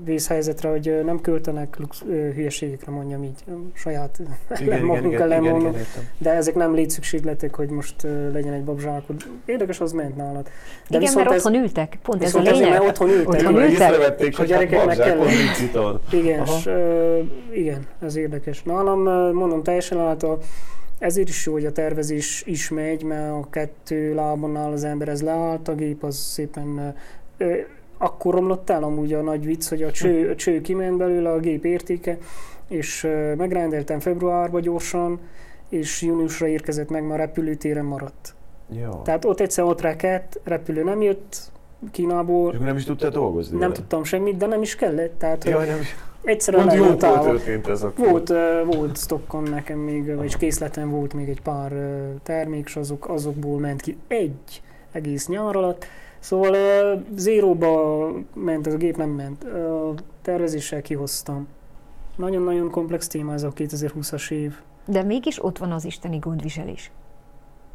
[0.04, 3.44] vészhelyzetre, hogy ö, nem költenek lux, ö, hülyeségekre, mondjam így,
[3.74, 4.20] saját
[4.60, 5.72] Igen, magunk igen, ellen igen, mondom.
[5.72, 5.86] igen.
[6.18, 9.16] De ezek nem létszükségletek, hogy most ö, legyen egy babzsákod.
[9.46, 10.50] Érdekes, az ment nálad.
[10.90, 12.80] De Igen, mert otthon ültek, pont ez a viszont ezért, lényeg.
[12.80, 13.28] mert otthon ültek.
[13.28, 13.70] Otthon ültek?
[13.72, 15.28] Észrevették, A hogy hát gyerekeknek babzsákon
[15.74, 16.00] kell-.
[16.22, 17.20] Igen, és, ö,
[17.54, 18.64] igen, ez érdekes.
[18.64, 19.02] Nálam,
[19.34, 20.40] mondom, teljesen által,
[21.00, 25.08] ezért is jó, hogy a tervezés is megy, mert a kettő lábon áll az ember,
[25.08, 26.96] ez leállt, a gép az szépen
[27.38, 27.54] ö,
[27.98, 31.40] akkor romlott el amúgy a nagy vicc, hogy a cső, a cső kiment belőle, a
[31.40, 32.18] gép értéke,
[32.68, 35.20] és ö, megrendeltem februárba gyorsan,
[35.70, 38.36] és júniusra érkezett meg, már repülőtéren maradt.
[38.70, 39.02] Jó.
[39.04, 41.52] Tehát ott egyszer ott rekett, repülő nem jött
[41.92, 43.74] Kínából, És akkor nem is tudtál dolgozni nem vele?
[43.74, 45.18] tudtam semmit, de nem is kellett.
[45.18, 45.96] Tehát Jaj, nem is.
[46.30, 47.24] Egyszerűen jó lejutottál.
[47.24, 48.10] történt ez akkor.
[48.10, 48.34] Volt,
[48.66, 51.72] volt stockon nekem még, vagy készletem volt még egy pár
[52.24, 54.62] termék, és azok, azokból ment ki egy
[54.92, 55.86] egész nyár alatt.
[56.20, 59.44] Szóval ö, zéróba ment, ez a gép nem ment.
[59.44, 59.90] Ö,
[60.22, 61.48] tervezéssel kihoztam.
[62.16, 64.54] Nagyon-nagyon komplex téma ez a 2020-as év.
[64.86, 66.92] De mégis ott van az isteni gondviselés.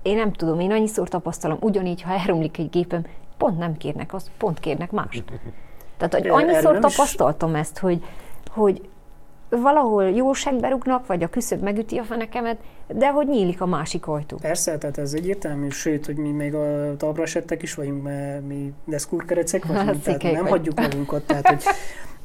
[0.03, 3.07] Én nem tudom, én annyiszor tapasztalom, ugyanígy, ha elromlik egy gépem,
[3.37, 5.25] pont nem kérnek azt, pont kérnek mást.
[5.97, 8.03] Tehát, hogy annyiszor tapasztaltam ezt, hogy,
[8.55, 8.89] hogy
[9.49, 12.57] valahol jó segbe rúgnak, vagy a küszöb megüti a fenekemet,
[12.89, 14.37] de hogy nyílik a másik ajtó.
[14.37, 18.73] Persze, tehát ez egyértelmű, sőt, hogy mi még a talpra esettek is vagyunk, mert mi
[18.85, 20.51] deszkúrkerecek vagyunk, Hát, tehát nem vagy.
[20.51, 21.63] hagyjuk magunkat, tehát hogy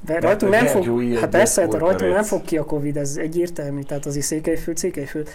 [0.05, 3.15] de rajtunk hogy nem fog, hát persze, hát rajtunk nem fog ki a Covid, ez
[3.17, 5.29] egyértelmű, tehát azért Székelyföld, Székelyföld.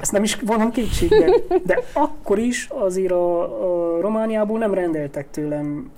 [0.00, 1.30] Ezt nem is vonom kétségbe,
[1.64, 3.42] de akkor is azért a,
[3.96, 5.90] a Romániából nem rendeltek tőlem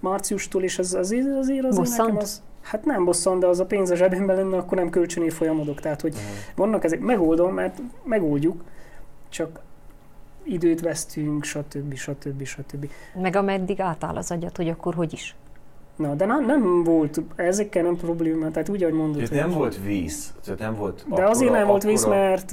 [0.00, 2.08] márciustól, és az azért, azért, azért Bosszant?
[2.08, 5.28] nekem az, Hát nem bosszant, de az a pénz a zsebemben lenne, akkor nem kölcsöné
[5.28, 5.80] folyamodok.
[5.80, 6.14] Tehát, hogy
[6.54, 8.62] vannak ezek, megoldom, mert megoldjuk,
[9.28, 9.60] csak
[10.42, 11.94] időt vesztünk, stb.
[11.94, 12.44] stb.
[12.44, 12.90] stb.
[13.20, 15.36] Meg ameddig átáll az agyat, hogy akkor hogy is.
[15.96, 19.22] Na, de nem, nem volt, ezekkel nem probléma, tehát úgy, ahogy mondod.
[19.22, 20.34] Ez nem volt víz.
[20.44, 22.52] Tehát nem volt De azért akkora- nem volt víz, akkora- mert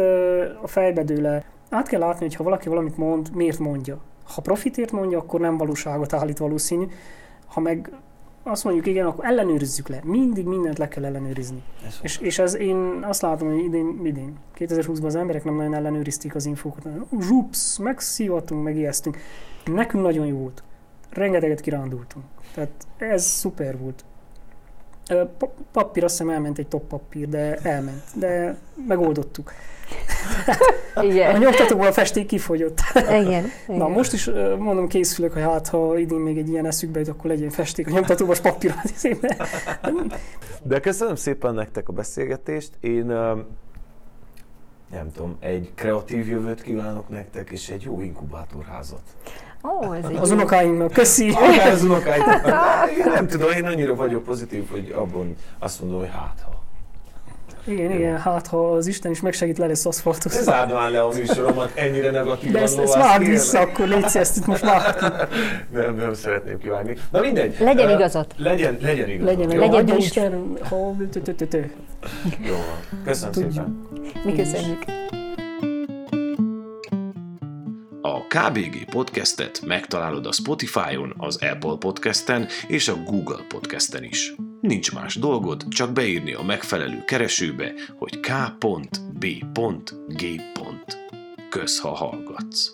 [0.64, 1.44] a fejbe dől le.
[1.69, 3.98] Át kell látni, hogy ha valaki valamit mond, miért mondja.
[4.34, 6.85] Ha profitért mondja, akkor nem valóságot állít valószínű.
[7.45, 7.91] Ha meg
[8.43, 9.99] azt mondjuk igen, akkor ellenőrizzük le.
[10.03, 11.63] Mindig mindent le kell ellenőrizni.
[11.85, 15.73] Ez És, és ez én azt látom, hogy idén, idén 2020-ban az emberek nem nagyon
[15.73, 16.87] ellenőrizték az infókat.
[17.19, 19.17] Zsups, megszívatunk, megijesztünk.
[19.65, 20.63] Nekünk nagyon jó volt.
[21.09, 22.25] Rengeteget kirándultunk.
[22.53, 24.05] Tehát ez szuper volt.
[25.71, 28.03] Papír, azt hiszem elment egy top papír, de elment.
[28.15, 28.57] De
[28.87, 29.51] megoldottuk.
[30.95, 31.39] A Igen.
[31.39, 32.79] nyomtatóból a festék kifogyott.
[32.93, 33.23] Igen.
[33.25, 33.51] igen.
[33.65, 37.29] Na most is mondom készülök, hogy hát ha idén még egy ilyen eszükbe jut, akkor
[37.29, 38.73] legyen festék a nyomtatóban, és papír.
[40.63, 42.71] De köszönöm szépen nektek a beszélgetést.
[42.79, 43.05] Én
[44.91, 49.01] nem tudom, egy kreatív jövőt kívánok nektek, és egy jó inkubátorházat.
[49.63, 51.33] Ó, ez egy Az unokáinknak, köszi!
[51.73, 56.62] Az Én nem tudom, én annyira vagyok pozitív, hogy abban azt mondom, hogy hát ha.
[57.65, 60.38] Igen, igen, hát ha az Isten is megsegít, le lesz aszfaltoz.
[60.38, 62.53] Ez már le a műsoromat ennyire negatívan.
[62.53, 63.27] De ezt, ezt vágd kérlek.
[63.27, 65.06] vissza, akkor légy ezt itt most vágd ki.
[65.77, 66.98] Nem, nem szeretném kivágni.
[67.11, 67.56] Na mindegy.
[67.60, 68.26] Legyen Ö, igazad.
[68.38, 69.38] Legyen, legyen igazad.
[69.38, 69.98] Legyen, Jó, Legyen úgy.
[69.98, 70.95] Isten, ha...
[72.48, 72.56] Jó.
[73.06, 73.88] Köszönöm szépen.
[74.23, 74.84] Mi köszönjük.
[78.05, 84.34] A KBG podcastet megtalálod a Spotify-on, az Apple podcasten és a Google podcasten is.
[84.61, 89.51] Nincs más dolgod, csak beírni a megfelelő keresőbe, hogy k.b.g.
[91.49, 92.71] Kösz, ha hallgatsz!